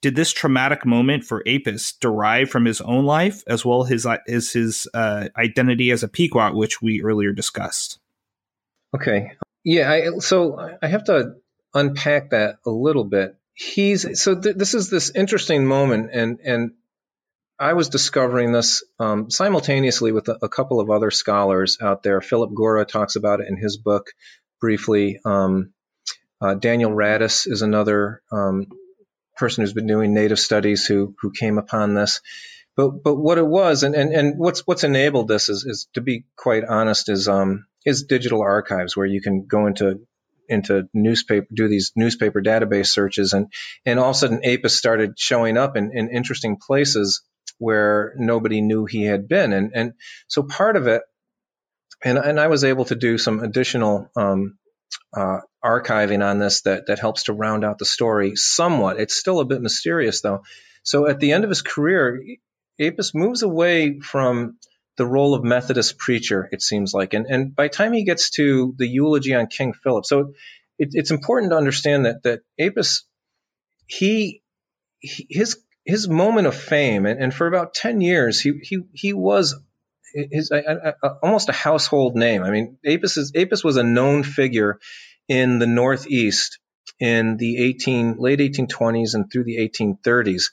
Did 0.00 0.16
this 0.16 0.32
traumatic 0.32 0.86
moment 0.86 1.24
for 1.24 1.42
Apess 1.44 1.98
derive 1.98 2.48
from 2.48 2.64
his 2.64 2.80
own 2.80 3.04
life 3.04 3.42
as 3.46 3.64
well 3.64 3.84
as 3.84 4.06
his, 4.26 4.52
his 4.52 4.88
uh, 4.94 5.28
identity 5.36 5.90
as 5.90 6.02
a 6.02 6.08
Pequot, 6.08 6.54
which 6.54 6.80
we 6.80 7.02
earlier 7.02 7.32
discussed? 7.32 7.98
Okay. 8.94 9.32
Yeah, 9.64 9.90
I, 9.90 10.18
so 10.18 10.58
I 10.82 10.86
have 10.86 11.04
to 11.04 11.34
unpack 11.74 12.30
that 12.30 12.56
a 12.64 12.70
little 12.70 13.04
bit 13.04 13.38
he's 13.58 14.22
so 14.22 14.40
th- 14.40 14.56
this 14.56 14.74
is 14.74 14.88
this 14.88 15.10
interesting 15.14 15.66
moment, 15.66 16.10
and 16.12 16.38
and 16.44 16.72
I 17.58 17.72
was 17.72 17.88
discovering 17.88 18.52
this 18.52 18.84
um, 19.00 19.30
simultaneously 19.30 20.12
with 20.12 20.28
a, 20.28 20.38
a, 20.42 20.48
couple 20.48 20.78
of 20.78 20.90
other 20.90 21.10
scholars 21.10 21.78
out 21.82 22.04
there. 22.04 22.20
Philip 22.20 22.52
Gura 22.52 22.86
talks 22.86 23.16
about 23.16 23.40
it 23.40 23.48
in 23.48 23.56
his 23.56 23.76
book 23.76 24.12
briefly. 24.60 25.18
Um, 25.24 25.72
uh, 26.40 26.54
Daniel 26.54 26.92
Radus 26.92 27.48
is 27.48 27.62
another 27.62 28.22
um, 28.30 28.66
person 29.36 29.62
who's 29.62 29.72
been 29.72 29.88
doing 29.88 30.14
native 30.14 30.38
studies 30.38 30.86
who 30.86 31.16
who 31.20 31.32
came 31.32 31.58
upon 31.58 31.94
this. 31.94 32.20
But 32.76 33.02
but 33.02 33.16
what 33.16 33.38
it 33.38 33.46
was, 33.46 33.82
and, 33.82 33.96
and, 33.96 34.12
and 34.12 34.38
what's 34.38 34.64
what's 34.64 34.84
enabled 34.84 35.26
this 35.26 35.48
is, 35.48 35.64
is 35.64 35.88
to 35.94 36.00
be 36.00 36.26
quite 36.36 36.62
honest, 36.62 37.08
is 37.08 37.26
um 37.26 37.66
is 37.84 38.04
digital 38.04 38.42
archives 38.42 38.96
where 38.96 39.06
you 39.06 39.20
can 39.20 39.46
go 39.46 39.66
into 39.66 40.00
into 40.48 40.88
newspaper, 40.94 41.46
do 41.52 41.68
these 41.68 41.92
newspaper 41.94 42.40
database 42.40 42.86
searches, 42.86 43.32
and 43.32 43.52
and 43.84 43.98
all 43.98 44.10
of 44.10 44.16
a 44.16 44.18
sudden 44.18 44.40
Apess 44.44 44.70
started 44.70 45.18
showing 45.18 45.56
up 45.56 45.76
in, 45.76 45.90
in 45.94 46.08
interesting 46.10 46.56
places 46.56 47.22
where 47.58 48.14
nobody 48.16 48.60
knew 48.60 48.86
he 48.86 49.04
had 49.04 49.28
been, 49.28 49.52
and 49.52 49.72
and 49.74 49.92
so 50.26 50.42
part 50.42 50.76
of 50.76 50.86
it, 50.86 51.02
and 52.02 52.18
and 52.18 52.40
I 52.40 52.48
was 52.48 52.64
able 52.64 52.86
to 52.86 52.94
do 52.94 53.18
some 53.18 53.40
additional 53.40 54.10
um, 54.16 54.58
uh, 55.14 55.40
archiving 55.64 56.24
on 56.24 56.38
this 56.38 56.62
that 56.62 56.86
that 56.86 56.98
helps 56.98 57.24
to 57.24 57.32
round 57.32 57.64
out 57.64 57.78
the 57.78 57.84
story 57.84 58.34
somewhat. 58.36 58.98
It's 58.98 59.16
still 59.16 59.40
a 59.40 59.46
bit 59.46 59.60
mysterious 59.60 60.22
though. 60.22 60.42
So 60.82 61.06
at 61.06 61.20
the 61.20 61.32
end 61.32 61.44
of 61.44 61.50
his 61.50 61.62
career, 61.62 62.22
Apess 62.80 63.14
moves 63.14 63.42
away 63.42 64.00
from 64.00 64.56
the 64.98 65.06
role 65.06 65.34
of 65.34 65.44
Methodist 65.44 65.96
preacher, 65.96 66.48
it 66.52 66.60
seems 66.60 66.92
like. 66.92 67.14
And, 67.14 67.26
and 67.26 67.56
by 67.56 67.64
the 67.64 67.74
time 67.74 67.92
he 67.92 68.04
gets 68.04 68.30
to 68.30 68.74
the 68.76 68.86
eulogy 68.86 69.34
on 69.34 69.46
King 69.46 69.72
Philip, 69.72 70.04
so 70.04 70.34
it, 70.78 70.90
it's 70.92 71.10
important 71.10 71.52
to 71.52 71.56
understand 71.56 72.04
that, 72.04 72.22
that 72.24 72.40
Apess, 72.60 73.04
he, 73.86 74.42
he, 74.98 75.26
his, 75.30 75.58
his 75.86 76.08
moment 76.08 76.46
of 76.46 76.54
fame, 76.54 77.06
and, 77.06 77.22
and 77.22 77.32
for 77.32 77.46
about 77.46 77.72
10 77.72 78.00
years, 78.02 78.40
he, 78.40 78.60
he, 78.62 78.80
he 78.92 79.12
was 79.14 79.58
his, 80.12 80.52
almost 81.22 81.48
a 81.48 81.52
household 81.52 82.16
name. 82.16 82.42
I 82.42 82.50
mean, 82.50 82.78
Apess, 82.86 83.16
is, 83.16 83.32
Apess 83.32 83.64
was 83.64 83.76
a 83.76 83.82
known 83.82 84.22
figure 84.22 84.78
in 85.28 85.58
the 85.58 85.66
Northeast 85.66 86.58
in 86.98 87.36
the 87.36 87.62
18, 87.62 88.16
late 88.18 88.40
1820s 88.40 89.14
and 89.14 89.30
through 89.30 89.44
the 89.44 89.58
1830s. 89.58 90.44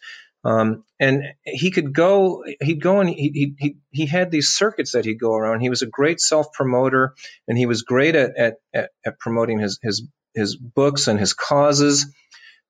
Um, 0.46 0.84
and 1.00 1.24
he 1.44 1.72
could 1.72 1.92
go, 1.92 2.44
he'd 2.62 2.82
go 2.82 3.02
and 3.02 3.10
he, 3.10 3.56
he, 3.58 3.78
he 3.90 4.06
had 4.06 4.30
these 4.30 4.50
circuits 4.50 4.92
that 4.92 5.04
he'd 5.04 5.20
go 5.20 5.34
around. 5.34 5.62
He 5.62 5.70
was 5.70 5.82
a 5.82 5.88
great 5.88 6.22
self 6.22 6.54
promoter 6.54 7.16
and 7.48 7.58
he 7.58 7.66
was 7.66 7.82
great 7.82 8.16
at, 8.16 8.38
at, 8.38 8.58
at, 8.72 8.92
at, 9.04 9.20
promoting 9.20 9.58
his, 9.60 9.80
his, 9.82 10.04
his 10.36 10.56
books 10.56 11.08
and 11.08 11.20
his 11.20 11.34
causes. 11.34 12.06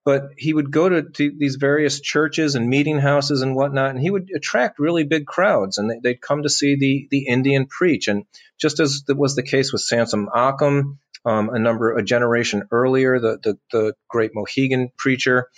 But 0.05 0.29
he 0.37 0.53
would 0.53 0.71
go 0.71 0.87
to, 0.87 1.01
to, 1.01 1.33
these 1.37 1.55
various 1.55 1.99
churches 1.99 2.55
and 2.55 2.69
meeting 2.69 2.99
houses 2.99 3.41
and 3.41 3.55
whatnot, 3.55 3.89
and 3.89 3.99
he 3.99 4.11
would 4.11 4.29
attract 4.35 4.77
really 4.77 5.03
big 5.03 5.25
crowds, 5.25 5.79
and 5.79 5.89
they, 5.89 6.11
would 6.11 6.21
come 6.21 6.43
to 6.43 6.49
see 6.49 6.75
the, 6.75 7.07
the 7.09 7.25
Indian 7.25 7.65
preach. 7.65 8.07
And 8.07 8.25
just 8.61 8.79
as 8.79 9.03
was 9.09 9.35
the 9.35 9.41
case 9.41 9.73
with 9.73 9.81
Samson 9.81 10.27
Occom, 10.27 10.99
um, 11.25 11.49
a 11.49 11.57
number, 11.57 11.97
a 11.97 12.03
generation 12.03 12.67
earlier, 12.71 13.19
the, 13.19 13.39
the, 13.43 13.57
the 13.71 13.93
great 14.07 14.31
Mohegan 14.35 14.91
preacher, 14.95 15.49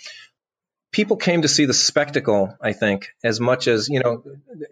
people 0.98 1.16
came 1.16 1.42
to 1.42 1.48
see 1.48 1.64
the 1.64 1.72
spectacle 1.72 2.56
i 2.60 2.72
think 2.72 3.10
as 3.22 3.38
much 3.38 3.68
as 3.68 3.88
you 3.88 4.00
know 4.00 4.24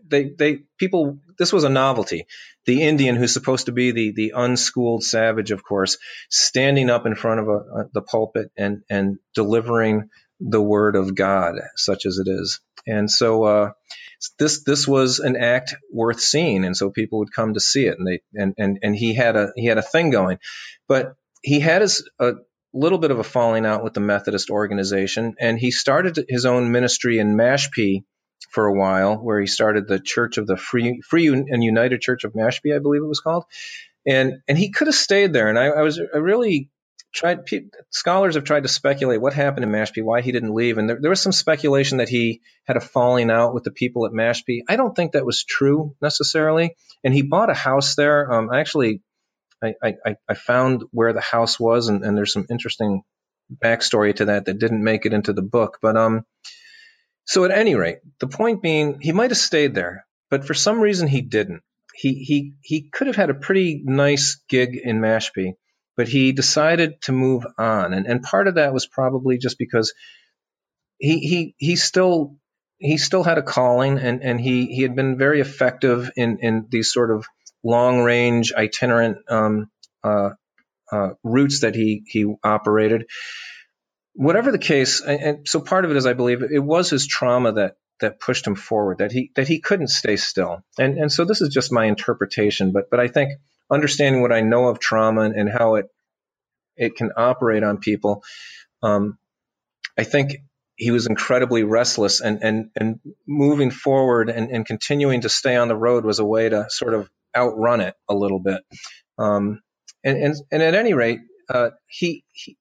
they 0.08 0.24
they 0.24 0.56
people 0.76 1.18
this 1.38 1.52
was 1.52 1.62
a 1.62 1.68
novelty. 1.68 2.26
The 2.64 2.82
indian 2.82 3.14
who's 3.14 3.32
supposed 3.32 3.66
to 3.66 3.72
be 3.72 3.92
the 3.92 4.10
the 4.10 4.32
unschooled 4.34 5.04
savage 5.04 5.52
of 5.52 5.62
course 5.62 5.98
standing 6.28 6.90
up 6.90 7.06
in 7.06 7.14
front 7.14 7.38
of 7.38 7.48
a, 7.48 7.58
a, 7.78 7.88
the 7.92 8.02
pulpit 8.02 8.50
and 8.56 8.82
and 8.90 9.18
delivering 9.34 10.10
the 10.40 10.60
word 10.60 10.96
of 10.96 11.14
god 11.14 11.54
such 11.76 12.06
as 12.06 12.18
it 12.18 12.28
is. 12.28 12.60
And 12.88 13.08
so 13.08 13.44
uh, 13.44 13.70
this 14.36 14.64
this 14.64 14.86
was 14.88 15.20
an 15.20 15.36
act 15.36 15.76
worth 15.92 16.20
seeing 16.20 16.64
and 16.64 16.76
so 16.76 16.90
people 16.90 17.20
would 17.20 17.32
come 17.32 17.54
to 17.54 17.60
see 17.60 17.86
it 17.86 17.98
and 17.98 18.06
they 18.06 18.20
and 18.34 18.54
and, 18.58 18.78
and 18.82 18.96
he 18.96 19.14
had 19.14 19.36
a 19.36 19.52
he 19.54 19.66
had 19.66 19.78
a 19.78 19.82
thing 19.82 20.10
going. 20.10 20.38
But 20.88 21.14
he 21.42 21.60
had 21.60 21.82
his 21.82 22.08
uh, 22.18 22.32
little 22.76 22.98
bit 22.98 23.10
of 23.10 23.18
a 23.18 23.24
falling 23.24 23.66
out 23.66 23.82
with 23.82 23.94
the 23.94 24.00
Methodist 24.00 24.50
organization, 24.50 25.34
and 25.40 25.58
he 25.58 25.70
started 25.70 26.24
his 26.28 26.46
own 26.46 26.70
ministry 26.70 27.18
in 27.18 27.36
Mashpee 27.36 28.04
for 28.50 28.66
a 28.66 28.78
while, 28.78 29.16
where 29.16 29.40
he 29.40 29.46
started 29.46 29.88
the 29.88 30.00
Church 30.00 30.38
of 30.38 30.46
the 30.46 30.56
Free, 30.56 31.00
Free 31.00 31.28
and 31.28 31.64
United 31.64 32.00
Church 32.00 32.24
of 32.24 32.32
Mashpee, 32.32 32.74
I 32.74 32.78
believe 32.78 33.02
it 33.02 33.06
was 33.06 33.20
called, 33.20 33.44
and 34.06 34.34
and 34.46 34.58
he 34.58 34.70
could 34.70 34.86
have 34.86 34.94
stayed 34.94 35.32
there. 35.32 35.48
And 35.48 35.58
I, 35.58 35.66
I 35.66 35.82
was 35.82 36.00
I 36.14 36.18
really 36.18 36.70
tried. 37.12 37.40
Scholars 37.90 38.34
have 38.34 38.44
tried 38.44 38.62
to 38.62 38.68
speculate 38.68 39.20
what 39.20 39.32
happened 39.32 39.64
in 39.64 39.70
Mashpee, 39.70 40.04
why 40.04 40.20
he 40.20 40.32
didn't 40.32 40.54
leave, 40.54 40.78
and 40.78 40.88
there, 40.88 40.98
there 41.00 41.10
was 41.10 41.20
some 41.20 41.32
speculation 41.32 41.98
that 41.98 42.08
he 42.08 42.42
had 42.64 42.76
a 42.76 42.80
falling 42.80 43.30
out 43.30 43.54
with 43.54 43.64
the 43.64 43.70
people 43.70 44.06
at 44.06 44.12
Mashpee. 44.12 44.60
I 44.68 44.76
don't 44.76 44.94
think 44.94 45.12
that 45.12 45.26
was 45.26 45.44
true 45.44 45.94
necessarily. 46.00 46.76
And 47.02 47.14
he 47.14 47.22
bought 47.22 47.50
a 47.50 47.54
house 47.54 47.94
there. 47.94 48.32
Um, 48.32 48.50
I 48.50 48.60
actually 48.60 49.02
I, 49.62 49.74
I, 49.82 50.16
I 50.28 50.34
found 50.34 50.84
where 50.90 51.12
the 51.12 51.20
house 51.20 51.58
was, 51.58 51.88
and, 51.88 52.04
and 52.04 52.16
there's 52.16 52.32
some 52.32 52.46
interesting 52.50 53.02
backstory 53.62 54.14
to 54.16 54.26
that 54.26 54.46
that 54.46 54.58
didn't 54.58 54.82
make 54.82 55.06
it 55.06 55.12
into 55.12 55.32
the 55.32 55.42
book. 55.42 55.78
But 55.80 55.96
um, 55.96 56.24
so 57.24 57.44
at 57.44 57.50
any 57.50 57.74
rate, 57.74 57.98
the 58.20 58.28
point 58.28 58.62
being, 58.62 59.00
he 59.00 59.12
might 59.12 59.30
have 59.30 59.38
stayed 59.38 59.74
there, 59.74 60.06
but 60.30 60.44
for 60.44 60.54
some 60.54 60.80
reason 60.80 61.08
he 61.08 61.22
didn't. 61.22 61.62
He 61.94 62.14
he 62.14 62.52
he 62.62 62.90
could 62.90 63.06
have 63.06 63.16
had 63.16 63.30
a 63.30 63.34
pretty 63.34 63.82
nice 63.82 64.38
gig 64.48 64.76
in 64.76 65.00
Mashpee, 65.00 65.54
but 65.96 66.08
he 66.08 66.32
decided 66.32 67.00
to 67.02 67.12
move 67.12 67.46
on, 67.56 67.94
and 67.94 68.06
and 68.06 68.22
part 68.22 68.48
of 68.48 68.56
that 68.56 68.74
was 68.74 68.86
probably 68.86 69.38
just 69.38 69.56
because 69.58 69.94
he 70.98 71.20
he 71.20 71.54
he 71.56 71.76
still 71.76 72.36
he 72.78 72.98
still 72.98 73.22
had 73.22 73.38
a 73.38 73.42
calling, 73.42 73.98
and 73.98 74.22
and 74.22 74.38
he 74.38 74.66
he 74.66 74.82
had 74.82 74.94
been 74.94 75.16
very 75.16 75.40
effective 75.40 76.10
in 76.16 76.38
in 76.40 76.66
these 76.68 76.92
sort 76.92 77.10
of 77.10 77.26
long 77.66 78.00
range 78.00 78.52
itinerant 78.52 79.18
um, 79.28 79.70
uh, 80.04 80.30
uh, 80.90 81.10
routes 81.24 81.60
that 81.60 81.74
he 81.74 82.04
he 82.06 82.32
operated. 82.44 83.06
Whatever 84.14 84.52
the 84.52 84.58
case, 84.58 85.02
and, 85.02 85.20
and 85.20 85.48
so 85.48 85.60
part 85.60 85.84
of 85.84 85.90
it 85.90 85.96
is, 85.96 86.06
I 86.06 86.14
believe, 86.14 86.42
it 86.42 86.62
was 86.62 86.88
his 86.88 87.06
trauma 87.06 87.52
that 87.52 87.74
that 88.00 88.20
pushed 88.20 88.46
him 88.46 88.54
forward. 88.54 88.98
That 88.98 89.12
he 89.12 89.32
that 89.34 89.48
he 89.48 89.60
couldn't 89.60 89.88
stay 89.88 90.16
still. 90.16 90.62
And 90.78 90.96
and 90.96 91.12
so 91.12 91.24
this 91.24 91.40
is 91.40 91.50
just 91.50 91.72
my 91.72 91.86
interpretation, 91.86 92.72
but 92.72 92.88
but 92.90 93.00
I 93.00 93.08
think 93.08 93.32
understanding 93.70 94.22
what 94.22 94.32
I 94.32 94.42
know 94.42 94.68
of 94.68 94.78
trauma 94.78 95.22
and, 95.22 95.34
and 95.34 95.50
how 95.50 95.74
it 95.74 95.86
it 96.76 96.94
can 96.94 97.10
operate 97.16 97.64
on 97.64 97.78
people, 97.78 98.22
um, 98.82 99.18
I 99.98 100.04
think 100.04 100.36
he 100.76 100.90
was 100.90 101.06
incredibly 101.06 101.64
restless 101.64 102.20
and 102.20 102.42
and 102.42 102.70
and 102.76 103.00
moving 103.26 103.70
forward 103.70 104.30
and, 104.30 104.50
and 104.50 104.66
continuing 104.66 105.22
to 105.22 105.28
stay 105.28 105.56
on 105.56 105.68
the 105.68 105.76
road 105.76 106.04
was 106.04 106.18
a 106.20 106.24
way 106.24 106.48
to 106.48 106.66
sort 106.68 106.94
of 106.94 107.08
outrun 107.36 107.80
it 107.80 107.94
a 108.08 108.14
little 108.14 108.40
bit. 108.40 108.62
Um, 109.18 109.60
and, 110.02 110.18
and, 110.18 110.34
and 110.50 110.62
at 110.62 110.74
any 110.74 110.94
rate, 110.94 111.20
uh, 111.48 111.70
he, 111.86 112.24
he, 112.32 112.56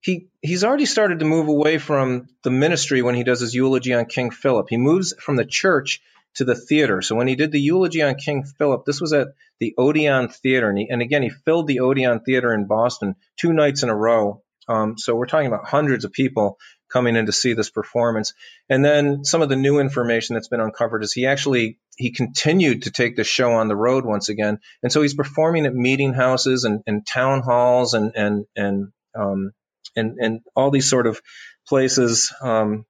he, 0.00 0.28
he's 0.40 0.64
already 0.64 0.86
started 0.86 1.18
to 1.20 1.24
move 1.24 1.48
away 1.48 1.78
from 1.78 2.26
the 2.42 2.50
ministry 2.50 3.02
when 3.02 3.14
he 3.14 3.24
does 3.24 3.40
his 3.40 3.54
eulogy 3.54 3.94
on 3.94 4.06
King 4.06 4.30
Philip. 4.30 4.66
He 4.70 4.76
moves 4.76 5.14
from 5.18 5.36
the 5.36 5.44
church 5.44 6.00
to 6.36 6.44
the 6.44 6.54
theater. 6.54 7.02
So 7.02 7.16
when 7.16 7.26
he 7.26 7.34
did 7.34 7.52
the 7.52 7.60
eulogy 7.60 8.02
on 8.02 8.14
King 8.14 8.44
Philip, 8.44 8.84
this 8.84 9.00
was 9.00 9.12
at 9.12 9.28
the 9.58 9.74
Odeon 9.76 10.28
Theater. 10.28 10.68
And, 10.68 10.78
he, 10.78 10.88
and 10.88 11.02
again, 11.02 11.22
he 11.22 11.30
filled 11.30 11.66
the 11.66 11.80
Odeon 11.80 12.20
Theater 12.20 12.54
in 12.54 12.66
Boston 12.66 13.16
two 13.36 13.52
nights 13.52 13.82
in 13.82 13.88
a 13.88 13.96
row. 13.96 14.42
Um, 14.68 14.96
so 14.96 15.16
we're 15.16 15.26
talking 15.26 15.48
about 15.48 15.68
hundreds 15.68 16.04
of 16.04 16.12
people 16.12 16.58
coming 16.90 17.16
in 17.16 17.26
to 17.26 17.32
see 17.32 17.54
this 17.54 17.70
performance. 17.70 18.34
And 18.68 18.84
then 18.84 19.24
some 19.24 19.42
of 19.42 19.48
the 19.48 19.56
new 19.56 19.78
information 19.78 20.34
that's 20.34 20.48
been 20.48 20.60
uncovered 20.60 21.02
is 21.02 21.12
he 21.12 21.26
actually 21.26 21.78
he 21.96 22.10
continued 22.10 22.82
to 22.82 22.90
take 22.90 23.16
the 23.16 23.24
show 23.24 23.52
on 23.52 23.68
the 23.68 23.76
road 23.76 24.04
once 24.04 24.28
again, 24.28 24.58
and 24.82 24.92
so 24.92 25.02
he's 25.02 25.14
performing 25.14 25.66
at 25.66 25.74
meeting 25.74 26.14
houses 26.14 26.64
and, 26.64 26.82
and 26.86 27.06
town 27.06 27.42
halls 27.42 27.94
and 27.94 28.12
and 28.16 28.46
and 28.56 28.92
um, 29.14 29.52
and 29.96 30.18
and 30.18 30.40
all 30.54 30.70
these 30.70 30.88
sort 30.88 31.06
of 31.06 31.20
places, 31.68 32.32
um, 32.42 32.86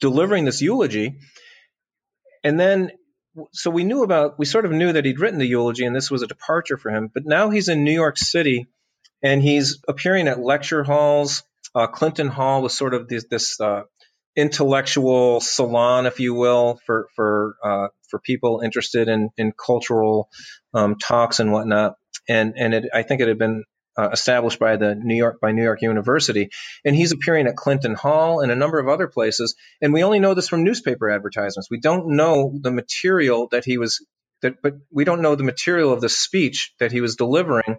delivering 0.00 0.44
this 0.44 0.60
eulogy. 0.60 1.18
And 2.44 2.60
then, 2.60 2.92
so 3.52 3.70
we 3.70 3.84
knew 3.84 4.02
about 4.02 4.38
we 4.38 4.44
sort 4.44 4.66
of 4.66 4.72
knew 4.72 4.92
that 4.92 5.04
he'd 5.04 5.20
written 5.20 5.38
the 5.38 5.46
eulogy, 5.46 5.84
and 5.84 5.96
this 5.96 6.10
was 6.10 6.22
a 6.22 6.26
departure 6.26 6.76
for 6.76 6.90
him. 6.90 7.10
But 7.12 7.24
now 7.26 7.50
he's 7.50 7.68
in 7.68 7.84
New 7.84 7.92
York 7.92 8.18
City, 8.18 8.66
and 9.22 9.42
he's 9.42 9.78
appearing 9.88 10.28
at 10.28 10.40
lecture 10.40 10.84
halls 10.84 11.42
uh, 11.76 11.86
Clinton 11.86 12.28
Hall 12.28 12.62
was 12.62 12.76
sort 12.76 12.94
of 12.94 13.06
this, 13.06 13.26
this 13.30 13.60
uh, 13.60 13.82
intellectual 14.34 15.40
salon, 15.40 16.06
if 16.06 16.20
you 16.20 16.34
will, 16.34 16.80
for 16.86 17.08
for 17.14 17.56
uh, 17.62 17.88
for 18.08 18.18
people 18.18 18.60
interested 18.64 19.08
in 19.08 19.30
in 19.36 19.52
cultural 19.52 20.30
um, 20.74 20.96
talks 20.96 21.38
and 21.38 21.52
whatnot. 21.52 21.96
And 22.28 22.54
and 22.56 22.74
it, 22.74 22.84
I 22.94 23.02
think 23.02 23.20
it 23.20 23.28
had 23.28 23.38
been 23.38 23.64
uh, 23.98 24.08
established 24.10 24.58
by 24.58 24.76
the 24.76 24.94
New 24.94 25.16
York 25.16 25.38
by 25.40 25.52
New 25.52 25.62
York 25.62 25.82
University, 25.82 26.48
and 26.84 26.96
he's 26.96 27.12
appearing 27.12 27.46
at 27.46 27.56
Clinton 27.56 27.94
Hall 27.94 28.40
and 28.40 28.50
a 28.50 28.56
number 28.56 28.78
of 28.78 28.88
other 28.88 29.06
places. 29.06 29.54
And 29.82 29.92
we 29.92 30.02
only 30.02 30.18
know 30.18 30.34
this 30.34 30.48
from 30.48 30.64
newspaper 30.64 31.10
advertisements. 31.10 31.68
We 31.70 31.80
don't 31.80 32.16
know 32.16 32.58
the 32.60 32.70
material 32.70 33.48
that 33.52 33.66
he 33.66 33.76
was 33.76 34.04
that, 34.40 34.62
but 34.62 34.74
we 34.90 35.04
don't 35.04 35.22
know 35.22 35.34
the 35.34 35.44
material 35.44 35.92
of 35.92 36.00
the 36.00 36.08
speech 36.08 36.72
that 36.78 36.92
he 36.92 37.02
was 37.02 37.16
delivering. 37.16 37.78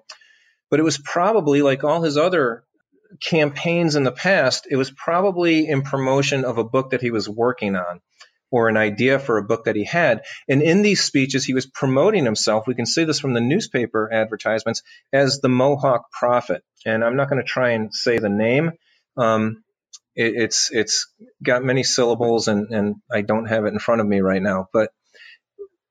But 0.70 0.82
it 0.82 0.84
was 0.84 0.98
probably 0.98 1.62
like 1.62 1.86
all 1.86 2.02
his 2.02 2.18
other 2.18 2.64
campaigns 3.22 3.95
in 3.95 4.03
the 4.03 4.12
past, 4.12 4.68
it 4.70 4.76
was 4.78 4.91
probably 4.91 5.68
in 5.68 5.82
promotion 5.82 6.45
of 6.45 6.58
a 6.58 6.64
book 6.64 6.91
that 6.91 7.01
he 7.01 7.12
was 7.12 7.30
working 7.30 7.76
on 7.76 8.01
or 8.49 8.70
an 8.70 8.78
idea 8.78 9.20
for 9.20 9.38
a 9.38 9.43
book 9.43 9.66
that 9.66 9.76
he 9.76 9.84
had. 9.84 10.24
And 10.47 10.62
in 10.62 10.82
these 10.82 11.03
speeches, 11.03 11.45
he 11.45 11.53
was 11.53 11.66
promoting 11.66 12.26
himself. 12.26 12.66
We 12.66 12.76
can 12.76 12.86
see 12.86 13.03
this 13.03 13.20
from 13.20 13.34
the 13.34 13.41
newspaper 13.41 14.12
advertisements 14.12 14.84
as 15.12 15.39
the 15.39 15.49
Mohawk 15.49 16.12
Prophet. 16.12 16.64
And 16.86 17.03
I'm 17.03 17.18
not 17.18 17.30
going 17.30 17.41
to 17.41 17.47
try 17.47 17.72
and 17.72 17.93
say 17.93 18.18
the 18.20 18.30
name. 18.30 18.72
Um, 19.18 19.64
it, 20.16 20.34
it's 20.36 20.72
it's 20.72 21.12
got 21.43 21.64
many 21.64 21.84
syllables, 21.84 22.47
and, 22.47 22.72
and 22.74 22.95
I 23.12 23.22
don't 23.22 23.47
have 23.47 23.66
it 23.66 23.74
in 23.74 23.80
front 23.80 24.01
of 24.01 24.08
me 24.08 24.22
right 24.22 24.41
now. 24.41 24.68
But 24.72 24.91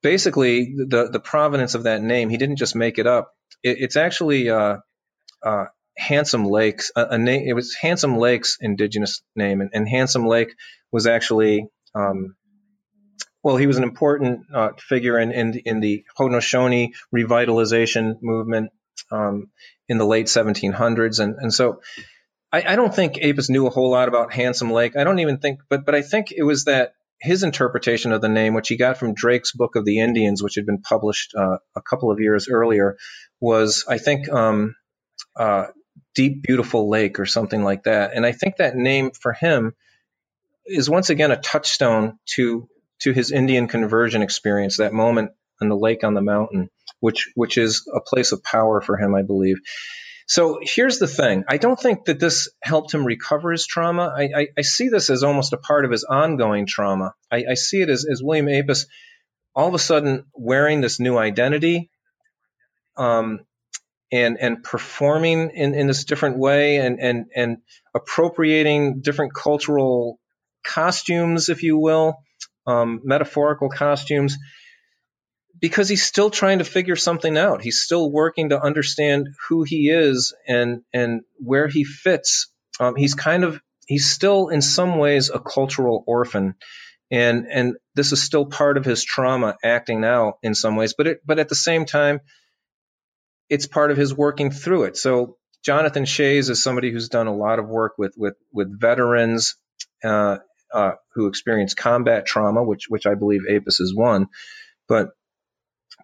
basically, 0.03 0.75
the 0.77 1.09
the 1.13 1.21
provenance 1.21 1.75
of 1.75 1.85
that 1.85 2.03
name, 2.03 2.31
he 2.31 2.37
didn't 2.37 2.57
just 2.57 2.75
make 2.75 2.99
it 2.99 3.07
up. 3.07 3.33
It, 3.63 3.79
it's 3.81 3.97
actually 3.97 4.49
uh, 4.51 4.79
uh, 5.45 5.67
Handsome 5.97 6.45
Lakes, 6.45 6.91
a, 6.95 7.07
a 7.11 7.19
name, 7.19 7.49
it 7.49 7.55
was 7.55 7.75
Handsome 7.75 8.19
Lake's 8.19 8.59
indigenous 8.61 9.23
name, 9.35 9.61
and, 9.61 9.71
and 9.73 9.89
Handsome 9.89 10.27
Lake 10.27 10.55
was 10.93 11.07
actually, 11.07 11.67
um, 11.95 12.37
well, 13.43 13.57
he 13.57 13.67
was 13.67 13.79
an 13.79 13.83
important 13.85 14.47
uh, 14.53 14.71
figure 14.79 15.19
in, 15.19 15.33
in, 15.33 15.55
in 15.65 15.81
the 15.81 16.05
Haudenosaunee 16.19 16.91
revitalization 17.15 18.17
movement 18.23 18.71
um, 19.11 19.51
in 19.89 19.99
the 19.99 20.07
late 20.07 20.27
1700s, 20.27 21.21
and 21.21 21.37
and 21.39 21.53
so 21.53 21.81
I, 22.53 22.73
I 22.73 22.77
don't 22.77 22.95
think 22.95 23.15
Apess 23.15 23.51
knew 23.51 23.67
a 23.67 23.71
whole 23.71 23.91
lot 23.91 24.09
about 24.09 24.33
Handsome 24.33 24.71
Lake. 24.71 24.97
I 24.97 25.05
don't 25.05 25.19
even 25.19 25.39
think, 25.39 25.61
but 25.69 25.85
but 25.85 25.95
I 25.95 26.03
think 26.03 26.33
it 26.33 26.43
was 26.43 26.65
that 26.65 26.93
his 27.21 27.43
interpretation 27.43 28.13
of 28.13 28.21
the 28.21 28.29
name, 28.29 28.55
which 28.55 28.69
he 28.69 28.77
got 28.77 28.99
from 28.99 29.15
Drake's 29.15 29.53
Book 29.53 29.77
of 29.77 29.85
the 29.85 30.01
Indians, 30.01 30.43
which 30.43 30.57
had 30.57 30.67
been 30.67 30.83
published 30.83 31.35
uh, 31.35 31.59
a 31.75 31.83
couple 31.83 32.11
of 32.11 32.21
years 32.21 32.49
earlier, 32.49 32.97
was 33.41 33.85
I 33.89 33.99
think 33.99 34.29
um, 34.29 34.75
uh, 35.39 35.67
Deep 36.17 36.43
Beautiful 36.43 36.89
Lake 36.89 37.21
or 37.21 37.27
something 37.27 37.63
like 37.63 37.85
that. 37.85 38.13
And 38.15 38.27
I 38.27 38.33
think 38.33 38.57
that 38.57 38.75
name 38.75 39.13
for 39.13 39.33
him 39.33 39.75
is 40.67 40.91
once 40.91 41.11
again 41.11 41.31
a 41.31 41.37
touchstone 41.37 42.19
to 42.35 42.69
to 43.03 43.13
his 43.13 43.31
Indian 43.31 43.69
conversion 43.69 44.23
experience, 44.23 44.79
that 44.79 44.93
moment 44.93 45.31
on 45.61 45.69
the 45.69 45.77
lake 45.77 46.03
on 46.03 46.15
the 46.15 46.23
mountain, 46.23 46.71
which 46.99 47.31
which 47.35 47.59
is 47.59 47.89
a 47.95 48.01
place 48.01 48.33
of 48.33 48.43
power 48.43 48.81
for 48.81 48.97
him, 48.97 49.15
I 49.15 49.23
believe. 49.23 49.59
So 50.27 50.59
here's 50.61 50.99
the 50.99 51.07
thing. 51.07 51.45
I 51.49 51.57
don't 51.57 51.79
think 51.79 52.07
that 52.07 52.19
this 52.19 52.49
helped 52.61 52.93
him 52.93 53.05
recover 53.05 53.53
his 53.53 53.65
trauma. 53.65 54.13
I, 54.17 54.23
I, 54.25 54.47
I 54.59 54.63
see 54.63 54.89
this 54.89 55.09
as 55.09 55.23
almost 55.23 55.53
a 55.53 55.57
part 55.57 55.85
of 55.85 55.93
his 55.93 56.03
ongoing 56.03 56.67
trauma. 56.67 57.15
I, 57.31 57.45
I 57.51 57.55
see 57.55 57.81
it 57.81 57.89
as, 57.89 58.05
as 58.11 58.23
William 58.25 58.47
Apess 58.47 58.87
all 59.55 59.69
of 59.69 59.75
a 59.75 59.79
sudden 59.79 60.25
wearing 60.35 60.81
this 60.81 60.99
new 60.99 61.17
identity, 61.17 61.91
um, 62.97 63.41
and 64.13 64.39
and 64.41 64.63
performing 64.63 65.51
in, 65.51 65.75
in 65.75 65.87
this 65.87 66.05
different 66.05 66.39
way 66.39 66.77
and 66.79 67.01
and 67.01 67.27
and 67.35 67.59
appropriating 67.95 69.01
different 69.01 69.35
cultural 69.35 70.19
costumes, 70.65 71.49
if 71.49 71.63
you 71.63 71.79
will, 71.79 72.17
um, 72.67 73.01
metaphorical 73.05 73.69
costumes, 73.69 74.37
because 75.61 75.89
he's 75.89 76.05
still 76.05 76.31
trying 76.31 76.59
to 76.59 76.65
figure 76.65 76.97
something 76.97 77.37
out. 77.37 77.63
He's 77.63 77.81
still 77.81 78.11
working 78.11 78.51
to 78.51 78.61
understand 78.61 79.29
who 79.49 79.63
he 79.63 79.91
is 79.91 80.35
and 80.47 80.83
and 80.93 81.23
where 81.39 81.69
he 81.69 81.85
fits. 81.85 82.49
Um, 82.79 82.95
he's 82.97 83.15
kind 83.15 83.45
of 83.45 83.61
he's 83.87 84.11
still 84.11 84.49
in 84.49 84.63
some 84.63 84.99
ways 84.99 85.31
a 85.31 85.41
cultural 85.41 86.05
orphan. 86.07 86.55
And 87.09 87.47
and 87.49 87.77
this 87.95 88.11
is 88.11 88.21
still 88.21 88.47
part 88.47 88.77
of 88.77 88.85
his 88.85 89.05
trauma 89.05 89.57
acting 89.63 90.05
out 90.05 90.39
in 90.43 90.57
some 90.57 90.75
ways, 90.75 90.95
but 90.99 91.07
it, 91.07 91.21
but 91.25 91.39
at 91.39 91.49
the 91.49 91.55
same 91.55 91.87
time, 91.87 92.21
it's 93.49 93.67
part 93.67 93.91
of 93.91 93.97
his 93.97 94.15
working 94.15 94.51
through 94.51 94.85
it. 94.85 94.97
So 94.97 95.37
Jonathan 95.65 96.05
Shays 96.05 96.51
is 96.51 96.63
somebody 96.63 96.91
who's 96.91 97.09
done 97.09 97.27
a 97.27 97.35
lot 97.35 97.59
of 97.59 97.69
work 97.69 97.95
with 97.99 98.15
with 98.17 98.35
with 98.53 98.81
veterans 98.81 99.57
uh, 100.05 100.39
uh, 100.73 100.93
who 101.15 101.27
experience 101.29 101.75
combat 101.75 102.27
trauma, 102.27 102.63
which 102.63 102.87
which 102.89 103.07
I 103.07 103.15
believe 103.15 103.43
Apess 103.49 103.81
is 103.81 103.95
one. 103.95 104.29
But 104.89 105.11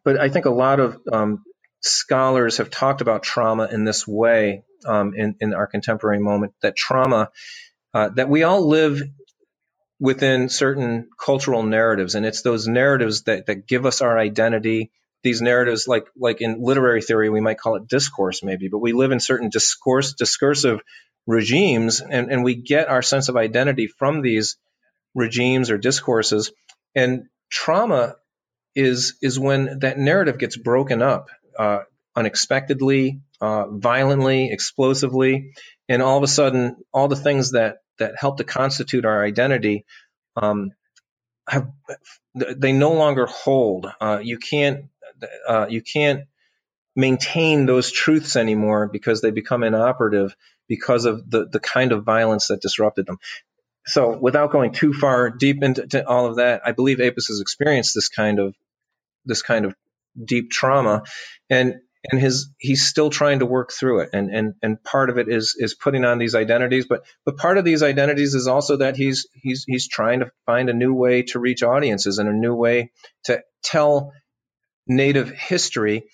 but 0.05 0.19
I 0.19 0.29
think 0.29 0.47
a 0.47 0.51
lot 0.51 0.81
of 0.81 0.99
um, 1.13 1.45
scholars 1.81 2.59
have 2.59 2.71
talked 2.71 3.01
about 3.01 3.23
trauma 3.23 3.69
in 3.71 3.85
this 3.85 4.07
way 4.07 4.65
um, 4.87 5.15
in, 5.15 5.37
in 5.41 5.55
our 5.55 5.67
contemporary 5.67 6.19
moment 6.19 6.55
that 6.63 6.77
trauma, 6.77 7.31
uh, 7.95 8.09
that 8.11 8.29
we 8.29 8.43
all 8.43 8.69
live 8.69 9.03
within 10.01 10.49
certain 10.49 11.09
cultural 11.25 11.63
narratives, 11.63 12.15
and 12.15 12.27
it's 12.27 12.43
those 12.43 12.67
narratives 12.67 13.23
that, 13.23 13.47
that 13.47 13.67
give 13.69 13.87
us 13.87 14.01
our 14.01 14.19
identity. 14.19 14.91
These 15.23 15.43
narratives, 15.43 15.87
like 15.87 16.07
like 16.17 16.41
in 16.41 16.63
literary 16.63 17.03
theory, 17.03 17.31
we 17.31 17.41
might 17.41 17.59
call 17.59 17.77
it 17.77 17.89
discourse, 17.89 18.43
maybe, 18.43 18.69
but 18.69 18.79
we 18.79 18.93
live 18.93 19.13
in 19.13 19.21
certain 19.21 19.51
discourse 19.51 20.15
discursive 20.15 20.81
regimes, 21.27 22.01
and, 22.01 22.31
and 22.33 22.45
we 22.45 22.57
get 22.57 22.89
our 22.89 23.03
sense 23.03 23.29
of 23.29 23.37
identity 23.37 23.87
from 23.87 24.23
these 24.23 24.57
regimes 25.15 25.71
or 25.71 25.79
discourses. 25.79 26.53
And 26.95 27.27
trauma 27.51 28.17
is 28.75 29.17
is 29.23 29.39
when 29.39 29.81
that 29.81 29.99
narrative 29.99 30.39
gets 30.39 30.57
broken 30.57 31.03
up 31.03 31.29
uh, 31.59 31.81
unexpectedly, 32.17 33.21
uh, 33.41 33.67
violently, 33.69 34.51
explosively, 34.51 35.53
and 35.89 36.03
all 36.03 36.17
of 36.17 36.23
a 36.23 36.29
sudden, 36.29 36.77
all 36.93 37.09
the 37.09 37.17
things 37.17 37.53
that 37.53 37.79
that 37.99 38.15
help 38.19 38.39
to 38.39 38.45
constitute 38.45 39.05
our 39.05 39.25
identity 39.25 39.85
um, 40.37 40.71
have 41.49 41.71
they 42.35 42.73
no 42.73 42.93
longer 42.93 43.27
hold. 43.27 43.93
Uh, 44.01 44.21
you 44.23 44.39
can't 44.39 44.87
uh, 45.49 45.67
you 45.69 45.83
can't 45.83 46.25
maintain 46.95 47.67
those 47.67 47.91
truths 47.91 48.37
anymore 48.37 48.89
because 48.89 49.21
they 49.21 49.31
become 49.31 49.63
inoperative 49.63 50.37
because 50.69 51.05
of 51.05 51.29
the 51.31 51.49
the 51.49 51.61
kind 51.61 51.93
of 51.93 52.05
violence 52.05 52.49
that 52.49 52.61
disrupted 52.61 53.07
them. 53.07 53.19
So 53.87 54.17
without 54.17 54.53
going 54.53 54.73
too 54.73 54.93
far 54.93 55.31
deep 55.31 55.63
into 55.63 56.07
all 56.07 56.27
of 56.27 56.37
that, 56.37 56.63
I 56.65 56.73
believe 56.73 56.99
Apess 56.99 57.29
has 57.29 57.41
experienced 57.41 57.95
this 57.95 58.09
kind 58.09 58.39
of 58.39 58.55
this 59.25 59.43
kind 59.43 59.65
of 59.65 59.75
deep 60.23 60.51
trauma, 60.51 61.03
and 61.51 61.81
and 62.11 62.21
his 62.21 62.49
he's 62.59 62.87
still 62.87 63.11
trying 63.11 63.41
to 63.41 63.47
work 63.47 63.73
through 63.73 64.01
it, 64.01 64.11
and 64.13 64.31
and 64.31 64.55
and 64.63 64.83
part 64.83 65.11
of 65.11 65.19
it 65.19 65.29
is 65.29 65.57
is 65.59 65.75
putting 65.75 66.05
on 66.05 66.19
these 66.19 66.35
identities, 66.35 66.87
but 66.87 67.05
but 67.25 67.37
part 67.37 67.59
of 67.59 67.65
these 67.65 67.83
identities 67.83 68.35
is 68.35 68.47
also 68.47 68.77
that 68.79 68.97
he's 68.97 69.27
he's 69.35 69.65
he's 69.67 69.89
trying 69.89 70.21
to 70.21 70.31
find 70.47 70.69
a 70.69 70.75
new 70.75 70.95
way 70.95 71.23
to 71.23 71.39
reach 71.39 71.63
audiences 71.63 72.19
and 72.19 72.29
a 72.29 72.33
new 72.33 72.55
way 72.55 72.93
to 73.25 73.43
tell 73.63 74.13
Native 74.87 75.31
history, 75.31 76.05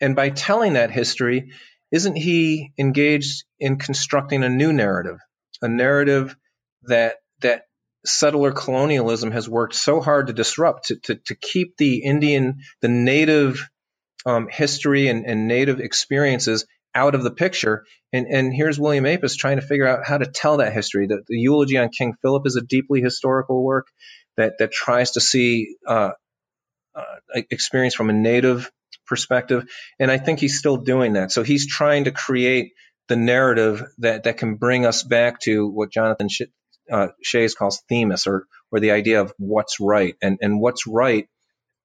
and 0.00 0.16
by 0.16 0.30
telling 0.30 0.74
that 0.74 0.90
history, 0.90 1.52
isn't 1.90 2.16
he 2.16 2.72
engaged 2.78 3.44
in 3.58 3.78
constructing 3.78 4.42
a 4.42 4.48
new 4.48 4.72
narrative, 4.72 5.18
a 5.62 5.68
narrative 5.68 6.36
that 6.82 7.16
that 7.40 7.62
settler 8.04 8.52
colonialism 8.52 9.32
has 9.32 9.48
worked 9.48 9.74
so 9.74 10.00
hard 10.00 10.28
to 10.28 10.32
disrupt 10.32 10.86
to, 10.86 10.96
to, 10.96 11.14
to 11.26 11.34
keep 11.34 11.76
the 11.76 12.02
Indian, 12.04 12.58
the 12.80 12.88
native 12.88 13.68
um, 14.24 14.48
history 14.48 15.08
and, 15.08 15.26
and 15.26 15.48
native 15.48 15.80
experiences 15.80 16.66
out 16.94 17.14
of 17.14 17.22
the 17.22 17.30
picture. 17.30 17.84
And, 18.12 18.26
and 18.26 18.54
here's 18.54 18.78
William 18.78 19.04
Apess 19.04 19.36
trying 19.36 19.60
to 19.60 19.66
figure 19.66 19.86
out 19.86 20.06
how 20.06 20.18
to 20.18 20.26
tell 20.26 20.58
that 20.58 20.72
history. 20.72 21.06
The, 21.06 21.22
the 21.26 21.36
eulogy 21.36 21.76
on 21.78 21.90
King 21.90 22.14
Philip 22.22 22.46
is 22.46 22.56
a 22.56 22.62
deeply 22.62 23.00
historical 23.00 23.62
work 23.62 23.86
that, 24.36 24.54
that 24.58 24.72
tries 24.72 25.12
to 25.12 25.20
see 25.20 25.76
uh, 25.86 26.10
uh, 26.96 27.42
experience 27.50 27.94
from 27.94 28.10
a 28.10 28.14
native 28.14 28.70
perspective. 29.06 29.68
And 29.98 30.10
I 30.10 30.18
think 30.18 30.40
he's 30.40 30.58
still 30.58 30.78
doing 30.78 31.14
that. 31.14 31.30
So 31.30 31.42
he's 31.42 31.66
trying 31.66 32.04
to 32.04 32.10
create 32.10 32.72
the 33.08 33.16
narrative 33.16 33.84
that, 33.98 34.24
that 34.24 34.38
can 34.38 34.56
bring 34.56 34.84
us 34.84 35.02
back 35.02 35.40
to 35.40 35.68
what 35.68 35.92
Jonathan 35.92 36.28
uh, 36.90 37.08
Shays 37.22 37.54
calls 37.54 37.82
themis, 37.88 38.26
or 38.26 38.46
or 38.70 38.80
the 38.80 38.92
idea 38.92 39.20
of 39.20 39.32
what's 39.38 39.80
right, 39.80 40.16
and 40.22 40.38
and 40.40 40.60
what's 40.60 40.86
right 40.86 41.28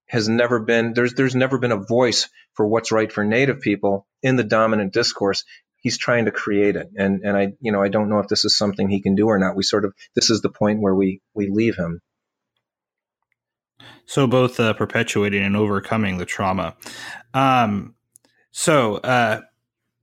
has 0.07 0.27
never 0.27 0.59
been 0.59 0.93
there's 0.93 1.13
there's 1.13 1.35
never 1.35 1.57
been 1.57 1.71
a 1.71 1.77
voice 1.77 2.29
for 2.53 2.67
what's 2.67 2.91
right 2.91 3.11
for 3.11 3.23
Native 3.23 3.61
people 3.61 4.05
in 4.21 4.35
the 4.35 4.43
dominant 4.43 4.93
discourse. 4.93 5.43
He's 5.77 5.97
trying 5.97 6.25
to 6.25 6.31
create 6.31 6.75
it, 6.75 6.89
and 6.95 7.21
and 7.23 7.37
I 7.37 7.53
you 7.61 7.71
know 7.71 7.81
I 7.81 7.87
don't 7.87 8.09
know 8.09 8.19
if 8.19 8.27
this 8.27 8.45
is 8.45 8.57
something 8.57 8.89
he 8.89 9.01
can 9.01 9.15
do 9.15 9.27
or 9.27 9.39
not. 9.39 9.55
We 9.55 9.63
sort 9.63 9.85
of 9.85 9.93
this 10.15 10.29
is 10.29 10.41
the 10.41 10.49
point 10.49 10.81
where 10.81 10.93
we 10.93 11.21
we 11.33 11.49
leave 11.49 11.75
him. 11.75 12.01
So 14.05 14.27
both 14.27 14.59
uh, 14.59 14.73
perpetuating 14.73 15.43
and 15.43 15.55
overcoming 15.55 16.17
the 16.17 16.25
trauma. 16.25 16.75
Um, 17.33 17.95
so 18.51 18.95
uh, 18.97 19.41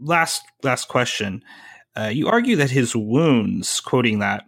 last 0.00 0.42
last 0.62 0.88
question. 0.88 1.42
Uh, 1.96 2.08
you 2.08 2.28
argue 2.28 2.54
that 2.56 2.70
his 2.70 2.94
wounds, 2.94 3.80
quoting 3.80 4.20
that, 4.20 4.44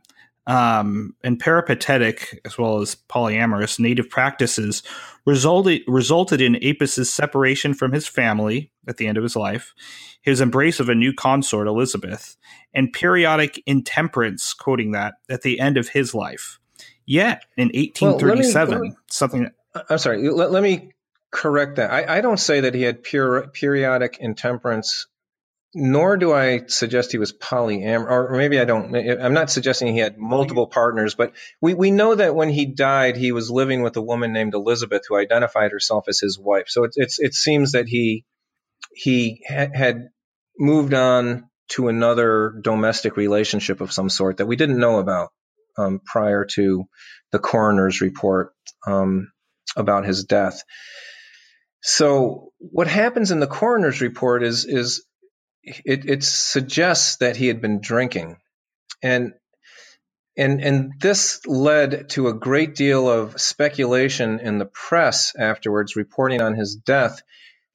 um, 0.47 1.15
and 1.23 1.39
peripatetic 1.39 2.41
as 2.45 2.57
well 2.57 2.81
as 2.81 2.97
polyamorous 3.09 3.79
native 3.79 4.09
practices 4.09 4.83
resulted 5.27 5.83
resulted 5.87 6.41
in 6.41 6.57
Apess's 6.63 7.13
separation 7.13 7.75
from 7.75 7.93
his 7.93 8.07
family 8.07 8.71
at 8.89 8.97
the 8.97 9.07
end 9.07 9.19
of 9.19 9.23
his 9.23 9.37
life, 9.37 9.75
his 10.23 10.41
embrace 10.41 10.81
of 10.81 10.89
a 10.89 10.95
new 10.95 11.13
consort 11.13 11.67
Elizabeth, 11.67 12.37
and 12.73 12.93
periodic 12.93 13.63
intemperance, 13.67 14.55
quoting 14.55 14.93
that 14.93 15.15
at 15.29 15.43
the 15.43 15.61
end 15.61 15.77
of 15.77 15.89
his 15.89 16.15
life. 16.15 16.60
Yet 17.07 17.45
in 17.57 17.69
1837, 17.69 18.71
well, 18.71 18.81
me, 18.81 18.89
me, 18.91 18.97
something. 19.09 19.51
Uh, 19.75 19.83
I'm 19.89 19.99
sorry. 19.99 20.29
Let, 20.29 20.51
let 20.51 20.63
me 20.63 20.93
correct 21.31 21.77
that. 21.77 21.91
I, 21.91 22.19
I, 22.19 22.21
don't 22.21 22.39
say 22.39 22.61
that 22.61 22.75
he 22.75 22.83
had 22.83 23.03
pure, 23.03 23.49
periodic 23.49 24.19
intemperance 24.21 25.07
nor 25.75 26.17
do 26.17 26.33
I 26.33 26.67
suggest 26.67 27.13
he 27.13 27.19
was 27.19 27.33
polyamorous, 27.33 28.11
or 28.11 28.37
maybe 28.37 28.59
I 28.59 28.65
don't. 28.65 28.95
I'm 28.95 29.35
not 29.35 29.51
suggesting 29.51 29.95
he 29.95 30.01
had 30.01 30.19
multiple 30.19 30.67
partners, 30.67 31.15
but 31.15 31.33
we, 31.61 31.75
we 31.75 31.93
know 31.93 32.15
that 32.15 32.35
when 32.35 32.49
he 32.49 32.67
died, 32.67 33.17
he 33.17 33.31
was 33.31 33.51
living 33.51 33.83
with 33.83 33.97
a 33.97 34.03
woman 34.03 34.33
named 34.33 34.55
Elizabeth 34.55 35.03
who 35.09 35.17
identified 35.17 35.71
herself 35.71 36.09
as 36.09 36.19
his 36.19 36.39
wife. 36.39 36.65
So 36.69 36.85
it, 36.85 36.93
it's, 36.97 37.21
it 37.21 37.35
seems 37.35 37.73
that 37.73 37.87
he 37.87 38.25
he 38.93 39.45
ha- 39.49 39.69
had 39.73 40.09
moved 40.59 40.95
on 40.95 41.49
to 41.69 41.87
another 41.87 42.53
domestic 42.63 43.17
relationship 43.17 43.81
of 43.81 43.93
some 43.93 44.09
sort 44.09 44.39
that 44.39 44.47
we 44.47 44.57
didn't 44.57 44.79
know 44.79 44.99
about 44.99 45.31
um, 45.81 46.01
prior 46.05 46.45
to 46.45 46.85
the 47.33 47.39
coroner's 47.39 48.01
report 48.01 48.53
um, 48.87 49.33
about 49.77 50.05
his 50.05 50.25
death. 50.25 50.63
So 51.83 52.53
what 52.59 52.89
happens 52.89 53.31
in 53.31 53.41
the 53.41 53.47
coroner's 53.47 54.01
report 54.01 54.43
is 54.43 54.65
is 54.67 55.05
it, 55.63 56.05
it 56.09 56.25
suggests 56.25 57.17
that 57.17 57.37
he 57.37 57.47
had 57.47 57.61
been 57.61 57.81
drinking. 57.81 58.37
And 59.03 59.33
and 60.37 60.61
and 60.63 60.93
this 61.01 61.41
led 61.47 62.11
to 62.11 62.29
a 62.29 62.35
great 62.35 62.75
deal 62.75 63.09
of 63.09 63.41
speculation 63.41 64.41
in 64.41 64.59
the 64.59 64.67
press 64.67 65.35
afterwards, 65.39 65.97
reporting 65.97 66.43
on 66.43 66.55
his 66.55 66.77
death. 66.77 67.23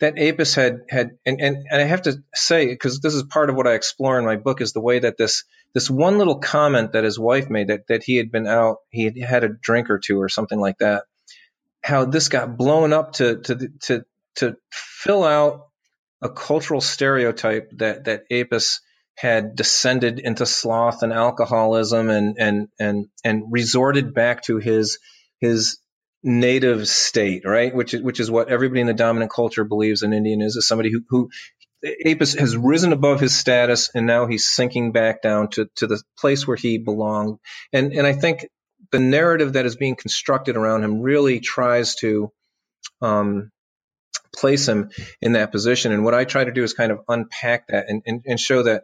That 0.02 0.16
Apess 0.16 0.56
had 0.56 0.82
had, 0.90 1.12
and, 1.26 1.40
and, 1.40 1.56
and 1.72 1.82
I 1.82 1.86
have 1.86 2.02
to 2.02 2.22
say, 2.34 2.68
because 2.68 3.00
this 3.00 3.14
is 3.14 3.24
part 3.24 3.50
of 3.50 3.56
what 3.56 3.68
I 3.68 3.76
explore 3.76 4.20
in 4.20 4.26
my 4.26 4.36
book, 4.36 4.60
is 4.62 4.74
the 4.74 4.82
way 4.82 5.00
that 5.00 5.18
this 5.18 5.46
this 5.76 5.90
one 5.90 6.18
little 6.18 6.40
comment 6.40 6.94
that 6.94 7.04
his 7.04 7.20
wife 7.20 7.50
made 7.50 7.68
that 7.68 7.88
that 7.90 8.02
he 8.04 8.16
had 8.16 8.32
been 8.32 8.48
out, 8.48 8.78
he 8.90 9.04
had 9.04 9.18
had 9.18 9.44
a 9.44 9.50
drink 9.50 9.90
or 9.90 10.00
two 10.00 10.20
or 10.20 10.30
something 10.30 10.60
like 10.60 10.78
that. 10.80 11.04
How 11.84 12.06
this 12.06 12.30
got 12.30 12.58
blown 12.58 12.94
up 12.94 13.14
to 13.14 13.42
to 13.42 13.70
to 13.82 14.06
to 14.38 14.56
fill 14.72 15.24
out 15.26 15.68
a 16.22 16.30
cultural 16.30 16.80
stereotype 16.82 17.72
that 17.78 18.06
that 18.06 18.24
Apess 18.32 18.80
had 19.18 19.56
descended 19.56 20.20
into 20.20 20.46
sloth 20.46 21.04
and 21.04 21.12
alcoholism 21.12 22.10
and 22.10 22.38
and 22.40 22.68
and 22.80 23.08
and 23.26 23.44
resorted 23.52 24.14
back 24.14 24.44
to 24.44 24.58
his 24.58 24.98
his 25.42 25.78
native 26.24 26.88
state, 26.88 27.44
right? 27.46 27.76
Which 27.76 27.94
is 27.94 28.02
which 28.02 28.22
is 28.22 28.32
what 28.32 28.50
everybody 28.50 28.80
in 28.80 28.88
the 28.88 28.94
dominant 28.94 29.32
culture 29.32 29.66
believes 29.66 30.04
an 30.04 30.14
Indian 30.14 30.42
is, 30.42 30.56
is 30.56 30.68
somebody 30.68 30.90
who, 30.90 31.04
who 31.10 31.30
Apess 31.86 32.38
has 32.40 32.58
risen 32.58 32.94
above 32.94 33.20
his 33.20 33.38
status 33.38 33.92
and 33.94 34.08
now 34.08 34.26
he's 34.26 34.50
sinking 34.50 34.92
back 34.92 35.22
down 35.22 35.50
to, 35.50 35.70
to 35.76 35.88
the 35.88 36.02
place 36.18 36.48
where 36.48 36.58
he 36.58 36.78
belonged. 36.78 37.38
And 37.72 37.94
and 37.94 38.08
I 38.08 38.14
think 38.14 38.48
the 38.92 39.00
narrative 39.00 39.54
that 39.54 39.66
is 39.66 39.76
being 39.76 39.96
constructed 39.96 40.58
around 40.58 40.84
him 40.84 41.02
really 41.02 41.40
tries 41.40 41.96
to 41.96 42.32
um, 43.02 43.52
place 44.36 44.68
him 44.68 44.90
in 45.22 45.34
that 45.34 45.52
position. 45.52 45.92
And 45.92 46.04
what 46.04 46.14
I 46.14 46.26
try 46.26 46.44
to 46.44 46.52
do 46.52 46.64
is 46.64 46.74
kind 46.74 46.92
of 46.92 47.02
unpack 47.08 47.68
that 47.68 47.90
and, 47.90 48.02
and, 48.06 48.24
and 48.26 48.40
show 48.40 48.64
that. 48.64 48.84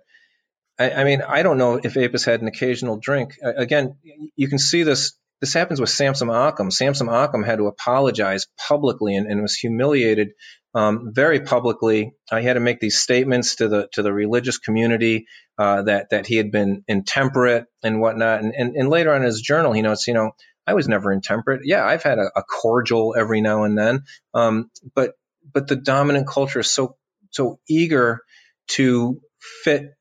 I, 0.80 0.92
I, 0.92 1.04
mean, 1.04 1.22
I 1.22 1.44
don't 1.44 1.58
know 1.58 1.80
if 1.84 1.94
Apess 1.94 2.26
had 2.26 2.42
an 2.42 2.48
occasional 2.48 2.98
drink. 2.98 3.36
Again, 3.42 3.98
you 4.36 4.48
can 4.48 4.60
see 4.60 4.84
this. 4.84 5.14
This 5.40 5.54
happens 5.54 5.82
with 5.82 5.90
Samson 5.90 6.28
Occom. 6.28 6.72
Samson 6.72 7.08
Occom 7.08 7.44
had 7.44 7.58
to 7.58 7.66
apologize 7.66 8.46
publicly 8.68 9.16
and, 9.16 9.26
and 9.26 9.42
was 9.42 9.56
humiliated 9.56 10.34
um, 10.74 11.12
very 11.14 11.42
publicly. 11.42 12.14
Uh, 12.32 12.38
he 12.38 12.46
had 12.46 12.54
to 12.54 12.60
make 12.60 12.80
these 12.80 12.98
statements 12.98 13.56
to 13.56 13.68
the 13.68 13.90
to 13.94 14.02
the 14.04 14.14
religious 14.14 14.58
community 14.58 15.28
uh, 15.58 15.84
that 15.84 16.10
that 16.12 16.26
he 16.28 16.38
had 16.38 16.52
been 16.52 16.84
intemperate 16.88 17.66
and 17.84 18.00
whatnot. 18.00 18.42
And, 18.42 18.54
and, 18.54 18.76
and 18.76 18.90
later 18.90 19.12
on 19.12 19.18
in 19.18 19.24
his 19.24 19.42
journal, 19.42 19.74
he 19.74 19.82
notes, 19.82 20.08
you 20.08 20.14
know, 20.14 20.32
I 20.66 20.74
was 20.74 20.88
never 20.88 21.12
intemperate. 21.12 21.62
Yeah, 21.66 21.86
I've 21.86 22.04
had 22.04 22.20
a, 22.20 22.32
a 22.36 22.44
cordial 22.44 23.16
every 23.18 23.42
now 23.42 23.64
and 23.64 23.78
then, 23.78 24.04
um, 24.34 24.70
but 24.96 25.14
but 25.54 25.68
the 25.68 25.76
dominant 25.76 26.28
culture 26.28 26.60
is 26.60 26.72
so 26.72 26.96
so 27.32 27.60
eager 27.68 28.22
to 28.70 29.20
fit 29.64 29.92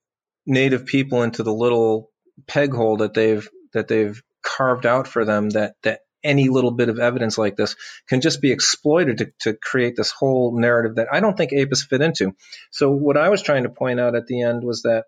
native 0.47 0.87
people 0.87 1.23
into 1.23 1.43
the 1.43 1.53
little 1.53 2.11
peg 2.47 2.73
hole 2.73 2.99
that 2.99 3.15
they've 3.15 3.49
that 3.73 3.89
they've 3.89 4.23
carved 4.43 4.87
out 4.87 5.07
for 5.07 5.25
them 5.25 5.51
that 5.51 5.75
that 5.83 6.01
any 6.23 6.49
little 6.49 6.71
bit 6.71 6.89
of 6.89 6.99
evidence 6.99 7.39
like 7.39 7.57
this 7.57 7.77
can 8.09 8.21
just 8.21 8.41
be 8.41 8.53
exploited 8.53 9.19
to, 9.19 9.33
to 9.41 9.55
create 9.55 9.97
this 9.97 10.11
whole 10.11 10.59
narrative 10.59 10.97
that 10.97 11.09
I 11.13 11.21
don't 11.21 11.37
think 11.37 11.53
Apess 11.53 11.87
fit 11.87 12.01
into. 12.03 12.35
So 12.71 12.91
what 12.91 13.17
I 13.17 13.29
was 13.29 13.43
trying 13.43 13.63
to 13.63 13.71
point 13.71 14.01
out 14.01 14.15
at 14.15 14.27
the 14.27 14.43
end 14.43 14.63
was 14.63 14.83
that, 14.83 15.05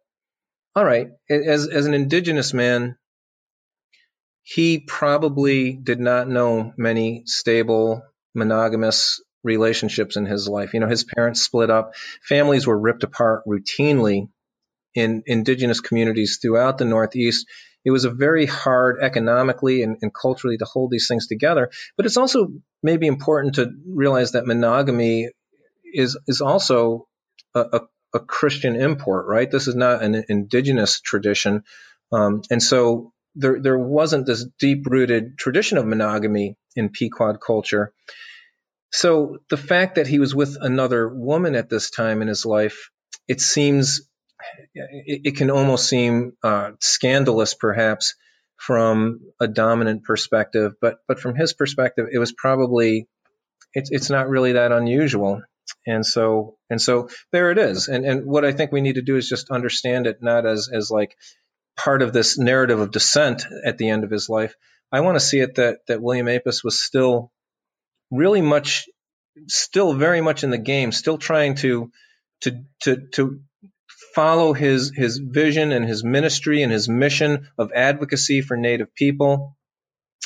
all 0.75 0.85
right, 0.85 1.09
as, 1.29 1.69
as 1.69 1.87
an 1.87 1.95
indigenous 1.95 2.55
man, 2.55 2.97
he 4.43 4.81
probably 4.81 5.73
did 5.73 6.01
not 6.01 6.29
know 6.29 6.73
many 6.77 7.23
stable 7.27 8.03
monogamous 8.35 9.23
relationships 9.45 10.17
in 10.17 10.27
his 10.27 10.49
life. 10.49 10.75
You 10.75 10.81
know, 10.81 10.89
his 10.89 11.05
parents 11.05 11.43
split 11.43 11.71
up, 11.71 11.95
families 12.27 12.67
were 12.67 12.79
ripped 12.79 13.05
apart 13.05 13.43
routinely 13.47 14.29
in 14.95 15.23
indigenous 15.27 15.81
communities 15.81 16.39
throughout 16.41 16.79
the 16.79 16.85
Northeast. 16.85 17.47
It 17.85 17.91
was 17.91 18.05
a 18.05 18.11
very 18.11 18.47
hard 18.47 18.99
economically 19.03 19.83
and, 19.83 19.99
and, 20.03 20.15
culturally 20.15 20.59
to 20.59 20.65
hold 20.65 20.91
these 20.91 21.09
things 21.09 21.27
together. 21.27 21.71
But 21.97 22.07
it's 22.07 22.17
also 22.17 22.53
maybe 22.83 23.07
important 23.07 23.57
to 23.57 23.71
realize 23.87 24.33
that 24.33 24.47
monogamy 24.47 25.31
is 25.93 26.17
is 26.27 26.41
also 26.41 27.09
a, 27.55 27.61
a, 27.61 27.81
a 28.15 28.21
Christian 28.21 28.77
import, 28.77 29.27
right? 29.27 29.51
This 29.51 29.69
is 29.69 29.75
not 29.75 30.03
an 30.03 30.25
indigenous 30.29 31.01
tradition, 31.01 31.65
um, 32.13 32.43
and 32.51 32.63
so 32.63 33.13
there 33.35 33.61
there 33.61 33.79
wasn't 33.79 34.27
this 34.27 34.45
deep 34.59 34.87
rooted 34.87 35.39
tradition 35.39 35.79
of 35.79 35.87
monogamy 35.87 36.57
in 36.77 36.91
Pequot 36.91 37.39
culture. 37.39 37.93
So 38.93 39.39
the 39.49 39.57
fact 39.57 39.95
that 39.95 40.07
he 40.07 40.19
was 40.19 40.35
with 40.35 40.59
another 40.61 41.09
woman 41.09 41.55
at 41.55 41.71
this 41.71 41.91
time 41.91 42.21
in 42.21 42.29
his 42.29 42.45
life, 42.45 42.91
it 43.27 43.41
seems, 43.41 44.03
it, 44.75 45.21
it 45.25 45.37
can 45.37 45.51
almost 45.51 45.89
seem 45.89 46.33
uh, 46.43 46.73
scandalous, 46.81 47.55
perhaps, 47.55 48.15
from 48.57 49.21
a 49.41 49.49
dominant 49.49 50.05
perspective. 50.05 50.73
But 50.81 50.99
but 51.09 51.21
from 51.21 51.35
his 51.35 51.53
perspective, 51.53 52.07
it 52.13 52.19
was 52.19 52.33
probably, 52.33 53.09
it's 53.75 53.91
it's 53.91 54.11
not 54.11 54.29
really 54.29 54.53
that 54.53 54.73
unusual. 54.73 55.43
And 55.87 56.05
so 56.05 56.57
and 56.71 56.81
so 56.81 57.09
there 57.33 57.51
it 57.51 57.59
is. 57.59 57.89
And 57.89 58.05
and 58.05 58.27
what 58.27 58.45
I 58.45 58.53
think 58.53 58.73
we 58.73 58.81
need 58.81 58.97
to 58.97 59.03
do 59.03 59.17
is 59.17 59.29
just 59.29 59.51
understand 59.51 60.07
it 60.07 60.19
not 60.23 60.47
as 60.47 60.69
as 60.73 60.91
like 60.91 61.17
part 61.77 62.03
of 62.03 62.13
this 62.13 62.39
narrative 62.39 62.81
of 62.81 62.91
descent 62.91 63.45
at 63.65 63.79
the 63.79 63.89
end 63.89 64.05
of 64.05 64.11
his 64.11 64.29
life. 64.29 64.55
I 64.91 65.01
want 65.01 65.17
to 65.17 65.25
see 65.25 65.41
it 65.41 65.57
that 65.57 65.79
that 65.89 66.03
William 66.03 66.27
Apess 66.27 66.63
was 66.63 66.81
still 66.81 67.33
really 68.11 68.43
much, 68.43 68.89
still 69.49 69.95
very 69.95 70.21
much 70.21 70.45
in 70.45 70.51
the 70.51 70.59
game, 70.59 70.93
still 70.93 71.19
trying 71.19 71.55
to 71.57 71.91
to 72.43 72.65
to 72.83 73.09
to 73.15 73.41
follow 74.15 74.53
his 74.53 74.93
his 74.95 75.19
vision 75.19 75.73
and 75.73 75.87
his 75.87 76.05
ministry 76.05 76.63
and 76.63 76.73
his 76.73 76.89
mission 76.89 77.49
of 77.59 77.73
advocacy 77.75 78.41
for 78.41 78.57
Native 78.57 78.95
people. 78.95 79.57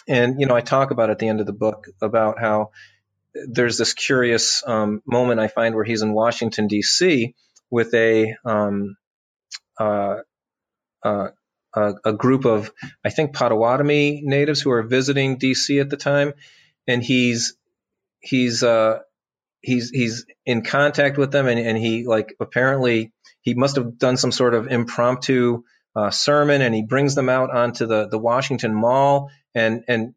And 0.09 0.41
you 0.41 0.47
know, 0.47 0.57
I 0.57 0.61
talk 0.61 0.91
about 0.91 1.11
at 1.11 1.19
the 1.19 1.29
end 1.29 1.41
of 1.41 1.47
the 1.47 1.53
book 1.53 1.87
about 2.01 2.39
how 2.39 2.71
there's 3.35 3.79
this 3.79 3.93
curious 3.93 4.63
um, 4.67 5.03
moment 5.07 5.41
I 5.41 5.49
find 5.49 5.75
where 5.75 5.85
he's 5.85 6.03
in 6.03 6.13
Washington 6.13 6.69
D.C. 6.69 7.35
with 7.71 7.93
a 7.95 8.35
um, 8.45 8.97
uh, 9.79 10.17
uh, 11.03 11.29
a, 11.75 11.95
a, 12.05 12.13
group 12.13 12.47
of 12.47 12.73
I 13.05 13.11
think 13.11 13.35
Potawatomi 13.35 14.23
natives 14.25 14.61
who 14.61 14.71
are 14.71 14.83
visiting 14.83 15.37
D.C. 15.37 15.79
at 15.79 15.91
the 15.91 15.97
time, 15.97 16.33
and 16.87 17.03
he's 17.03 17.55
he's 18.21 18.63
uh, 18.63 19.01
he's 19.61 19.91
he's 19.91 20.25
in 20.47 20.63
contact 20.63 21.19
with 21.19 21.33
them, 21.33 21.47
and, 21.47 21.59
and 21.61 21.77
he 21.77 22.07
like 22.07 22.35
apparently 22.41 23.13
he 23.47 23.55
must 23.55 23.77
have 23.77 23.97
done 23.97 24.17
some 24.17 24.33
sort 24.33 24.55
of 24.55 24.67
impromptu 24.67 25.63
uh, 25.95 26.11
sermon, 26.11 26.61
and 26.61 26.75
he 26.75 26.83
brings 26.83 27.15
them 27.15 27.31
out 27.31 27.51
onto 27.51 27.87
the 27.87 28.09
the 28.09 28.19
Washington 28.19 28.75
Mall, 28.75 29.31
and 29.55 29.85
and 29.89 30.15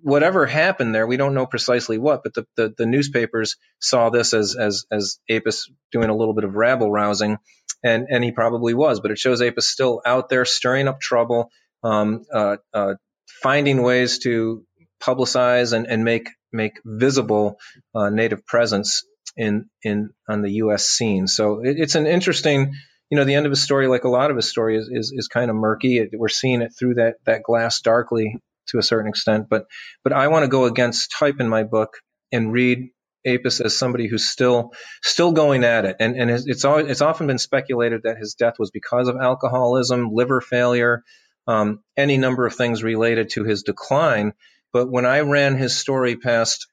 whatever 0.00 0.46
happened 0.46 0.94
there, 0.94 1.06
we 1.06 1.18
don't 1.18 1.34
know 1.34 1.46
precisely 1.46 1.98
what, 1.98 2.22
but 2.22 2.32
the, 2.34 2.46
the, 2.56 2.74
the, 2.78 2.86
newspapers 2.86 3.56
saw 3.78 4.08
this 4.08 4.32
as, 4.32 4.56
as, 4.56 4.86
as 4.90 5.18
Apess 5.30 5.70
doing 5.92 6.08
a 6.08 6.16
little 6.16 6.34
bit 6.34 6.44
of 6.44 6.54
rabble 6.54 6.90
rousing, 6.90 7.36
and, 7.84 8.06
and 8.10 8.24
he 8.24 8.32
probably 8.32 8.72
was, 8.72 9.00
but 9.00 9.10
it 9.10 9.18
shows 9.18 9.42
Apess 9.42 9.64
still 9.64 10.00
out 10.06 10.30
there 10.30 10.46
stirring 10.46 10.88
up 10.88 11.00
trouble, 11.00 11.50
um, 11.84 12.24
uh, 12.32 12.56
uh, 12.72 12.94
finding 13.42 13.82
ways 13.82 14.20
to 14.20 14.64
publicize 15.00 15.72
and, 15.74 15.86
and 15.86 16.04
make 16.04 16.30
make 16.52 16.80
visible 16.84 17.58
uh, 17.94 18.08
native 18.10 18.46
presence 18.46 19.04
in 19.36 19.66
in 19.82 20.10
on 20.28 20.42
the 20.42 20.52
U.S. 20.52 20.86
scene. 20.86 21.26
So 21.26 21.60
it, 21.60 21.76
it's 21.78 21.94
an 21.94 22.06
interesting, 22.06 22.74
you 23.10 23.16
know, 23.16 23.24
the 23.24 23.34
end 23.34 23.46
of 23.46 23.50
his 23.50 23.62
story, 23.62 23.86
like 23.86 24.04
a 24.04 24.08
lot 24.10 24.30
of 24.30 24.36
his 24.36 24.48
story, 24.48 24.76
is 24.76 24.88
is, 24.92 25.12
is 25.14 25.28
kind 25.28 25.50
of 25.50 25.56
murky. 25.56 25.98
It, 25.98 26.10
we're 26.12 26.28
seeing 26.28 26.62
it 26.62 26.72
through 26.78 26.94
that 26.94 27.16
that 27.26 27.42
glass 27.42 27.80
darkly 27.80 28.38
to 28.68 28.78
a 28.78 28.82
certain 28.82 29.08
extent, 29.08 29.48
but 29.48 29.66
but 30.04 30.12
I 30.12 30.28
want 30.28 30.44
to 30.44 30.48
go 30.48 30.64
against 30.64 31.14
type 31.18 31.40
in 31.40 31.48
my 31.48 31.62
book 31.64 31.94
and 32.30 32.52
read 32.52 32.90
Apess 33.26 33.64
as 33.64 33.76
somebody 33.76 34.08
who's 34.08 34.28
still 34.28 34.72
still 35.02 35.32
going 35.32 35.64
at 35.64 35.84
it, 35.84 35.96
and 36.00 36.16
and 36.16 36.30
it's 36.30 36.64
always, 36.64 36.90
it's 36.90 37.02
often 37.02 37.26
been 37.26 37.38
speculated 37.38 38.02
that 38.04 38.18
his 38.18 38.34
death 38.34 38.54
was 38.58 38.70
because 38.70 39.08
of 39.08 39.16
alcoholism, 39.16 40.10
liver 40.12 40.40
failure, 40.40 41.02
um, 41.46 41.80
any 41.96 42.18
number 42.18 42.46
of 42.46 42.54
things 42.54 42.82
related 42.82 43.30
to 43.30 43.44
his 43.44 43.62
decline. 43.62 44.32
But 44.72 44.90
when 44.90 45.04
I 45.04 45.20
ran 45.20 45.56
his 45.56 45.76
story 45.76 46.16
past 46.16 46.66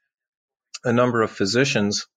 a 0.84 0.94
number 0.94 1.22
of 1.22 1.32
physicians 1.32 2.08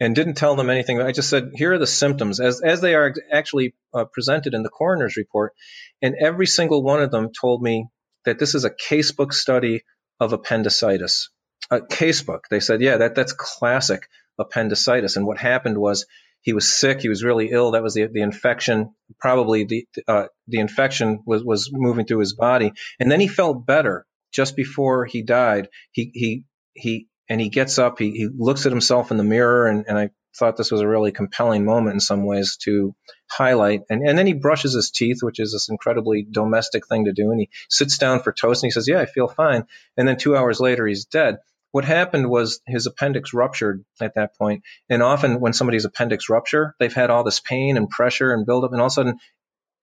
and 0.00 0.14
didn't 0.14 0.34
tell 0.34 0.56
them 0.56 0.70
anything, 0.70 1.00
I 1.00 1.12
just 1.12 1.30
said, 1.30 1.50
here 1.54 1.72
are 1.72 1.78
the 1.78 1.86
symptoms 1.86 2.40
as, 2.40 2.60
as 2.60 2.80
they 2.80 2.94
are 2.94 3.14
actually 3.32 3.74
uh, 3.92 4.04
presented 4.04 4.54
in 4.54 4.62
the 4.62 4.68
coroner's 4.68 5.16
report. 5.16 5.54
And 6.00 6.14
every 6.14 6.46
single 6.46 6.82
one 6.82 7.02
of 7.02 7.10
them 7.10 7.30
told 7.32 7.62
me 7.62 7.88
that 8.24 8.38
this 8.38 8.54
is 8.54 8.64
a 8.64 8.70
casebook 8.70 9.32
study 9.32 9.82
of 10.20 10.32
appendicitis. 10.32 11.30
A 11.70 11.80
casebook. 11.80 12.42
They 12.50 12.60
said, 12.60 12.80
yeah, 12.80 12.98
that, 12.98 13.14
that's 13.14 13.32
classic 13.32 14.08
appendicitis. 14.38 15.16
And 15.16 15.26
what 15.26 15.38
happened 15.38 15.78
was 15.78 16.06
he 16.42 16.52
was 16.52 16.72
sick. 16.72 17.00
He 17.00 17.08
was 17.08 17.24
really 17.24 17.50
ill. 17.50 17.72
That 17.72 17.82
was 17.82 17.94
the, 17.94 18.06
the 18.06 18.22
infection. 18.22 18.94
Probably 19.18 19.64
the, 19.64 19.86
uh, 20.06 20.26
the 20.46 20.60
infection 20.60 21.22
was, 21.26 21.42
was 21.42 21.70
moving 21.72 22.06
through 22.06 22.20
his 22.20 22.34
body. 22.34 22.72
And 23.00 23.10
then 23.10 23.20
he 23.20 23.28
felt 23.28 23.66
better 23.66 24.06
just 24.32 24.56
before 24.56 25.04
he 25.04 25.22
died, 25.22 25.68
he 25.92 26.10
he 26.14 26.44
he 26.74 27.08
and 27.28 27.40
he 27.40 27.48
gets 27.48 27.78
up, 27.78 27.98
he, 27.98 28.10
he 28.12 28.28
looks 28.36 28.66
at 28.66 28.72
himself 28.72 29.10
in 29.10 29.16
the 29.16 29.24
mirror, 29.24 29.66
and, 29.66 29.84
and 29.86 29.98
I 29.98 30.10
thought 30.36 30.56
this 30.56 30.70
was 30.70 30.80
a 30.80 30.88
really 30.88 31.12
compelling 31.12 31.64
moment 31.64 31.94
in 31.94 32.00
some 32.00 32.24
ways 32.24 32.56
to 32.62 32.94
highlight. 33.30 33.82
And, 33.90 34.06
and 34.06 34.16
then 34.16 34.26
he 34.26 34.34
brushes 34.34 34.74
his 34.74 34.90
teeth, 34.90 35.18
which 35.20 35.40
is 35.40 35.52
this 35.52 35.68
incredibly 35.68 36.26
domestic 36.30 36.86
thing 36.86 37.06
to 37.06 37.12
do. 37.12 37.30
And 37.30 37.40
he 37.40 37.50
sits 37.68 37.98
down 37.98 38.22
for 38.22 38.32
toast 38.32 38.62
and 38.62 38.68
he 38.68 38.72
says, 38.72 38.88
Yeah, 38.88 39.00
I 39.00 39.06
feel 39.06 39.28
fine. 39.28 39.64
And 39.96 40.06
then 40.06 40.16
two 40.16 40.36
hours 40.36 40.60
later, 40.60 40.86
he's 40.86 41.06
dead. 41.06 41.38
What 41.70 41.84
happened 41.84 42.30
was 42.30 42.60
his 42.66 42.86
appendix 42.86 43.34
ruptured 43.34 43.84
at 44.00 44.14
that 44.14 44.36
point. 44.36 44.62
And 44.88 45.02
often 45.02 45.40
when 45.40 45.52
somebody's 45.52 45.84
appendix 45.84 46.30
rupture, 46.30 46.74
they've 46.78 46.92
had 46.92 47.10
all 47.10 47.24
this 47.24 47.40
pain 47.40 47.76
and 47.76 47.90
pressure 47.90 48.32
and 48.32 48.46
buildup, 48.46 48.72
and 48.72 48.80
all 48.80 48.86
of 48.86 48.92
a 48.92 48.94
sudden 48.94 49.18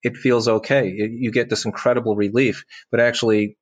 it 0.02 0.16
feels 0.16 0.48
okay. 0.48 0.88
It, 0.88 1.10
you 1.12 1.30
get 1.30 1.48
this 1.48 1.64
incredible 1.64 2.16
relief, 2.16 2.64
but 2.90 3.00
actually 3.00 3.56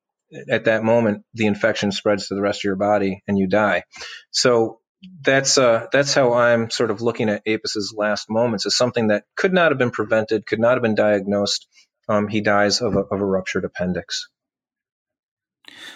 at 0.49 0.65
that 0.65 0.83
moment 0.83 1.23
the 1.33 1.45
infection 1.45 1.91
spreads 1.91 2.27
to 2.27 2.35
the 2.35 2.41
rest 2.41 2.59
of 2.59 2.63
your 2.65 2.75
body 2.75 3.21
and 3.27 3.37
you 3.37 3.47
die. 3.47 3.83
So 4.31 4.79
that's 5.21 5.57
uh, 5.57 5.87
that's 5.91 6.13
how 6.13 6.33
I'm 6.33 6.69
sort 6.69 6.91
of 6.91 7.01
looking 7.01 7.29
at 7.29 7.45
Apess's 7.45 7.93
last 7.95 8.29
moments 8.29 8.65
as 8.65 8.75
something 8.75 9.07
that 9.07 9.25
could 9.35 9.53
not 9.53 9.71
have 9.71 9.77
been 9.77 9.91
prevented, 9.91 10.45
could 10.45 10.59
not 10.59 10.73
have 10.73 10.81
been 10.81 10.95
diagnosed. 10.95 11.67
Um, 12.07 12.27
he 12.27 12.41
dies 12.41 12.81
of 12.81 12.95
a, 12.95 12.99
of 12.99 13.21
a 13.21 13.25
ruptured 13.25 13.65
appendix. 13.65 14.27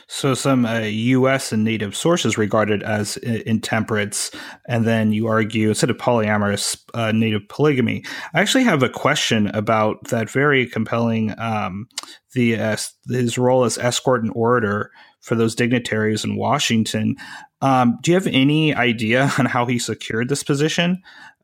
So 0.08 0.34
some 0.34 0.66
uh, 0.66 0.80
U.S. 0.80 1.52
and 1.52 1.64
native 1.64 1.96
sources 1.96 2.38
regard 2.38 2.70
it 2.70 2.82
as 2.84 3.18
intemperance, 3.18 4.32
and 4.68 4.86
then 4.86 5.14
you 5.14 5.28
argue 5.28 5.70
instead 5.70 5.90
of 5.90 5.98
polyamorous, 5.98 6.80
uh, 6.94 7.12
native 7.12 7.48
polygamy. 7.48 8.04
I 8.34 8.42
actually 8.42 8.64
have 8.64 8.84
a 8.84 8.90
question 8.90 9.48
about 9.48 10.10
that 10.10 10.30
very 10.30 10.66
compelling 10.66 11.38
um, 11.40 11.88
the 12.34 12.60
uh, 12.60 12.78
his 13.08 13.38
role 13.38 13.64
as 13.64 13.78
escort 13.78 14.24
and 14.24 14.34
orator 14.36 14.92
for 15.22 15.36
those 15.36 15.56
dignitaries 15.56 16.24
in 16.24 16.36
Washington. 16.36 17.16
Um, 17.62 17.98
do 18.02 18.12
you 18.12 18.16
have 18.16 18.28
any 18.28 18.74
idea 18.74 19.32
on 19.38 19.46
how 19.46 19.66
he 19.66 19.80
secured 19.80 20.30
this 20.30 20.44
position 20.44 21.02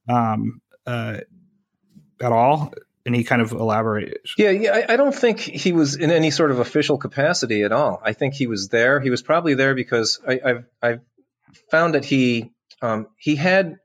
um, 0.10 0.62
uh, 0.86 1.20
at 2.22 2.32
all? 2.32 2.74
Any 3.06 3.24
kind 3.24 3.42
of 3.42 3.52
elaborate? 3.52 4.22
Yeah, 4.38 4.50
yeah. 4.50 4.74
I, 4.74 4.94
I, 4.94 4.98
don't 4.98 5.14
think 5.14 5.40
he 5.40 5.72
was 5.72 5.96
in 5.96 6.12
any 6.12 6.32
sort 6.32 6.52
of 6.52 6.60
official 6.60 6.98
capacity 6.98 7.64
at 7.64 7.72
all. 7.72 8.02
I 8.04 8.14
think 8.14 8.34
he 8.34 8.48
was 8.48 8.70
there. 8.70 9.00
He 9.00 9.10
was 9.10 9.22
probably 9.22 9.54
there 9.54 9.76
because 9.76 10.20
I, 10.28 10.40
have 10.44 10.64
I've 10.82 11.02
found 11.70 11.94
that 11.94 12.06
he 12.06 12.52
um, 12.82 13.08
he 13.18 13.36
had 13.36 13.78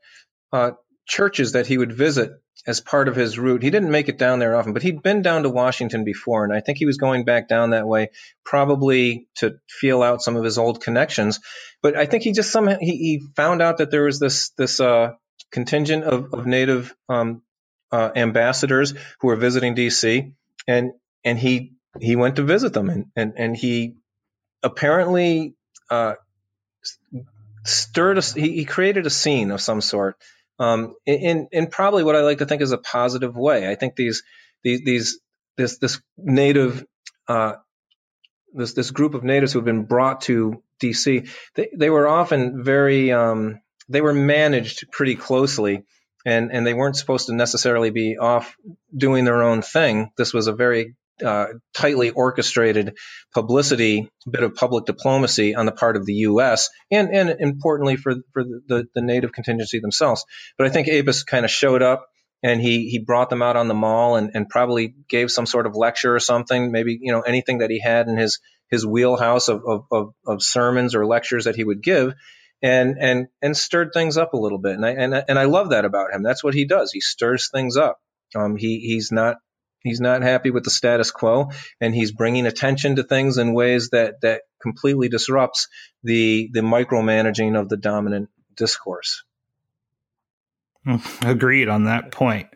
uh, 0.52 0.72
churches 1.06 1.52
that 1.52 1.66
he 1.66 1.76
would 1.78 1.92
visit 1.92 2.32
as 2.66 2.80
part 2.80 3.08
of 3.08 3.16
his 3.16 3.38
route. 3.38 3.62
He 3.62 3.70
didn't 3.70 3.90
make 3.90 4.08
it 4.08 4.18
down 4.18 4.38
there 4.38 4.56
often, 4.56 4.72
but 4.72 4.82
he'd 4.82 5.02
been 5.02 5.22
down 5.22 5.44
to 5.44 5.50
Washington 5.50 6.04
before, 6.04 6.44
and 6.44 6.52
I 6.52 6.60
think 6.60 6.78
he 6.78 6.86
was 6.86 6.98
going 6.98 7.24
back 7.24 7.48
down 7.48 7.70
that 7.70 7.86
way 7.86 8.10
probably 8.44 9.28
to 9.36 9.56
feel 9.68 10.02
out 10.02 10.22
some 10.22 10.36
of 10.36 10.44
his 10.44 10.58
old 10.58 10.82
connections. 10.82 11.40
But 11.82 11.96
I 11.96 12.06
think 12.06 12.22
he 12.22 12.32
just 12.32 12.50
somehow 12.50 12.76
he, 12.80 12.96
he 12.96 13.22
found 13.36 13.62
out 13.62 13.78
that 13.78 13.90
there 13.90 14.04
was 14.04 14.18
this 14.18 14.50
this 14.56 14.80
uh, 14.80 15.12
contingent 15.50 16.04
of, 16.04 16.32
of 16.34 16.46
native 16.46 16.94
um, 17.08 17.42
uh, 17.92 18.10
ambassadors 18.14 18.94
who 19.20 19.28
were 19.28 19.36
visiting 19.36 19.74
DC, 19.74 20.32
and 20.66 20.92
and 21.24 21.38
he 21.38 21.72
he 22.00 22.16
went 22.16 22.36
to 22.36 22.42
visit 22.42 22.72
them, 22.72 22.88
and 22.90 23.06
and, 23.16 23.34
and 23.36 23.56
he 23.56 23.94
apparently 24.62 25.54
uh, 25.90 26.14
stirred 27.64 28.18
a, 28.18 28.20
he, 28.20 28.52
he, 28.52 28.64
created 28.64 29.06
a 29.06 29.10
scene 29.10 29.50
of 29.50 29.60
some 29.60 29.80
sort 29.80 30.16
um, 30.58 30.94
in 31.06 31.48
in 31.52 31.66
probably 31.66 32.04
what 32.04 32.16
I 32.16 32.20
like 32.20 32.38
to 32.38 32.46
think 32.46 32.62
is 32.62 32.72
a 32.72 32.78
positive 32.78 33.36
way. 33.36 33.68
I 33.68 33.74
think 33.74 33.96
these 33.96 34.22
these 34.62 34.82
these 34.84 35.20
this 35.56 35.78
this 35.78 36.00
native 36.16 36.84
uh, 37.28 37.54
this 38.52 38.74
this 38.74 38.90
group 38.90 39.14
of 39.14 39.24
natives 39.24 39.52
who 39.52 39.58
have 39.58 39.66
been 39.66 39.84
brought 39.84 40.22
to 40.22 40.62
DC 40.82 41.28
they, 41.54 41.68
they 41.76 41.90
were 41.90 42.06
often 42.06 42.62
very 42.62 43.12
um, 43.12 43.60
they 43.88 44.00
were 44.00 44.14
managed 44.14 44.90
pretty 44.90 45.16
closely 45.16 45.84
and 46.24 46.52
and 46.52 46.66
they 46.66 46.74
weren't 46.74 46.96
supposed 46.96 47.26
to 47.26 47.34
necessarily 47.34 47.90
be 47.90 48.16
off 48.18 48.56
doing 48.96 49.24
their 49.24 49.42
own 49.42 49.62
thing. 49.62 50.10
This 50.16 50.32
was 50.32 50.46
a 50.46 50.52
very 50.52 50.94
uh, 51.24 51.46
tightly 51.74 52.10
orchestrated 52.10 52.96
publicity, 53.34 54.10
bit 54.28 54.42
of 54.42 54.54
public 54.54 54.86
diplomacy 54.86 55.54
on 55.54 55.66
the 55.66 55.72
part 55.72 55.96
of 55.96 56.06
the 56.06 56.14
U.S. 56.14 56.68
and 56.90 57.14
and 57.14 57.30
importantly 57.40 57.96
for 57.96 58.14
for 58.32 58.44
the, 58.44 58.86
the 58.94 59.02
native 59.02 59.32
contingency 59.32 59.80
themselves. 59.80 60.24
But 60.56 60.66
I 60.66 60.70
think 60.70 60.88
Apess 60.88 61.26
kind 61.26 61.44
of 61.44 61.50
showed 61.50 61.82
up 61.82 62.06
and 62.42 62.60
he 62.60 62.88
he 62.88 62.98
brought 62.98 63.30
them 63.30 63.42
out 63.42 63.56
on 63.56 63.68
the 63.68 63.74
mall 63.74 64.16
and, 64.16 64.30
and 64.34 64.48
probably 64.48 64.94
gave 65.08 65.30
some 65.30 65.46
sort 65.46 65.66
of 65.66 65.74
lecture 65.74 66.14
or 66.14 66.20
something, 66.20 66.72
maybe 66.72 66.98
you 67.00 67.12
know 67.12 67.20
anything 67.20 67.58
that 67.58 67.70
he 67.70 67.80
had 67.80 68.08
in 68.08 68.16
his 68.16 68.40
his 68.70 68.86
wheelhouse 68.86 69.48
of 69.48 69.62
of, 69.66 69.84
of, 69.90 70.14
of 70.26 70.42
sermons 70.42 70.94
or 70.94 71.06
lectures 71.06 71.44
that 71.44 71.56
he 71.56 71.64
would 71.64 71.82
give. 71.82 72.14
And, 72.62 72.98
and 73.00 73.28
and 73.40 73.56
stirred 73.56 73.92
things 73.94 74.18
up 74.18 74.34
a 74.34 74.36
little 74.36 74.58
bit, 74.58 74.74
and 74.74 74.84
I 74.84 74.90
and, 74.90 75.14
and 75.14 75.38
I 75.38 75.44
love 75.44 75.70
that 75.70 75.86
about 75.86 76.12
him. 76.12 76.22
That's 76.22 76.44
what 76.44 76.52
he 76.52 76.66
does. 76.66 76.92
He 76.92 77.00
stirs 77.00 77.48
things 77.48 77.78
up. 77.78 78.02
Um, 78.34 78.56
he 78.56 78.80
he's 78.80 79.10
not 79.10 79.38
He's 79.82 80.00
not 80.00 80.22
happy 80.22 80.50
with 80.50 80.64
the 80.64 80.70
status 80.70 81.10
quo, 81.10 81.50
and 81.80 81.94
he's 81.94 82.12
bringing 82.12 82.46
attention 82.46 82.96
to 82.96 83.02
things 83.02 83.38
in 83.38 83.54
ways 83.54 83.90
that 83.90 84.20
that 84.20 84.42
completely 84.60 85.08
disrupts 85.08 85.68
the 86.02 86.50
the 86.52 86.60
micromanaging 86.60 87.58
of 87.58 87.68
the 87.68 87.78
dominant 87.78 88.28
discourse. 88.54 89.24
Agreed 91.22 91.68
on 91.68 91.84
that 91.84 92.10
point. 92.10 92.48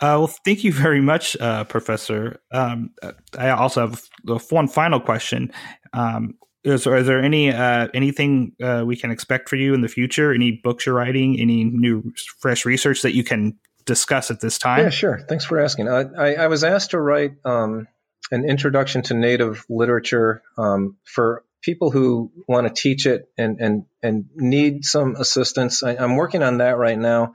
Uh, 0.00 0.20
well, 0.20 0.26
thank 0.26 0.64
you 0.64 0.72
very 0.72 1.00
much, 1.00 1.36
uh, 1.40 1.64
Professor. 1.64 2.40
Um, 2.50 2.90
I 3.38 3.50
also 3.50 3.88
have 3.88 4.02
one 4.50 4.68
final 4.68 5.00
question. 5.00 5.52
Um, 5.92 6.34
is, 6.66 6.86
is, 6.86 7.06
there 7.06 7.22
any 7.22 7.52
uh, 7.52 7.88
anything 7.94 8.52
uh, 8.62 8.82
we 8.84 8.96
can 8.96 9.10
expect 9.10 9.48
for 9.48 9.56
you 9.56 9.72
in 9.72 9.80
the 9.80 9.88
future? 9.88 10.32
Any 10.32 10.52
books 10.52 10.86
you're 10.86 10.94
writing? 10.94 11.38
Any 11.40 11.64
new 11.64 12.12
fresh 12.40 12.64
research 12.64 13.02
that 13.02 13.14
you 13.14 13.22
can 13.22 13.58
discuss 13.84 14.30
at 14.30 14.40
this 14.40 14.58
time? 14.58 14.80
Yeah, 14.80 14.90
sure. 14.90 15.20
Thanks 15.28 15.44
for 15.44 15.60
asking. 15.60 15.88
I, 15.88 16.02
I, 16.18 16.34
I 16.34 16.46
was 16.48 16.64
asked 16.64 16.90
to 16.90 17.00
write 17.00 17.34
um, 17.44 17.86
an 18.32 18.48
introduction 18.48 19.02
to 19.02 19.14
Native 19.14 19.64
literature 19.68 20.42
um, 20.58 20.96
for 21.04 21.44
people 21.62 21.90
who 21.90 22.32
want 22.48 22.66
to 22.66 22.74
teach 22.82 23.06
it 23.06 23.28
and 23.38 23.60
and 23.60 23.84
and 24.02 24.26
need 24.34 24.84
some 24.84 25.14
assistance. 25.16 25.84
I, 25.84 25.94
am 25.94 26.16
working 26.16 26.42
on 26.42 26.58
that 26.58 26.76
right 26.76 26.98
now, 26.98 27.34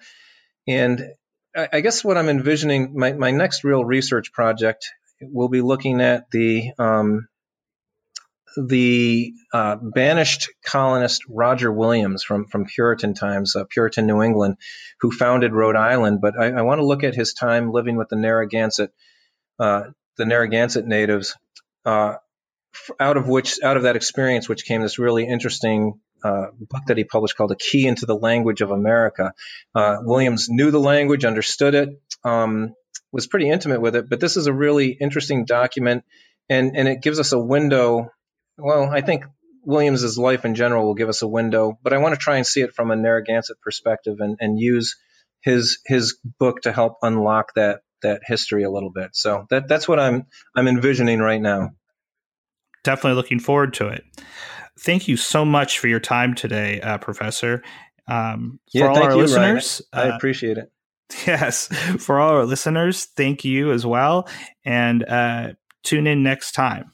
and 0.67 1.01
I, 1.55 1.69
I, 1.73 1.81
guess 1.81 2.03
what 2.03 2.17
I'm 2.17 2.29
envisioning 2.29 2.97
my 2.97 3.13
my 3.13 3.31
next 3.31 3.63
real 3.63 3.83
research 3.83 4.33
project 4.33 4.89
will 5.21 5.49
be 5.49 5.61
looking 5.61 6.01
at 6.01 6.29
the 6.31 6.71
um, 6.77 7.27
the 8.57 9.33
uh, 9.53 9.77
banished 9.81 10.49
colonist 10.65 11.23
Roger 11.29 11.71
Williams 11.71 12.23
from 12.23 12.47
from 12.47 12.65
Puritan 12.65 13.13
times, 13.13 13.55
uh, 13.55 13.65
Puritan 13.69 14.07
New 14.07 14.21
England, 14.21 14.57
who 14.99 15.11
founded 15.11 15.53
Rhode 15.53 15.75
Island. 15.75 16.19
But 16.21 16.39
I, 16.39 16.51
I 16.51 16.61
want 16.61 16.79
to 16.79 16.85
look 16.85 17.03
at 17.03 17.15
his 17.15 17.33
time 17.33 17.71
living 17.71 17.97
with 17.97 18.09
the 18.09 18.15
Narragansett, 18.15 18.91
uh, 19.59 19.83
the 20.17 20.25
Narragansett 20.25 20.85
natives, 20.85 21.35
uh, 21.85 22.15
out 22.99 23.17
of 23.17 23.27
which 23.27 23.61
out 23.63 23.77
of 23.77 23.83
that 23.83 23.95
experience, 23.95 24.49
which 24.49 24.65
came 24.65 24.81
this 24.81 24.99
really 24.99 25.27
interesting. 25.27 25.99
Uh, 26.23 26.51
book 26.69 26.83
that 26.85 26.97
he 26.97 27.03
published 27.03 27.35
called 27.35 27.51
"A 27.51 27.55
Key 27.55 27.87
into 27.87 28.05
the 28.05 28.15
Language 28.15 28.61
of 28.61 28.69
America." 28.69 29.33
Uh, 29.73 29.97
Williams 30.01 30.49
knew 30.49 30.69
the 30.69 30.79
language, 30.79 31.25
understood 31.25 31.73
it, 31.73 31.89
um, 32.23 32.75
was 33.11 33.25
pretty 33.25 33.49
intimate 33.49 33.81
with 33.81 33.95
it. 33.95 34.07
But 34.07 34.19
this 34.19 34.37
is 34.37 34.45
a 34.45 34.53
really 34.53 34.89
interesting 34.91 35.45
document, 35.45 36.03
and 36.47 36.77
and 36.77 36.87
it 36.87 37.01
gives 37.01 37.19
us 37.19 37.31
a 37.31 37.39
window 37.39 38.11
well, 38.61 38.89
I 38.91 39.01
think 39.01 39.25
Williams's 39.63 40.17
life 40.17 40.45
in 40.45 40.55
general 40.55 40.85
will 40.85 40.95
give 40.95 41.09
us 41.09 41.21
a 41.21 41.27
window, 41.27 41.77
but 41.83 41.93
I 41.93 41.97
want 41.97 42.13
to 42.13 42.19
try 42.19 42.37
and 42.37 42.45
see 42.45 42.61
it 42.61 42.73
from 42.73 42.91
a 42.91 42.95
Narragansett 42.95 43.61
perspective 43.61 44.17
and, 44.19 44.37
and 44.39 44.59
use 44.59 44.95
his 45.41 45.79
his 45.85 46.17
book 46.39 46.61
to 46.61 46.71
help 46.71 46.97
unlock 47.01 47.53
that 47.55 47.81
that 48.01 48.21
history 48.25 48.63
a 48.63 48.71
little 48.71 48.91
bit. 48.91 49.11
So 49.13 49.45
that 49.49 49.67
that's 49.67 49.87
what 49.87 49.99
I'm 49.99 50.25
I'm 50.55 50.67
envisioning 50.67 51.19
right 51.19 51.41
now. 51.41 51.71
Definitely 52.83 53.15
looking 53.15 53.39
forward 53.39 53.73
to 53.75 53.87
it. 53.87 54.03
Thank 54.79 55.07
you 55.07 55.17
so 55.17 55.45
much 55.45 55.79
for 55.79 55.87
your 55.87 55.99
time 55.99 56.33
today, 56.33 56.81
uh, 56.81 56.97
Professor. 56.97 57.61
Um, 58.07 58.59
for 58.71 58.79
yeah, 58.79 58.87
all 58.87 59.03
our 59.03 59.11
you, 59.11 59.17
listeners, 59.17 59.81
I 59.93 60.09
uh, 60.09 60.15
appreciate 60.15 60.57
it. 60.57 60.71
Yes, 61.27 61.67
for 61.99 62.21
all 62.21 62.37
our 62.37 62.45
listeners, 62.45 63.03
thank 63.03 63.43
you 63.43 63.73
as 63.73 63.85
well, 63.85 64.29
and 64.63 65.03
uh, 65.03 65.49
tune 65.83 66.07
in 66.07 66.23
next 66.23 66.53
time. 66.53 66.93